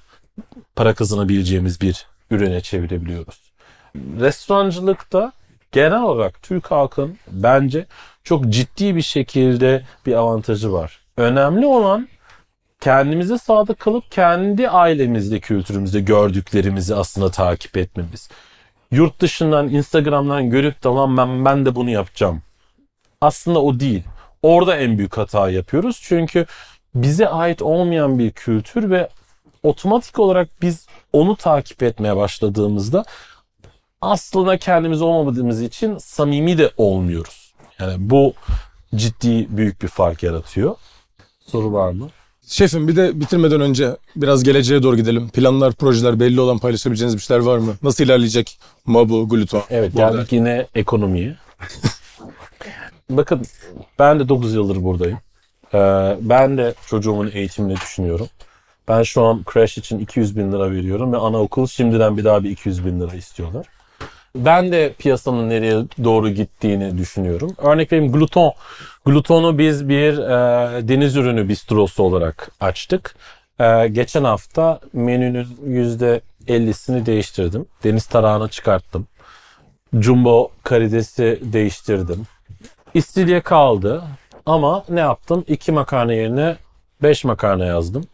para 0.77 0.95
kazanabileceğimiz 0.95 1.81
bir 1.81 2.07
ürüne 2.31 2.61
çevirebiliyoruz. 2.61 3.53
Restorancılıkta 3.97 5.33
genel 5.73 6.03
olarak 6.03 6.43
Türk 6.43 6.71
halkın 6.71 7.19
bence 7.29 7.87
çok 8.25 8.49
ciddi 8.49 8.97
bir 8.97 9.03
şekilde 9.03 9.85
bir 10.07 10.15
avantajı 10.15 10.73
var. 10.73 11.01
Önemli 11.17 11.67
olan 11.67 12.09
kendimize 12.81 13.39
sadık 13.39 13.79
kalıp 13.79 14.13
kendi 14.13 14.69
ailemizde, 14.69 15.41
kültürümüzde 15.41 16.01
gördüklerimizi 16.01 16.95
aslında 16.95 17.31
takip 17.31 17.77
etmemiz. 17.77 18.29
Yurt 18.91 19.21
dışından, 19.21 19.69
Instagram'dan 19.69 20.51
görüp 20.51 20.85
de 20.85 20.89
lan 20.89 21.17
ben, 21.17 21.45
ben 21.45 21.67
de 21.67 21.75
bunu 21.75 21.91
yapacağım. 21.91 22.43
Aslında 23.21 23.63
o 23.63 23.81
değil. 23.81 24.03
Orada 24.43 24.77
en 24.77 24.99
büyük 24.99 25.17
hata 25.19 25.51
yapıyoruz. 25.51 26.01
Çünkü 26.03 26.47
bize 26.95 27.29
ait 27.29 27.63
olmayan 27.63 28.19
bir 28.19 28.31
kültür 28.31 28.91
ve 28.91 29.09
otomatik 29.63 30.19
olarak 30.19 30.49
biz 30.63 30.87
onu 31.13 31.37
takip 31.37 31.83
etmeye 31.83 32.17
başladığımızda 32.17 33.05
aslında 34.01 34.59
kendimiz 34.59 35.03
olmadığımız 35.03 35.63
için 35.63 35.99
samimi 35.99 36.59
de 36.59 36.71
olmuyoruz. 36.77 37.55
Yani 37.79 37.95
bu 37.99 38.35
ciddi 38.95 39.57
büyük 39.57 39.83
bir 39.83 39.89
fark 39.89 40.23
yaratıyor. 40.23 40.75
Soru 41.47 41.73
var 41.73 41.91
mı? 41.91 42.09
Şefim 42.47 42.89
bir 42.89 42.97
de 42.97 43.21
bitirmeden 43.21 43.61
önce 43.61 43.97
biraz 44.17 44.43
geleceğe 44.43 44.83
doğru 44.83 44.97
gidelim. 44.97 45.29
Planlar, 45.29 45.73
projeler 45.73 46.21
belli 46.21 46.41
olan 46.41 46.59
paylaşabileceğiniz 46.59 47.17
bir 47.17 47.21
şeyler 47.21 47.43
var 47.43 47.59
mı? 47.59 47.75
Nasıl 47.83 48.05
ilerleyecek 48.05 48.59
Mabu, 48.85 49.29
Gluton? 49.29 49.63
Evet 49.71 49.97
geldik 49.97 50.33
yine 50.33 50.67
ekonomiye. 50.75 51.37
Bakın 53.11 53.43
ben 53.99 54.21
de 54.21 54.29
9 54.29 54.55
yıldır 54.55 54.83
buradayım. 54.83 55.19
Ee, 55.75 56.17
ben 56.21 56.59
de 56.59 56.75
çocuğumun 56.87 57.31
eğitimini 57.35 57.77
düşünüyorum. 57.77 58.29
Ben 58.89 59.03
şu 59.03 59.23
an 59.25 59.45
crash 59.53 59.79
için 59.79 59.99
200 59.99 60.37
bin 60.37 60.53
lira 60.53 60.71
veriyorum 60.71 61.13
ve 61.13 61.17
anaokul 61.17 61.67
şimdiden 61.67 62.17
bir 62.17 62.25
daha 62.25 62.45
bir 62.45 62.51
200 62.51 62.87
bin 62.87 63.01
lira 63.01 63.15
istiyorlar. 63.15 63.67
Ben 64.37 64.73
de 64.73 64.93
piyasanın 64.99 65.49
nereye 65.49 65.85
doğru 66.05 66.31
gittiğini 66.31 66.99
düşünüyorum. 66.99 67.55
Örnek 67.59 67.93
vereyim 67.93 68.13
gluton. 68.13 68.53
Glutonu 69.05 69.59
biz 69.59 69.89
bir 69.89 70.19
e, 70.19 70.89
deniz 70.89 71.17
ürünü 71.17 71.49
bistrosu 71.49 72.03
olarak 72.03 72.51
açtık. 72.61 73.17
E, 73.61 73.89
geçen 73.89 74.25
hafta 74.25 74.81
menünün 74.93 75.47
%50'sini 76.47 77.07
değiştirdim. 77.07 77.67
Deniz 77.85 78.07
tarağını 78.07 78.49
çıkarttım. 78.49 79.07
Jumbo 80.01 80.51
karidesi 80.63 81.41
değiştirdim. 81.43 82.27
İstiridye 82.97 83.41
kaldı 83.41 84.05
ama 84.47 84.85
ne 84.89 85.01
yaptım? 85.01 85.45
İki 85.49 85.73
makarna 85.73 86.13
yerine 86.13 86.57
beş 87.03 87.25
makarna 87.25 87.65
yazdım. 87.65 88.05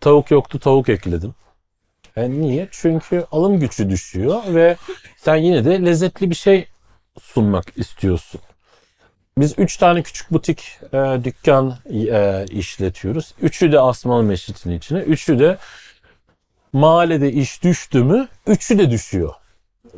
Tavuk 0.00 0.30
yoktu 0.30 0.58
tavuk 0.58 0.88
ekledim. 0.88 1.34
E 2.16 2.30
niye? 2.30 2.68
Çünkü 2.70 3.24
alım 3.32 3.60
gücü 3.60 3.90
düşüyor 3.90 4.42
ve 4.48 4.76
sen 5.16 5.36
yine 5.36 5.64
de 5.64 5.84
lezzetli 5.84 6.30
bir 6.30 6.34
şey 6.34 6.68
sunmak 7.22 7.64
istiyorsun. 7.78 8.40
Biz 9.38 9.58
üç 9.58 9.76
tane 9.76 10.02
küçük 10.02 10.32
butik 10.32 10.78
e, 10.92 11.24
dükkan 11.24 11.78
e, 11.90 12.44
işletiyoruz. 12.50 13.34
Üçü 13.42 13.72
de 13.72 13.80
Asmalı 13.80 14.22
Meşrit'in 14.22 14.70
içine. 14.70 14.98
Üçü 14.98 15.38
de 15.38 15.58
mahallede 16.72 17.32
iş 17.32 17.62
düştü 17.62 18.04
mü 18.04 18.28
üçü 18.46 18.78
de 18.78 18.90
düşüyor. 18.90 19.34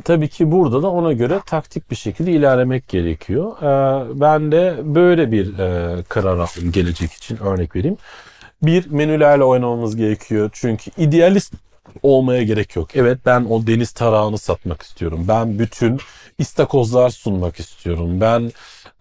Tabii 0.05 0.29
ki 0.29 0.51
burada 0.51 0.83
da 0.83 0.91
ona 0.91 1.13
göre 1.13 1.41
taktik 1.47 1.91
bir 1.91 1.97
şekilde 1.97 2.33
ilerlemek 2.33 2.89
gerekiyor. 2.89 3.63
Ee, 3.63 4.21
ben 4.21 4.53
de 4.53 4.77
böyle 4.83 5.33
bir 5.33 5.59
e, 5.59 6.03
karar 6.03 6.39
aldım 6.39 6.73
gelecek 6.73 7.13
için 7.13 7.37
örnek 7.37 7.77
vereyim. 7.77 7.97
Bir 8.63 8.91
menülerle 8.91 9.45
oynamamız 9.45 9.97
gerekiyor. 9.97 10.51
Çünkü 10.53 10.91
idealist 10.97 11.55
olmaya 12.03 12.43
gerek 12.43 12.77
yok. 12.77 12.97
Evet 12.97 13.19
ben 13.27 13.45
o 13.45 13.67
deniz 13.67 13.93
tarağını 13.93 14.39
satmak 14.39 14.83
istiyorum. 14.83 15.25
Ben 15.29 15.59
bütün 15.59 16.01
istakozlar 16.39 17.11
sunmak 17.11 17.61
istiyorum. 17.61 18.21
Ben 18.21 18.53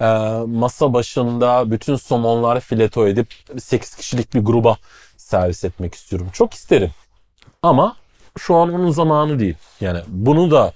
e, 0.01 0.05
masa 0.47 0.93
başında 0.93 1.71
bütün 1.71 1.95
somonları 1.95 2.59
fileto 2.59 3.07
edip 3.07 3.27
8 3.57 3.95
kişilik 3.95 4.33
bir 4.33 4.39
gruba 4.39 4.77
servis 5.17 5.63
etmek 5.63 5.95
istiyorum. 5.95 6.29
Çok 6.33 6.53
isterim. 6.53 6.91
Ama 7.61 7.95
şu 8.37 8.55
an 8.55 8.73
onun 8.73 8.91
zamanı 8.91 9.39
değil. 9.39 9.55
Yani 9.81 9.99
bunu 10.07 10.51
da 10.51 10.73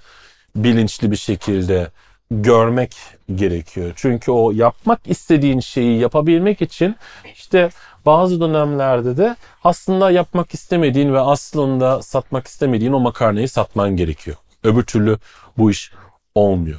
bilinçli 0.56 1.10
bir 1.10 1.16
şekilde 1.16 1.90
görmek 2.30 2.96
gerekiyor. 3.34 3.92
Çünkü 3.96 4.30
o 4.30 4.50
yapmak 4.50 5.00
istediğin 5.06 5.60
şeyi 5.60 6.00
yapabilmek 6.00 6.62
için 6.62 6.96
işte 7.34 7.70
bazı 8.06 8.40
dönemlerde 8.40 9.16
de 9.16 9.36
aslında 9.64 10.10
yapmak 10.10 10.54
istemediğin 10.54 11.12
ve 11.12 11.20
aslında 11.20 12.02
satmak 12.02 12.46
istemediğin 12.46 12.92
o 12.92 13.00
makarnayı 13.00 13.48
satman 13.48 13.96
gerekiyor. 13.96 14.36
Öbür 14.64 14.82
türlü 14.82 15.18
bu 15.58 15.70
iş 15.70 15.92
olmuyor. 16.34 16.78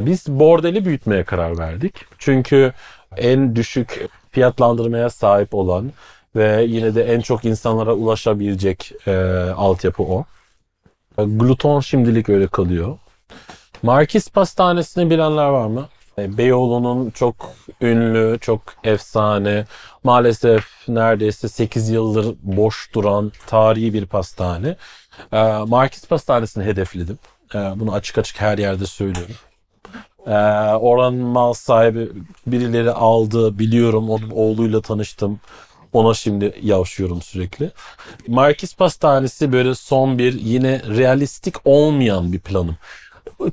Biz 0.00 0.26
bordeli 0.26 0.84
büyütmeye 0.84 1.24
karar 1.24 1.58
verdik. 1.58 1.94
Çünkü 2.18 2.72
en 3.16 3.56
düşük 3.56 4.08
fiyatlandırmaya 4.30 5.10
sahip 5.10 5.54
olan 5.54 5.92
ve 6.36 6.64
yine 6.68 6.94
de 6.94 7.14
en 7.14 7.20
çok 7.20 7.44
insanlara 7.44 7.94
ulaşabilecek 7.94 8.92
e, 9.06 9.12
altyapı 9.56 10.02
o. 10.02 10.24
E, 11.18 11.24
Gluton 11.24 11.80
şimdilik 11.80 12.28
öyle 12.28 12.46
kalıyor. 12.46 12.98
Markis 13.82 14.30
Pastanesi'ni 14.30 15.10
bilenler 15.10 15.48
var 15.48 15.66
mı? 15.66 15.88
E, 16.18 16.38
Beyoğlu'nun 16.38 17.10
çok 17.10 17.34
ünlü, 17.80 18.38
çok 18.40 18.60
efsane, 18.84 19.64
maalesef 20.04 20.64
neredeyse 20.88 21.48
8 21.48 21.90
yıldır 21.90 22.36
boş 22.42 22.94
duran 22.94 23.32
tarihi 23.46 23.94
bir 23.94 24.06
pastane. 24.06 24.76
E, 25.32 25.42
Markis 25.66 26.06
Pastanesi'ni 26.06 26.64
hedefledim. 26.64 27.18
Bunu 27.54 27.92
açık 27.92 28.18
açık 28.18 28.40
her 28.40 28.58
yerde 28.58 28.86
söylüyorum. 28.86 29.34
Oranın 30.80 31.24
mal 31.24 31.52
sahibi 31.52 32.08
birileri 32.46 32.90
aldı, 32.90 33.58
biliyorum. 33.58 34.10
Onun 34.10 34.30
oğluyla 34.30 34.80
tanıştım. 34.80 35.40
Ona 35.92 36.14
şimdi 36.14 36.54
yavşıyorum 36.62 37.22
sürekli. 37.22 37.70
Markis 38.28 38.74
Pastanesi 38.74 39.52
böyle 39.52 39.74
son 39.74 40.18
bir 40.18 40.40
yine 40.40 40.82
realistik 40.88 41.54
olmayan 41.64 42.32
bir 42.32 42.40
planım. 42.40 42.76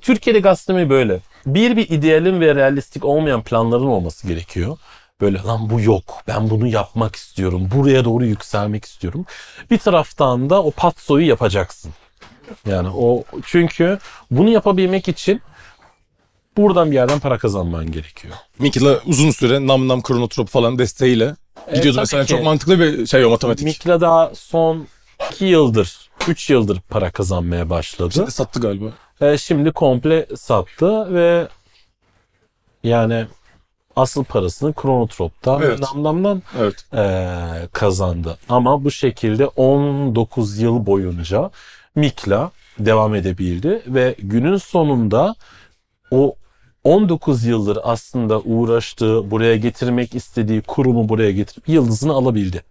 Türkiye'de 0.02 0.40
gastronomi 0.40 0.90
böyle. 0.90 1.20
Bir 1.46 1.78
bir 1.78 1.90
idealin 1.90 2.42
ve 2.42 2.56
realistik 2.56 3.06
olmayan 3.06 3.44
planların 3.44 3.88
olması 3.88 4.28
gerekiyor. 4.28 4.78
Böyle 5.22 5.38
lan 5.38 5.70
bu 5.70 5.82
yok. 5.82 6.24
Ben 6.28 6.50
bunu 6.50 6.68
yapmak 6.68 7.16
istiyorum. 7.16 7.70
Buraya 7.76 8.06
doğru 8.06 8.26
yükselmek 8.26 8.86
istiyorum. 8.86 9.26
Bir 9.72 9.78
taraftan 9.78 10.50
da 10.50 10.64
o 10.64 10.72
patsoyu 10.72 11.28
yapacaksın. 11.28 11.92
Yani 12.66 12.90
o 12.90 13.24
çünkü 13.46 14.00
bunu 14.32 14.50
yapabilmek 14.50 15.08
için 15.08 15.42
buradan 16.58 16.92
bir 16.92 16.96
yerden 16.96 17.20
para 17.20 17.38
kazanman 17.38 17.92
gerekiyor. 17.92 18.34
Mikla 18.60 19.00
uzun 19.06 19.32
süre 19.32 19.68
nam 19.68 19.88
nam 19.88 20.02
kronotrop 20.02 20.48
falan 20.50 20.80
desteğiyle 20.80 21.36
gidiyordu 21.68 21.92
tabii 21.96 21.98
mesela 22.02 22.24
ki. 22.24 22.30
çok 22.30 22.44
mantıklı 22.44 22.80
bir 22.80 23.06
şey 23.08 23.26
o 23.26 23.30
matematik. 23.30 23.66
Mikla 23.66 24.02
daha 24.02 24.32
son 24.36 24.88
2 25.32 25.46
yıldır, 25.46 26.10
3 26.28 26.50
yıldır 26.50 26.80
para 26.90 27.12
kazanmaya 27.12 27.70
başladı. 27.70 28.14
Şimdi 28.14 28.32
sattı 28.32 28.60
galiba. 28.60 28.86
E, 29.22 29.38
şimdi 29.38 29.72
komple 29.72 30.28
sattı 30.36 31.14
ve 31.14 31.48
yani 32.84 33.26
asıl 33.96 34.24
parasını 34.24 34.74
Kronotrop'tan 34.74 35.62
Evet. 35.62 35.80
ve 35.80 35.86
Namdam'dan 35.86 36.44
Evet. 36.60 36.86
e, 36.94 37.28
kazandı. 37.74 38.38
Ama 38.50 38.84
bu 38.84 38.92
şekilde 38.92 39.48
19 39.48 40.58
yıl 40.60 40.86
boyunca 40.86 41.52
Mikla 41.96 42.52
devam 42.80 43.16
edebildi 43.16 43.82
ve 43.88 44.16
günün 44.20 44.58
sonunda 44.58 45.36
o 46.12 46.36
19 46.88 47.46
yıldır 47.46 47.78
aslında 47.84 48.40
uğraştığı, 48.40 49.32
buraya 49.32 49.58
getirmek 49.58 50.16
istediği 50.16 50.62
kurumu 50.62 51.10
buraya 51.10 51.32
getirip 51.32 51.70
yıldızını 51.70 52.14
alabildi. 52.14 52.64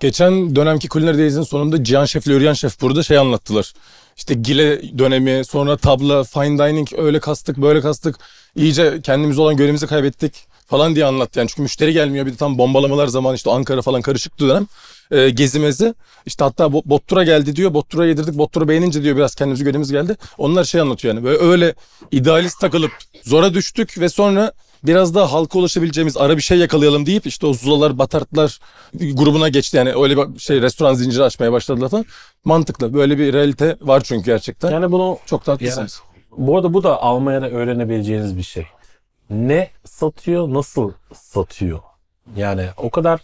Geçen 0.00 0.56
dönemki 0.56 0.88
Culinary 0.88 1.18
Days'in 1.18 1.42
sonunda 1.42 1.84
Cihan 1.84 2.04
Şef 2.04 2.26
ile 2.26 2.34
Üryan 2.34 2.52
Şef 2.52 2.80
burada 2.80 3.02
şey 3.02 3.18
anlattılar. 3.18 3.74
İşte 4.16 4.34
Gile 4.34 4.98
dönemi, 4.98 5.44
sonra 5.44 5.76
tabla, 5.76 6.24
fine 6.24 6.58
dining 6.58 6.88
öyle 6.96 7.20
kastık, 7.20 7.56
böyle 7.56 7.80
kastık. 7.80 8.16
İyice 8.56 9.00
kendimiz 9.02 9.38
olan 9.38 9.56
görevimizi 9.56 9.86
kaybettik 9.86 10.34
falan 10.66 10.94
diye 10.94 11.04
anlattı. 11.04 11.38
Yani 11.38 11.48
çünkü 11.48 11.62
müşteri 11.62 11.92
gelmiyor. 11.92 12.26
Bir 12.26 12.32
de 12.32 12.36
tam 12.36 12.58
bombalamalar 12.58 13.06
zaman 13.06 13.34
işte 13.34 13.50
Ankara 13.50 13.82
falan 13.82 14.02
karışıktı 14.02 14.48
dönem. 14.48 14.66
Ee, 15.10 15.30
gezimezi. 15.30 15.94
İşte 16.26 16.44
hatta 16.44 16.64
Bo- 16.64 16.82
Bottura 16.84 17.24
geldi 17.24 17.56
diyor. 17.56 17.74
Bottura 17.74 18.06
yedirdik. 18.06 18.34
Bottura 18.38 18.68
beğenince 18.68 19.02
diyor 19.02 19.16
biraz 19.16 19.34
kendimizi 19.34 19.64
görevimiz 19.64 19.92
geldi. 19.92 20.16
Onlar 20.38 20.64
şey 20.64 20.80
anlatıyor 20.80 21.14
yani. 21.14 21.24
Böyle 21.24 21.38
öyle 21.38 21.74
idealist 22.12 22.60
takılıp 22.60 22.92
zora 23.22 23.54
düştük 23.54 24.00
ve 24.00 24.08
sonra 24.08 24.52
biraz 24.84 25.14
daha 25.14 25.32
halka 25.32 25.58
ulaşabileceğimiz 25.58 26.16
ara 26.16 26.36
bir 26.36 26.42
şey 26.42 26.58
yakalayalım 26.58 27.06
deyip 27.06 27.26
işte 27.26 27.46
o 27.46 27.52
Zulalar, 27.54 27.98
Batartlar 27.98 28.58
grubuna 28.94 29.48
geçti. 29.48 29.76
Yani 29.76 29.92
öyle 30.02 30.34
bir 30.34 30.38
şey 30.38 30.62
restoran 30.62 30.94
zinciri 30.94 31.22
açmaya 31.22 31.52
başladılar 31.52 31.88
falan. 31.88 32.04
Mantıklı. 32.44 32.94
Böyle 32.94 33.18
bir 33.18 33.32
realite 33.32 33.76
var 33.80 34.02
çünkü 34.04 34.24
gerçekten. 34.24 34.70
Yani 34.70 34.92
bunu 34.92 35.18
Çok 35.26 35.46
da 35.46 35.52
haklısınız. 35.52 36.00
Bu 36.36 36.56
arada 36.56 36.74
bu 36.74 36.82
da 36.82 37.02
Almanya'da 37.02 37.50
öğrenebileceğiniz 37.50 38.36
bir 38.36 38.42
şey. 38.42 38.66
Ne 39.30 39.70
satıyor, 39.84 40.48
nasıl 40.54 40.92
satıyor? 41.14 41.80
Yani 42.36 42.68
o 42.76 42.90
kadar 42.90 43.20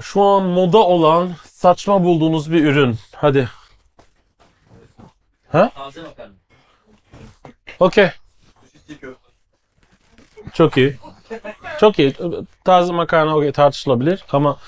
şu 0.00 0.22
an 0.22 0.42
moda 0.42 0.78
olan 0.78 1.36
saçma 1.44 2.04
bulduğunuz 2.04 2.52
bir 2.52 2.64
ürün. 2.64 2.98
Hadi. 3.14 3.48
Ha? 5.48 5.70
Okey. 7.80 8.10
Çok 10.52 10.76
iyi. 10.76 10.96
Çok 11.80 11.98
iyi. 11.98 12.14
Taze 12.64 12.92
makarna 12.92 13.36
okey 13.36 13.52
tartışılabilir 13.52 14.24
ama 14.32 14.58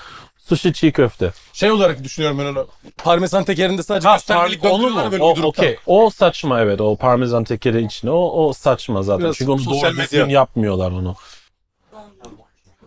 sushi 0.49 0.73
çiğ 0.73 0.91
köfte. 0.91 1.31
Şey 1.53 1.71
olarak 1.71 2.03
düşünüyorum 2.03 2.39
ben 2.39 2.45
onu. 2.45 2.67
Parmesan 2.97 3.43
tekerinde 3.43 3.83
sadece 3.83 4.07
Ha, 4.07 4.15
göstermelik 4.15 4.63
par- 4.63 4.69
onu 4.69 4.77
mu? 4.77 4.83
döndürüyorlar 4.83 5.11
böyle 5.11 5.23
O, 5.23 5.47
okey. 5.47 5.77
O 5.85 6.09
saçma 6.09 6.61
evet. 6.61 6.81
O 6.81 6.95
parmesan 6.95 7.43
tekeri 7.43 7.85
içine. 7.85 8.11
O, 8.11 8.45
o 8.45 8.53
saçma 8.53 9.03
zaten. 9.03 9.23
Biraz 9.23 9.35
Çünkü 9.35 9.51
onu 9.51 9.59
sosyal 9.61 9.91
doğru 9.91 10.01
düzgün 10.01 10.29
yapmıyorlar 10.29 10.91
onu. 10.91 11.15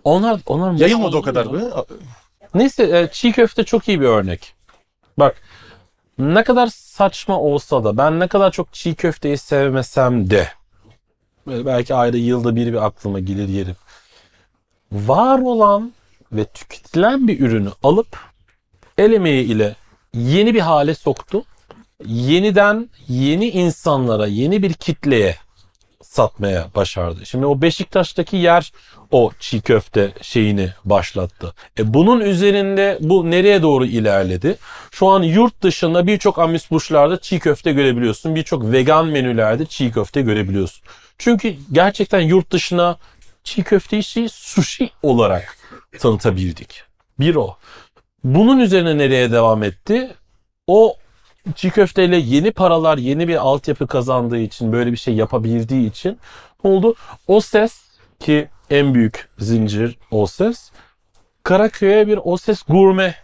Onlar, 0.05 0.41
onlar 0.47 0.73
Yayılmadı 0.73 1.17
o 1.17 1.23
kadar 1.23 1.53
be. 1.53 1.59
Neyse 2.55 2.83
e, 2.83 3.09
çiğ 3.13 3.33
köfte 3.33 3.65
çok 3.65 3.89
iyi 3.89 4.01
bir 4.01 4.07
örnek. 4.07 4.55
Bak 5.19 5.43
ne 6.19 6.45
kadar 6.45 6.67
saçma 6.67 7.41
olsa 7.41 7.85
da 7.85 7.97
ben 7.97 8.21
ne 8.21 8.29
kadar 8.29 8.51
çok 8.51 8.73
çiğ 8.73 8.95
köfteyi 8.95 9.39
sevmesem 9.39 10.31
de 10.31 10.49
böyle 11.47 11.67
belki 11.67 11.95
ayda 11.95 12.17
yılda 12.17 12.57
bir 12.57 12.67
bir 12.67 12.87
aklıma 12.87 13.21
gelir 13.21 13.49
yerim. 13.49 13.77
Var 14.93 15.39
olan 15.39 15.93
ve 16.33 16.45
tüketilen 16.45 17.29
bir 17.29 17.41
ürünü 17.41 17.71
alıp 17.83 18.19
el 18.99 19.13
emeği 19.13 19.45
ile 19.45 19.77
yeni 20.15 20.55
bir 20.55 20.61
hale 20.61 20.95
soktu. 20.95 21.45
Yeniden 22.07 22.89
yeni 23.09 23.49
insanlara, 23.49 24.27
yeni 24.27 24.63
bir 24.63 24.73
kitleye 24.73 25.37
satmaya 26.03 26.69
başardı. 26.75 27.27
Şimdi 27.27 27.47
o 27.47 27.63
Beşiktaş'taki 27.63 28.37
yer 28.37 28.73
o 29.11 29.31
çiğ 29.41 29.61
köfte 29.61 30.13
şeyini 30.23 30.73
başlattı. 30.85 31.55
E 31.79 31.95
bunun 31.95 32.21
üzerinde 32.21 32.99
bu 33.01 33.31
nereye 33.31 33.63
doğru 33.63 33.87
ilerledi? 33.87 34.57
Şu 34.91 35.09
an 35.09 35.23
yurt 35.23 35.63
dışında 35.63 36.07
birçok 36.07 36.39
amüsbuşlarda 36.39 37.21
çiğ 37.21 37.39
köfte 37.39 37.73
görebiliyorsun. 37.73 38.35
Birçok 38.35 38.73
vegan 38.73 39.07
menülerde 39.07 39.67
çiğ 39.67 39.93
köfte 39.93 40.23
görebiliyorsun. 40.23 40.83
Çünkü 41.19 41.55
gerçekten 41.73 42.21
yurt 42.21 42.51
dışına 42.51 42.97
çiğ 43.45 43.63
köfte 43.63 43.99
işi 43.99 44.29
sushi 44.29 44.91
olarak 45.03 45.62
tanıtabildik. 45.99 46.83
Bir 47.21 47.35
o. 47.35 47.57
Bunun 48.25 48.59
üzerine 48.59 48.99
nereye 48.99 49.33
devam 49.33 49.63
etti? 49.63 50.15
O 50.67 50.97
çiğ 51.55 51.71
köfteyle 51.71 52.17
yeni 52.17 52.51
paralar, 52.51 52.99
yeni 52.99 53.29
bir 53.29 53.37
altyapı 53.37 53.87
kazandığı 53.87 54.39
için, 54.39 54.73
böyle 54.73 54.93
bir 54.93 54.97
şey 54.97 55.15
yapabildiği 55.15 55.91
için 55.91 56.19
ne 56.65 56.71
oldu? 56.71 56.95
O 57.29 57.41
ses 57.41 57.83
ki 58.21 58.49
en 58.71 58.95
büyük 58.95 59.29
zincir 59.39 59.99
o 60.11 60.27
ses. 60.27 60.71
Karaköy'e 61.43 62.07
bir 62.07 62.19
o 62.25 62.37
ses 62.37 62.63
gurme 62.69 63.15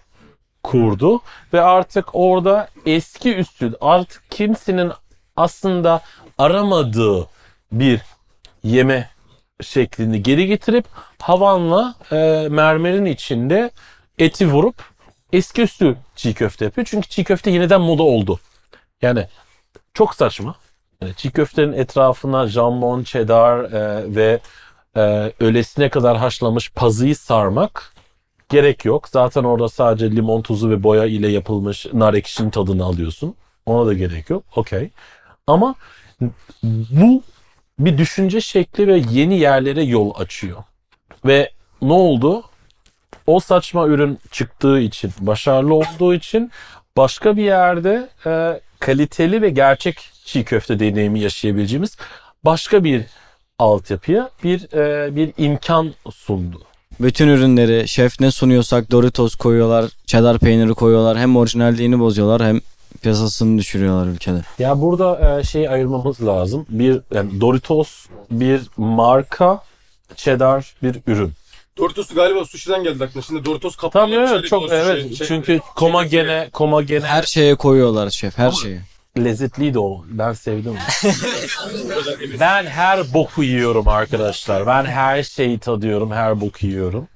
kurdu 0.63 1.21
ve 1.53 1.61
artık 1.61 2.09
orada 2.13 2.69
eski 2.87 3.37
üstün 3.37 3.75
artık 3.81 4.31
kimsenin 4.31 4.93
aslında 5.37 6.01
aramadığı 6.39 7.27
bir 7.73 8.01
yeme 8.63 9.11
şeklini 9.63 10.23
geri 10.23 10.47
getirip 10.47 10.85
havanla 11.23 11.95
e, 12.13 12.49
mermerin 12.51 13.05
içinde 13.05 13.71
eti 14.19 14.53
vurup 14.53 14.83
eski 15.33 15.63
üstü 15.63 15.97
çiğ 16.17 16.35
köfte 16.35 16.65
yapıyor. 16.65 16.87
Çünkü 16.91 17.09
çiğ 17.09 17.25
köfte 17.25 17.51
yeniden 17.51 17.81
moda 17.81 18.03
oldu. 18.03 18.41
Yani 19.03 19.27
çok 19.95 20.15
saçma. 20.15 20.55
Yani 21.03 21.15
çiğ 21.17 21.31
köftenin 21.31 21.73
etrafına 21.73 22.47
jambon, 22.47 23.03
cheddar 23.03 23.59
e, 23.65 24.15
ve 24.17 24.41
e, 24.97 25.33
öylesine 25.41 25.89
kadar 25.89 26.17
haşlamış 26.17 26.73
pazıyı 26.73 27.17
sarmak 27.17 27.95
gerek 28.49 28.85
yok. 28.85 29.09
Zaten 29.09 29.45
orada 29.45 29.69
sadece 29.69 30.11
limon 30.11 30.43
tuzu 30.43 30.71
ve 30.71 30.83
boya 30.83 31.05
ile 31.05 31.29
yapılmış 31.29 31.87
nar 31.93 32.15
ekşinin 32.15 32.51
tadını 32.51 32.85
alıyorsun. 32.85 33.35
Ona 33.67 33.87
da 33.87 33.95
gerek 33.95 34.31
yok. 34.31 34.45
Okey. 34.57 34.91
Ama 35.47 35.75
bu 36.63 37.23
bir 37.79 37.99
düşünce 37.99 38.41
şekli 38.41 38.87
ve 38.87 39.03
yeni 39.11 39.39
yerlere 39.39 39.83
yol 39.83 40.15
açıyor. 40.15 40.63
Ve 41.27 41.51
ne 41.83 41.93
oldu? 41.93 42.45
O 43.27 43.41
saçma 43.41 43.87
ürün 43.87 44.19
çıktığı 44.33 44.81
için, 44.81 45.13
başarılı 45.21 45.75
olduğu 45.75 46.15
için 46.15 46.51
başka 46.97 47.37
bir 47.37 47.43
yerde 47.43 48.09
e, 48.27 48.61
kaliteli 48.79 49.43
ve 49.43 49.51
gerçek 49.51 50.11
çiğ 50.25 50.45
köfte 50.45 50.81
deneyimi 50.81 51.21
yaşayabileceğimiz 51.21 51.97
başka 52.45 52.85
bir 52.85 53.03
altyapıya 53.59 54.31
bir 54.45 54.73
e, 54.73 55.17
bir 55.17 55.33
imkan 55.39 55.95
sundu. 56.11 56.63
Bütün 57.01 57.29
ürünleri 57.29 57.89
şef 57.89 58.21
ne 58.21 58.31
sunuyorsak 58.31 58.91
Doritos 58.91 59.35
koyuyorlar, 59.35 59.91
cheddar 60.07 60.39
peyniri 60.39 60.75
koyuyorlar. 60.75 61.19
Hem 61.19 61.37
orijinalliğini 61.37 62.01
bozuyorlar 62.01 62.43
hem 62.43 62.61
piyasasını 63.03 63.59
düşürüyorlar 63.59 64.07
ülkede. 64.07 64.41
Ya 64.59 64.81
burada 64.81 65.39
e, 65.41 65.45
şey 65.45 65.69
ayırmamız 65.69 66.27
lazım. 66.27 66.67
Bir 66.69 67.01
yani 67.15 67.41
Doritos 67.41 68.07
bir 68.31 68.61
marka, 68.77 69.63
cheddar 70.17 70.75
bir 70.83 70.97
ürün. 71.07 71.33
Doritos 71.79 72.15
galiba 72.15 72.45
sushi'den 72.45 72.83
geldi 72.85 73.05
aklına. 73.05 73.23
Şimdi 73.23 73.45
Doritos 73.45 73.77
kapalı. 73.77 74.03
Tamam 74.03 74.19
evet 74.29 74.47
çok 74.49 74.63
sushi, 74.63 74.75
evet 74.75 75.15
şey- 75.17 75.27
çünkü 75.27 75.61
komagene 75.77 76.49
komagene 76.53 77.05
Her 77.07 77.23
şeye 77.23 77.55
koyuyorlar 77.55 78.11
şef, 78.11 78.39
her 78.39 78.51
şeye. 78.51 78.81
lezzetliydi 79.19 79.79
o. 79.79 80.05
Ben 80.09 80.33
sevdim. 80.33 80.75
ben 82.41 82.67
her 82.67 83.15
boku 83.15 83.43
yiyorum 83.43 83.89
arkadaşlar. 83.89 84.67
Ben 84.67 84.85
her 84.85 85.23
şeyi 85.23 85.59
tadıyorum, 85.59 86.13
her 86.13 86.41
boku 86.41 86.67
yiyorum. 86.67 87.09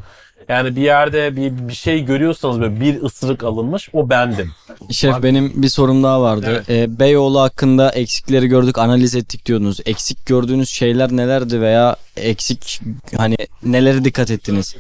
Yani 0.53 0.77
bir 0.77 0.83
yerde 0.83 1.37
bir, 1.37 1.69
bir 1.69 1.73
şey 1.73 2.05
görüyorsanız 2.05 2.61
böyle 2.61 2.81
bir 2.81 3.03
ısırık 3.03 3.45
alınmış 3.45 3.89
o 3.93 4.11
bendim. 4.11 4.53
Şef 4.91 5.23
benim 5.23 5.63
bir 5.63 5.69
sorum 5.69 6.03
daha 6.03 6.23
vardı. 6.23 6.65
Ee, 6.69 6.99
Beyoğlu 6.99 7.41
hakkında 7.41 7.91
eksikleri 7.91 8.47
gördük, 8.47 8.79
analiz 8.79 9.17
ettik 9.17 9.47
diyordunuz. 9.47 9.81
Eksik 9.87 10.27
gördüğünüz 10.27 10.69
şeyler 10.69 11.13
nelerdi 11.13 11.61
veya 11.61 11.97
eksik 12.17 12.81
hani 13.17 13.37
nelere 13.63 14.05
dikkat 14.05 14.31
ettiniz? 14.31 14.77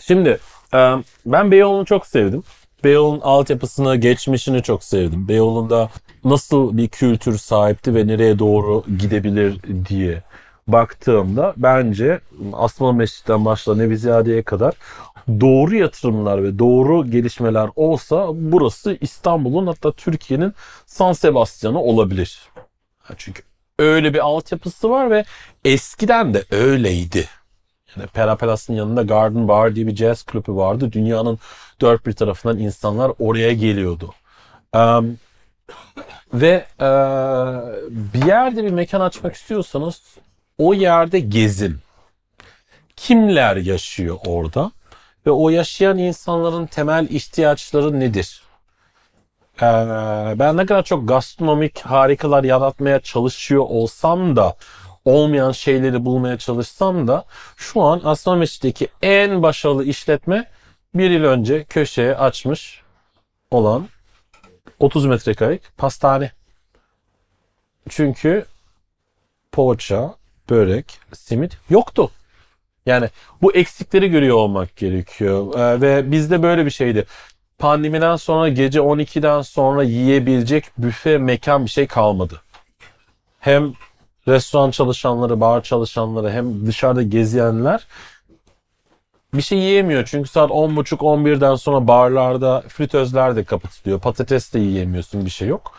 Şimdi 0.00 0.38
e, 0.74 0.78
ben 1.26 1.50
Beyoğlu'nu 1.50 1.84
çok 1.84 2.06
sevdim. 2.06 2.42
Beyoğlu'nun 2.84 3.20
altyapısını, 3.20 3.96
geçmişini 3.96 4.62
çok 4.62 4.84
sevdim. 4.84 5.28
Beyoğlu'nda 5.28 5.90
nasıl 6.24 6.76
bir 6.76 6.88
kültür 6.88 7.38
sahipti 7.38 7.94
ve 7.94 8.06
nereye 8.06 8.38
doğru 8.38 8.84
gidebilir 8.98 9.56
diye 9.88 10.22
baktığımda 10.68 11.54
bence 11.56 12.20
Asmalı 12.52 12.94
Mescid'den 12.94 13.44
başla 13.44 13.76
Neviziyade'ye 13.76 14.42
kadar 14.42 14.74
doğru 15.28 15.76
yatırımlar 15.76 16.44
ve 16.44 16.58
doğru 16.58 17.10
gelişmeler 17.10 17.70
olsa 17.76 18.28
burası 18.32 18.98
İstanbul'un 19.00 19.66
hatta 19.66 19.92
Türkiye'nin 19.92 20.54
San 20.86 21.12
Sebastian'ı 21.12 21.80
olabilir. 21.80 22.40
Çünkü 23.16 23.42
öyle 23.78 24.14
bir 24.14 24.18
altyapısı 24.18 24.90
var 24.90 25.10
ve 25.10 25.24
eskiden 25.64 26.34
de 26.34 26.44
öyleydi. 26.50 27.28
Yani 27.96 28.06
Pera 28.06 28.36
Palas'ın 28.36 28.74
yanında 28.74 29.02
Garden 29.02 29.48
Bar 29.48 29.74
diye 29.74 29.86
bir 29.86 29.96
jazz 29.96 30.22
kulübü 30.22 30.52
vardı. 30.52 30.92
Dünyanın 30.92 31.38
dört 31.80 32.06
bir 32.06 32.12
tarafından 32.12 32.58
insanlar 32.58 33.12
oraya 33.18 33.52
geliyordu. 33.52 34.14
Em, 34.74 35.18
ve 36.34 36.66
e, 36.80 36.88
bir 37.90 38.26
yerde 38.26 38.64
bir 38.64 38.70
mekan 38.70 39.00
açmak 39.00 39.34
istiyorsanız 39.34 40.02
o 40.58 40.74
yerde 40.74 41.20
gezin. 41.20 41.78
Kimler 42.96 43.56
yaşıyor 43.56 44.16
orada? 44.26 44.72
Ve 45.26 45.30
o 45.30 45.48
yaşayan 45.50 45.98
insanların 45.98 46.66
temel 46.66 47.08
ihtiyaçları 47.10 48.00
nedir? 48.00 48.42
Ee, 49.56 49.66
ben 50.38 50.56
ne 50.56 50.66
kadar 50.66 50.82
çok 50.82 51.08
gastronomik 51.08 51.80
harikalar 51.80 52.44
yaratmaya 52.44 53.00
çalışıyor 53.00 53.64
olsam 53.68 54.36
da 54.36 54.56
olmayan 55.04 55.52
şeyleri 55.52 56.04
bulmaya 56.04 56.38
çalışsam 56.38 57.08
da 57.08 57.24
şu 57.56 57.82
an 57.82 58.00
Astromeş'teki 58.04 58.88
en 59.02 59.42
başarılı 59.42 59.84
işletme 59.84 60.48
bir 60.94 61.10
yıl 61.10 61.24
önce 61.24 61.64
köşeye 61.64 62.16
açmış 62.16 62.82
olan 63.50 63.88
30 64.80 65.06
metrekarelik 65.06 65.62
pastane. 65.76 66.32
Çünkü 67.88 68.46
poğaça, 69.52 70.14
börek, 70.50 70.98
simit 71.12 71.58
yoktu. 71.70 72.10
Yani 72.86 73.08
bu 73.42 73.54
eksikleri 73.54 74.10
görüyor 74.10 74.36
olmak 74.36 74.76
gerekiyor. 74.76 75.58
Ee, 75.58 75.80
ve 75.80 76.10
bizde 76.10 76.42
böyle 76.42 76.66
bir 76.66 76.70
şeydi. 76.70 77.06
Pandemiden 77.58 78.16
sonra 78.16 78.48
gece 78.48 78.78
12'den 78.78 79.42
sonra 79.42 79.82
yiyebilecek 79.82 80.64
büfe 80.78 81.18
mekan 81.18 81.64
bir 81.64 81.70
şey 81.70 81.86
kalmadı. 81.86 82.40
Hem 83.40 83.72
restoran 84.28 84.70
çalışanları, 84.70 85.40
bar 85.40 85.62
çalışanları 85.62 86.30
hem 86.30 86.66
dışarıda 86.66 87.02
gezeyenler 87.02 87.86
bir 89.34 89.42
şey 89.42 89.58
yiyemiyor. 89.58 90.04
Çünkü 90.04 90.28
saat 90.28 90.50
10.30-11'den 90.50 91.54
sonra 91.54 91.88
barlarda 91.88 92.64
fritözler 92.68 93.36
de 93.36 93.44
kapatılıyor. 93.44 94.00
Patates 94.00 94.54
de 94.54 94.58
yiyemiyorsun 94.58 95.24
bir 95.24 95.30
şey 95.30 95.48
yok. 95.48 95.72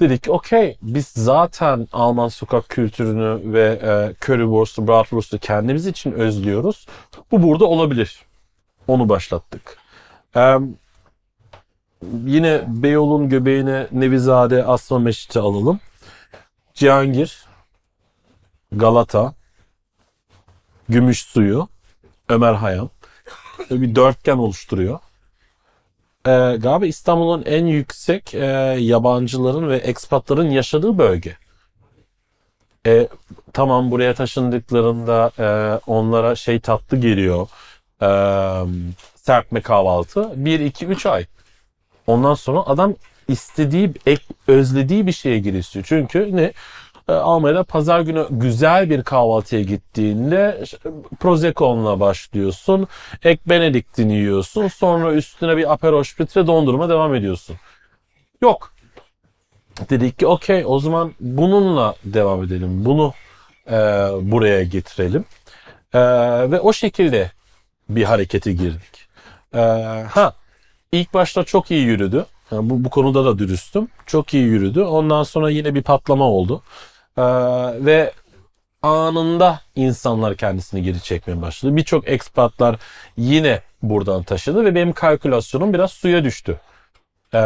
Dedik 0.00 0.22
ki 0.22 0.30
okey 0.30 0.78
biz 0.82 1.08
zaten 1.08 1.88
Alman 1.92 2.28
sokak 2.28 2.68
kültürünü 2.68 3.52
ve 3.52 3.62
e, 3.62 4.14
currywurst'u, 4.26 4.88
bratwurst'u 4.88 5.38
kendimiz 5.38 5.86
için 5.86 6.12
özlüyoruz. 6.12 6.86
Bu 7.30 7.42
burada 7.42 7.64
olabilir. 7.64 8.20
Onu 8.88 9.08
başlattık. 9.08 9.78
E, 10.36 10.56
yine 12.24 12.64
Beyoğlu'nun 12.66 13.28
göbeğine 13.28 13.86
Nevizade 13.92 14.64
Asma 14.64 14.98
Meşit'i 14.98 15.40
alalım. 15.40 15.80
Cihangir, 16.74 17.44
Galata, 18.72 19.34
Gümüş 20.88 21.22
Suyu, 21.22 21.68
Ömer. 22.28 22.56
Böyle 23.70 23.82
bir 23.82 23.94
dörtgen 23.94 24.36
oluşturuyor. 24.36 24.98
Ee, 26.26 26.56
galiba 26.56 26.86
İstanbul'un 26.86 27.42
en 27.46 27.66
yüksek 27.66 28.34
e, 28.34 28.46
yabancıların 28.80 29.68
ve 29.68 29.76
ekspatların 29.76 30.50
yaşadığı 30.50 30.98
bölge. 30.98 31.36
E, 32.86 33.08
tamam 33.52 33.90
buraya 33.90 34.14
taşındıklarında 34.14 35.30
e, 35.38 35.80
onlara 35.86 36.34
şey 36.34 36.60
tatlı 36.60 36.96
geliyor. 36.96 37.48
E, 38.02 38.08
serpme 39.16 39.60
kahvaltı. 39.60 40.32
1, 40.36 40.60
2, 40.60 40.86
3 40.86 41.06
ay. 41.06 41.26
Ondan 42.06 42.34
sonra 42.34 42.60
adam 42.60 42.94
istediği, 43.28 43.92
ek- 44.06 44.34
özlediği 44.48 45.06
bir 45.06 45.12
şeye 45.12 45.38
girişiyor. 45.38 45.84
Çünkü 45.88 46.36
ne? 46.36 46.52
E, 47.08 47.12
Almanya'da 47.12 47.64
pazar 47.64 48.00
günü 48.00 48.26
güzel 48.30 48.90
bir 48.90 49.02
kahvaltıya 49.02 49.62
gittiğinde 49.62 50.64
Prosecco'nla 51.20 52.00
başlıyorsun. 52.00 52.88
Ek 53.22 53.40
Benedict'ini 53.46 54.14
yiyorsun. 54.14 54.68
Sonra 54.68 55.12
üstüne 55.12 55.56
bir 55.56 55.72
Aperol 55.72 56.02
Spritz 56.02 56.36
ve 56.36 56.46
dondurma 56.46 56.88
devam 56.88 57.14
ediyorsun. 57.14 57.56
Yok. 58.42 58.72
Dedik 59.90 60.18
ki 60.18 60.26
okey 60.26 60.64
o 60.66 60.78
zaman 60.78 61.12
bununla 61.20 61.94
devam 62.04 62.42
edelim. 62.42 62.84
Bunu 62.84 63.12
e, 63.70 63.74
buraya 64.22 64.64
getirelim. 64.64 65.24
E, 65.94 66.00
ve 66.50 66.60
o 66.60 66.72
şekilde 66.72 67.30
bir 67.88 68.04
harekete 68.04 68.52
girdik. 68.52 69.08
E, 69.54 69.60
ha 70.10 70.34
ilk 70.92 71.14
başta 71.14 71.44
çok 71.44 71.70
iyi 71.70 71.84
yürüdü. 71.84 72.26
Yani 72.50 72.70
bu, 72.70 72.84
bu 72.84 72.90
konuda 72.90 73.24
da 73.24 73.38
dürüstüm. 73.38 73.88
Çok 74.06 74.34
iyi 74.34 74.44
yürüdü. 74.44 74.82
Ondan 74.82 75.22
sonra 75.22 75.50
yine 75.50 75.74
bir 75.74 75.82
patlama 75.82 76.24
oldu. 76.24 76.62
E, 77.18 77.22
ve 77.84 78.12
anında 78.82 79.60
insanlar 79.76 80.36
kendisini 80.36 80.82
geri 80.82 81.02
çekmeye 81.02 81.42
başladı. 81.42 81.76
Birçok 81.76 82.08
ekspatlar 82.08 82.76
yine 83.16 83.60
buradan 83.82 84.22
taşıdı 84.22 84.64
ve 84.64 84.74
benim 84.74 84.92
kalkülasyonum 84.92 85.72
biraz 85.72 85.90
suya 85.90 86.24
düştü. 86.24 86.60
Ee, 87.34 87.38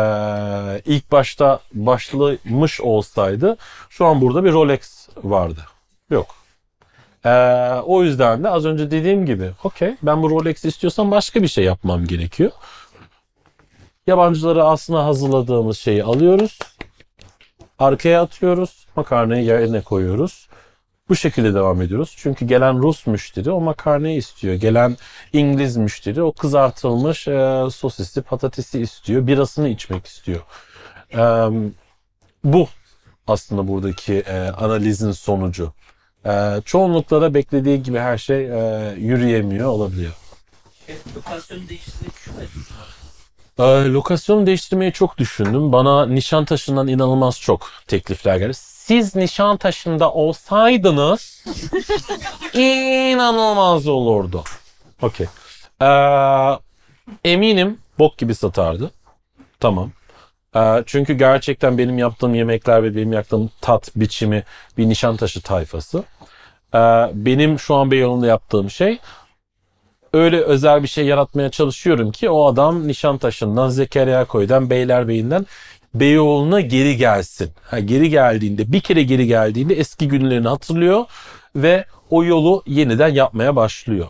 ilk 0.84 1.12
başta 1.12 1.60
başlamış 1.72 2.80
olsaydı 2.80 3.56
şu 3.90 4.06
an 4.06 4.20
burada 4.20 4.44
bir 4.44 4.52
Rolex 4.52 5.08
vardı. 5.16 5.60
Yok. 6.10 6.26
Ee, 7.24 7.30
o 7.84 8.02
yüzden 8.02 8.44
de 8.44 8.48
az 8.48 8.66
önce 8.66 8.90
dediğim 8.90 9.26
gibi 9.26 9.50
okey 9.64 9.94
ben 10.02 10.22
bu 10.22 10.30
Rolex 10.30 10.64
istiyorsam 10.64 11.10
başka 11.10 11.42
bir 11.42 11.48
şey 11.48 11.64
yapmam 11.64 12.06
gerekiyor. 12.06 12.50
Yabancıları 14.06 14.64
aslında 14.64 15.04
hazırladığımız 15.04 15.78
şeyi 15.78 16.04
alıyoruz. 16.04 16.58
Arkaya 17.78 18.22
atıyoruz. 18.22 18.86
Makarnayı 19.00 19.44
yerine 19.44 19.80
koyuyoruz. 19.80 20.48
Bu 21.08 21.16
şekilde 21.16 21.54
devam 21.54 21.82
ediyoruz. 21.82 22.14
Çünkü 22.18 22.44
gelen 22.46 22.82
Rus 22.82 23.06
müşteri 23.06 23.50
o 23.50 23.60
makarnayı 23.60 24.16
istiyor. 24.16 24.54
Gelen 24.54 24.96
İngiliz 25.32 25.76
müşteri 25.76 26.22
o 26.22 26.32
kızartılmış 26.32 27.28
e, 27.28 27.64
sosisli 27.72 28.22
patatesi 28.22 28.80
istiyor. 28.80 29.26
Birasını 29.26 29.68
içmek 29.68 30.06
istiyor. 30.06 30.40
E, 31.12 31.22
bu 32.44 32.68
aslında 33.26 33.68
buradaki 33.68 34.14
e, 34.14 34.38
analizin 34.38 35.12
sonucu. 35.12 35.72
E, 36.26 36.60
çoğunlukla 36.64 37.22
da 37.22 37.34
beklediği 37.34 37.82
gibi 37.82 37.98
her 37.98 38.18
şey 38.18 38.44
e, 38.44 38.94
yürüyemiyor 38.98 39.68
olabiliyor. 39.68 40.12
Lokasyonu 41.16 41.68
değiştirmek 41.68 42.12
şu 42.16 42.30
Ee, 43.58 43.92
lokasyonu 43.92 44.46
değiştirmeyi 44.46 44.92
çok 44.92 45.18
düşündüm. 45.18 45.72
Bana 45.72 46.06
Nişantaşı'ndan 46.06 46.88
inanılmaz 46.88 47.40
çok 47.40 47.70
teklifler 47.86 48.36
geldi. 48.36 48.69
Siz 48.90 49.16
Nişantaşı'nda 49.16 50.12
olsaydınız 50.12 51.44
inanılmaz 52.54 53.88
olurdu. 53.88 54.44
Okey. 55.02 55.26
Ee, 55.82 55.86
eminim 57.24 57.78
bok 57.98 58.18
gibi 58.18 58.34
satardı. 58.34 58.90
Tamam. 59.60 59.90
Ee, 60.56 60.82
çünkü 60.86 61.14
gerçekten 61.14 61.78
benim 61.78 61.98
yaptığım 61.98 62.34
yemekler 62.34 62.82
ve 62.82 62.96
benim 62.96 63.12
yaptığım 63.12 63.50
tat 63.60 63.90
biçimi 63.96 64.44
bir 64.78 64.88
Nişantaşı 64.88 65.42
tayfası. 65.42 66.04
Ee, 66.74 66.78
benim 67.14 67.58
şu 67.58 67.74
an 67.74 67.90
Beyoğlu'nda 67.90 68.26
yaptığım 68.26 68.70
şey 68.70 68.98
öyle 70.12 70.40
özel 70.40 70.82
bir 70.82 70.88
şey 70.88 71.06
yaratmaya 71.06 71.50
çalışıyorum 71.50 72.12
ki 72.12 72.30
o 72.30 72.46
adam 72.46 72.88
Nişantaşı'ndan 72.88 73.68
Zekeriya 73.68 74.24
Koy'dan 74.24 74.70
Beylerbeyi'nden 74.70 75.46
Beyoğlu'na 75.94 76.60
geri 76.60 76.96
gelsin. 76.96 77.50
Ha, 77.62 77.78
geri 77.78 78.10
geldiğinde 78.10 78.72
bir 78.72 78.80
kere 78.80 79.02
geri 79.02 79.26
geldiğinde 79.26 79.74
eski 79.74 80.08
günlerini 80.08 80.48
hatırlıyor 80.48 81.04
ve 81.56 81.84
o 82.10 82.24
yolu 82.24 82.62
yeniden 82.66 83.08
yapmaya 83.08 83.56
başlıyor. 83.56 84.06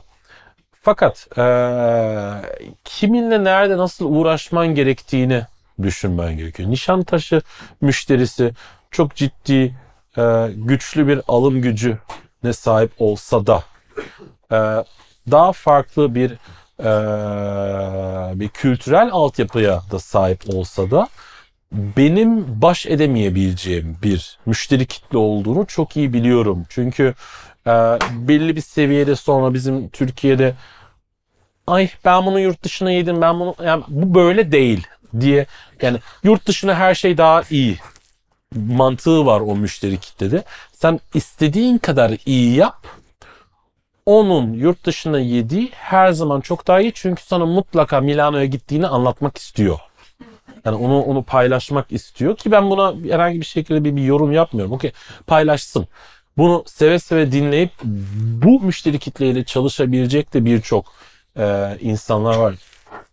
Fakat 0.82 1.28
eee, 1.36 2.32
kiminle 2.84 3.44
nerede 3.44 3.76
nasıl 3.76 4.14
uğraşman 4.14 4.66
gerektiğini 4.74 5.42
düşünmen 5.82 6.36
gerekiyor. 6.36 6.70
Nişantaşı 6.70 7.42
müşterisi 7.80 8.52
çok 8.90 9.14
ciddi 9.16 9.74
eee, 10.18 10.50
güçlü 10.54 11.08
bir 11.08 11.20
alım 11.28 11.62
gücüne 11.62 12.52
sahip 12.52 12.90
olsa 12.98 13.46
da 13.46 13.62
eee, 14.52 14.84
daha 15.30 15.52
farklı 15.52 16.14
bir 16.14 16.30
eee, 16.78 18.40
bir 18.40 18.48
kültürel 18.48 19.08
altyapıya 19.12 19.82
da 19.92 19.98
sahip 19.98 20.40
olsa 20.54 20.90
da 20.90 21.08
benim 21.72 22.62
baş 22.62 22.86
edemeyebileceğim 22.86 23.96
bir 24.02 24.38
müşteri 24.46 24.86
kitle 24.86 25.18
olduğunu 25.18 25.66
çok 25.66 25.96
iyi 25.96 26.12
biliyorum. 26.12 26.66
Çünkü 26.68 27.14
e, 27.66 27.70
belli 28.12 28.56
bir 28.56 28.60
seviyede 28.60 29.16
sonra 29.16 29.54
bizim 29.54 29.88
Türkiye'de 29.88 30.54
ay 31.66 31.90
ben 32.04 32.26
bunu 32.26 32.40
yurt 32.40 32.62
dışına 32.62 32.90
yedim 32.90 33.20
ben 33.20 33.40
bunu 33.40 33.54
yani 33.64 33.84
bu 33.88 34.14
böyle 34.14 34.52
değil 34.52 34.86
diye 35.20 35.46
yani 35.82 35.98
yurt 36.22 36.46
dışına 36.46 36.74
her 36.74 36.94
şey 36.94 37.18
daha 37.18 37.42
iyi 37.50 37.78
mantığı 38.54 39.26
var 39.26 39.40
o 39.40 39.56
müşteri 39.56 39.98
kitlede. 40.00 40.44
Sen 40.72 41.00
istediğin 41.14 41.78
kadar 41.78 42.16
iyi 42.26 42.54
yap 42.54 42.86
onun 44.06 44.52
yurt 44.52 44.84
dışına 44.84 45.20
yediği 45.20 45.70
her 45.72 46.12
zaman 46.12 46.40
çok 46.40 46.66
daha 46.66 46.80
iyi 46.80 46.92
çünkü 46.94 47.22
sana 47.22 47.46
mutlaka 47.46 48.00
Milano'ya 48.00 48.44
gittiğini 48.44 48.86
anlatmak 48.86 49.38
istiyor. 49.38 49.78
Yani 50.64 50.76
onu 50.76 51.02
onu 51.02 51.22
paylaşmak 51.22 51.92
istiyor 51.92 52.36
ki 52.36 52.50
ben 52.50 52.70
buna 52.70 52.94
herhangi 53.10 53.40
bir 53.40 53.46
şekilde 53.46 53.84
bir, 53.84 53.96
bir 53.96 54.02
yorum 54.02 54.32
yapmıyorum. 54.32 54.72
Okey 54.72 54.92
paylaşsın. 55.26 55.86
Bunu 56.36 56.64
seve 56.66 56.98
seve 56.98 57.32
dinleyip 57.32 57.70
bu 58.42 58.60
müşteri 58.60 58.98
kitleyle 58.98 59.44
çalışabilecek 59.44 60.34
de 60.34 60.44
birçok 60.44 60.84
e, 61.38 61.76
insanlar 61.80 62.36
var. 62.36 62.54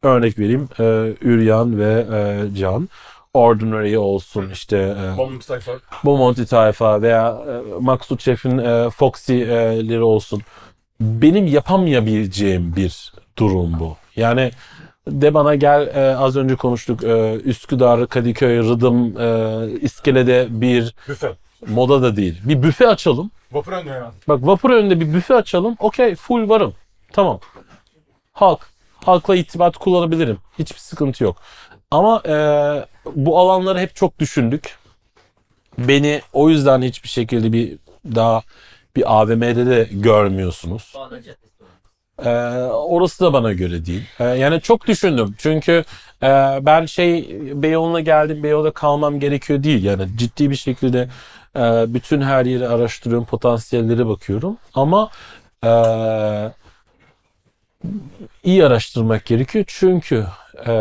Örnek 0.03 0.39
vereyim 0.39 0.69
e, 0.79 0.83
Üryan 1.21 1.79
ve 1.79 2.05
e, 2.13 2.55
Can. 2.55 2.89
Ordinary 3.33 3.97
olsun 3.97 4.49
işte 4.53 4.77
e, 4.77 5.17
Bomonti 6.03 6.45
tayfa 6.45 7.01
veya 7.01 7.41
e, 7.47 7.79
Maksut 7.79 8.21
Şef'in 8.21 8.57
e, 8.57 8.89
Foxy'leri 8.89 10.01
olsun. 10.01 10.41
Benim 11.01 11.47
yapamayabileceğim 11.47 12.75
bir 12.75 13.13
durum 13.37 13.79
bu. 13.79 13.97
Yani 14.15 14.51
de 15.11 15.33
bana 15.33 15.55
gel 15.55 15.87
e, 15.87 16.15
az 16.17 16.35
önce 16.37 16.55
konuştuk 16.55 17.03
e, 17.03 17.33
Üsküdar, 17.35 18.07
Kadıköy, 18.07 18.59
Rıdım, 18.59 19.21
e, 19.21 19.79
İskele'de 19.81 20.47
bir 20.49 20.95
Büfe. 21.07 21.33
moda 21.67 22.01
da 22.01 22.15
değil. 22.15 22.41
Bir 22.43 22.63
büfe 22.63 22.87
açalım. 22.87 23.31
Vapur 23.51 23.71
önüne 23.71 23.89
ya. 23.91 24.11
Bak 24.27 24.39
vapur 24.47 24.69
önünde 24.69 24.99
bir 24.99 25.13
büfe 25.13 25.35
açalım. 25.35 25.75
Okey 25.79 26.15
full 26.15 26.49
varım. 26.49 26.73
Tamam. 27.13 27.39
Halk. 28.33 28.59
Halkla 29.05 29.35
irtibat 29.35 29.77
kullanabilirim. 29.77 30.37
Hiçbir 30.59 30.79
sıkıntı 30.79 31.23
yok. 31.23 31.37
Ama 31.91 32.21
e, 32.25 32.35
bu 33.15 33.39
alanları 33.39 33.79
hep 33.79 33.95
çok 33.95 34.19
düşündük. 34.19 34.77
Beni 35.77 36.21
o 36.33 36.49
yüzden 36.49 36.81
hiçbir 36.81 37.09
şekilde 37.09 37.53
bir 37.53 37.77
daha 38.15 38.41
bir 38.95 39.19
AVM'de 39.21 39.65
de 39.65 39.87
görmüyorsunuz. 39.91 40.93
Bağdat 40.95 41.25
Caddesi. 41.25 41.47
Ee, 42.25 42.29
orası 42.71 43.25
da 43.25 43.33
bana 43.33 43.53
göre 43.53 43.85
değil. 43.85 44.03
Ee, 44.19 44.23
yani 44.23 44.61
çok 44.61 44.87
düşündüm. 44.87 45.35
Çünkü 45.37 45.83
e, 46.23 46.27
ben 46.61 46.85
şey 46.85 47.39
Beyoğlu'na 47.53 47.99
geldim, 47.99 48.43
Beyoğlu'da 48.43 48.71
kalmam 48.71 49.19
gerekiyor 49.19 49.63
değil. 49.63 49.83
Yani 49.83 50.07
ciddi 50.17 50.49
bir 50.49 50.55
şekilde 50.55 51.09
e, 51.55 51.93
bütün 51.93 52.21
her 52.21 52.45
yeri 52.45 52.67
araştırıyorum, 52.67 53.25
potansiyellere 53.25 54.07
bakıyorum. 54.07 54.57
Ama 54.73 55.09
e, 55.63 55.71
iyi 58.43 58.65
araştırmak 58.65 59.25
gerekiyor. 59.25 59.65
Çünkü 59.67 60.25
e, 60.67 60.71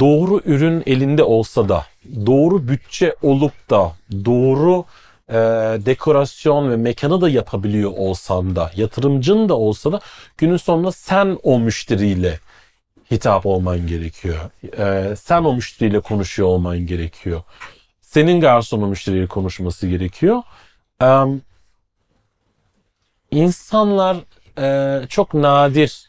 doğru 0.00 0.40
ürün 0.44 0.82
elinde 0.86 1.22
olsa 1.22 1.68
da, 1.68 1.86
doğru 2.26 2.68
bütçe 2.68 3.16
olup 3.22 3.70
da, 3.70 3.92
doğru 4.24 4.84
e, 5.32 5.36
dekorasyon 5.86 6.70
ve 6.70 6.76
mekanı 6.76 7.20
da 7.20 7.28
yapabiliyor 7.28 7.92
olsan 7.96 8.56
da, 8.56 8.70
yatırımcın 8.76 9.48
da 9.48 9.54
olsa 9.56 9.92
da 9.92 10.00
günün 10.38 10.56
sonunda 10.56 10.92
sen 10.92 11.38
o 11.42 11.58
müşteriyle 11.58 12.38
hitap 13.10 13.46
olman 13.46 13.86
gerekiyor. 13.86 14.36
E, 14.78 15.16
sen 15.16 15.44
o 15.44 15.54
müşteriyle 15.54 16.00
konuşuyor 16.00 16.48
olman 16.48 16.78
gerekiyor. 16.78 17.42
Senin 18.00 18.40
garsonun 18.40 18.88
müşteriyle 18.88 19.26
konuşması 19.26 19.86
gerekiyor. 19.86 20.42
E, 21.02 21.08
insanlar 23.30 24.16
e, 24.58 25.06
çok 25.08 25.34
nadir 25.34 26.08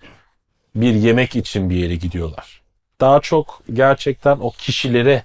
bir 0.76 0.93
yemek 0.93 1.36
için 1.36 1.69
bir 1.69 1.76
yere 1.76 1.95
gidiyorlar. 1.95 2.61
Daha 3.01 3.19
çok 3.19 3.61
gerçekten 3.74 4.38
o 4.38 4.51
kişilere 4.51 5.24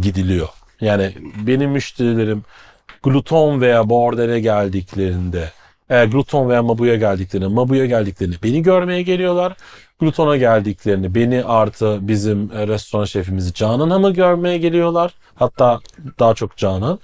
gidiliyor. 0.00 0.48
Yani 0.80 1.14
benim 1.46 1.70
müşterilerim 1.70 2.44
gluton 3.04 3.60
veya 3.60 3.88
bordere 3.88 4.40
geldiklerinde, 4.40 5.50
e, 5.90 6.04
gluton 6.04 6.48
veya 6.48 6.62
mabuya 6.62 6.96
geldiklerinde, 6.96 7.48
mabuya 7.48 7.86
geldiklerinde 7.86 8.36
beni 8.42 8.62
görmeye 8.62 9.02
geliyorlar. 9.02 9.56
Glutona 10.00 10.36
geldiklerini 10.36 11.14
beni 11.14 11.44
artı 11.44 11.98
bizim 12.00 12.50
e, 12.52 12.68
restoran 12.68 13.04
şefimizi 13.04 13.54
Canan 13.54 13.80
Hanım'ı 13.80 14.14
görmeye 14.14 14.58
geliyorlar. 14.58 15.14
Hatta 15.34 15.80
daha 16.18 16.34
çok 16.34 16.56
Canan. 16.56 16.98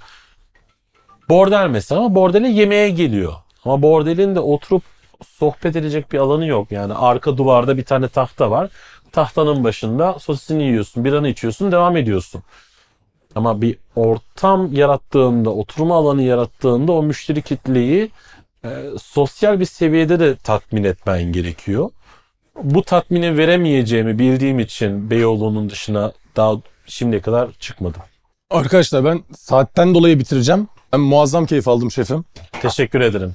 Bordel 1.29 1.69
mesela 1.69 2.01
ama 2.01 2.15
bordele 2.15 2.49
yemeğe 2.49 2.91
geliyor. 2.91 3.33
Ama 3.65 3.83
bordelin 3.83 4.35
de 4.35 4.41
oturup 4.41 4.83
sohbet 5.27 5.77
edecek 5.77 6.13
bir 6.13 6.19
alanı 6.19 6.47
yok. 6.47 6.73
Yani 6.73 6.95
arka 6.95 7.37
duvarda 7.37 7.77
bir 7.77 7.85
tane 7.85 8.09
tahta 8.09 8.51
var. 8.51 8.71
Tahtanın 9.13 9.65
başında 9.65 10.19
sosisini 10.19 10.63
yiyorsun, 10.63 11.05
biranı 11.05 11.29
içiyorsun, 11.29 11.73
devam 11.73 11.97
ediyorsun. 11.97 12.43
Ama 13.35 13.61
bir 13.63 13.77
ortam 13.97 14.73
yarattığında, 14.73 15.51
oturma 15.51 15.97
alanı 15.97 16.23
yarattığında 16.23 16.93
o 16.93 17.03
müşteri 17.03 17.43
kitleyi 17.43 18.11
e, 18.65 18.69
sosyal 19.03 19.61
bir 19.61 19.65
seviyede 19.65 20.21
de 20.21 20.37
tatmin 20.37 20.85
etmen 20.85 21.23
gerekiyor. 21.23 21.91
Bu 22.63 22.83
tatmini 22.83 23.39
veremeyeceğimi 23.39 24.19
bildiğim 24.19 24.59
için 24.59 25.11
Beyoğlu'nun 25.11 25.71
dışına 25.71 26.13
daha 26.37 26.55
şimdiye 26.87 27.23
kadar 27.23 27.53
çıkmadım. 27.53 28.03
Arkadaşlar 28.51 29.05
ben 29.05 29.23
saatten 29.37 29.95
dolayı 29.95 30.19
bitireceğim. 30.19 30.69
Ben 30.93 31.01
muazzam 31.01 31.47
keyif 31.47 31.69
aldım 31.69 31.91
şefim. 31.91 32.25
Teşekkür 32.63 33.01
ederim. 33.01 33.35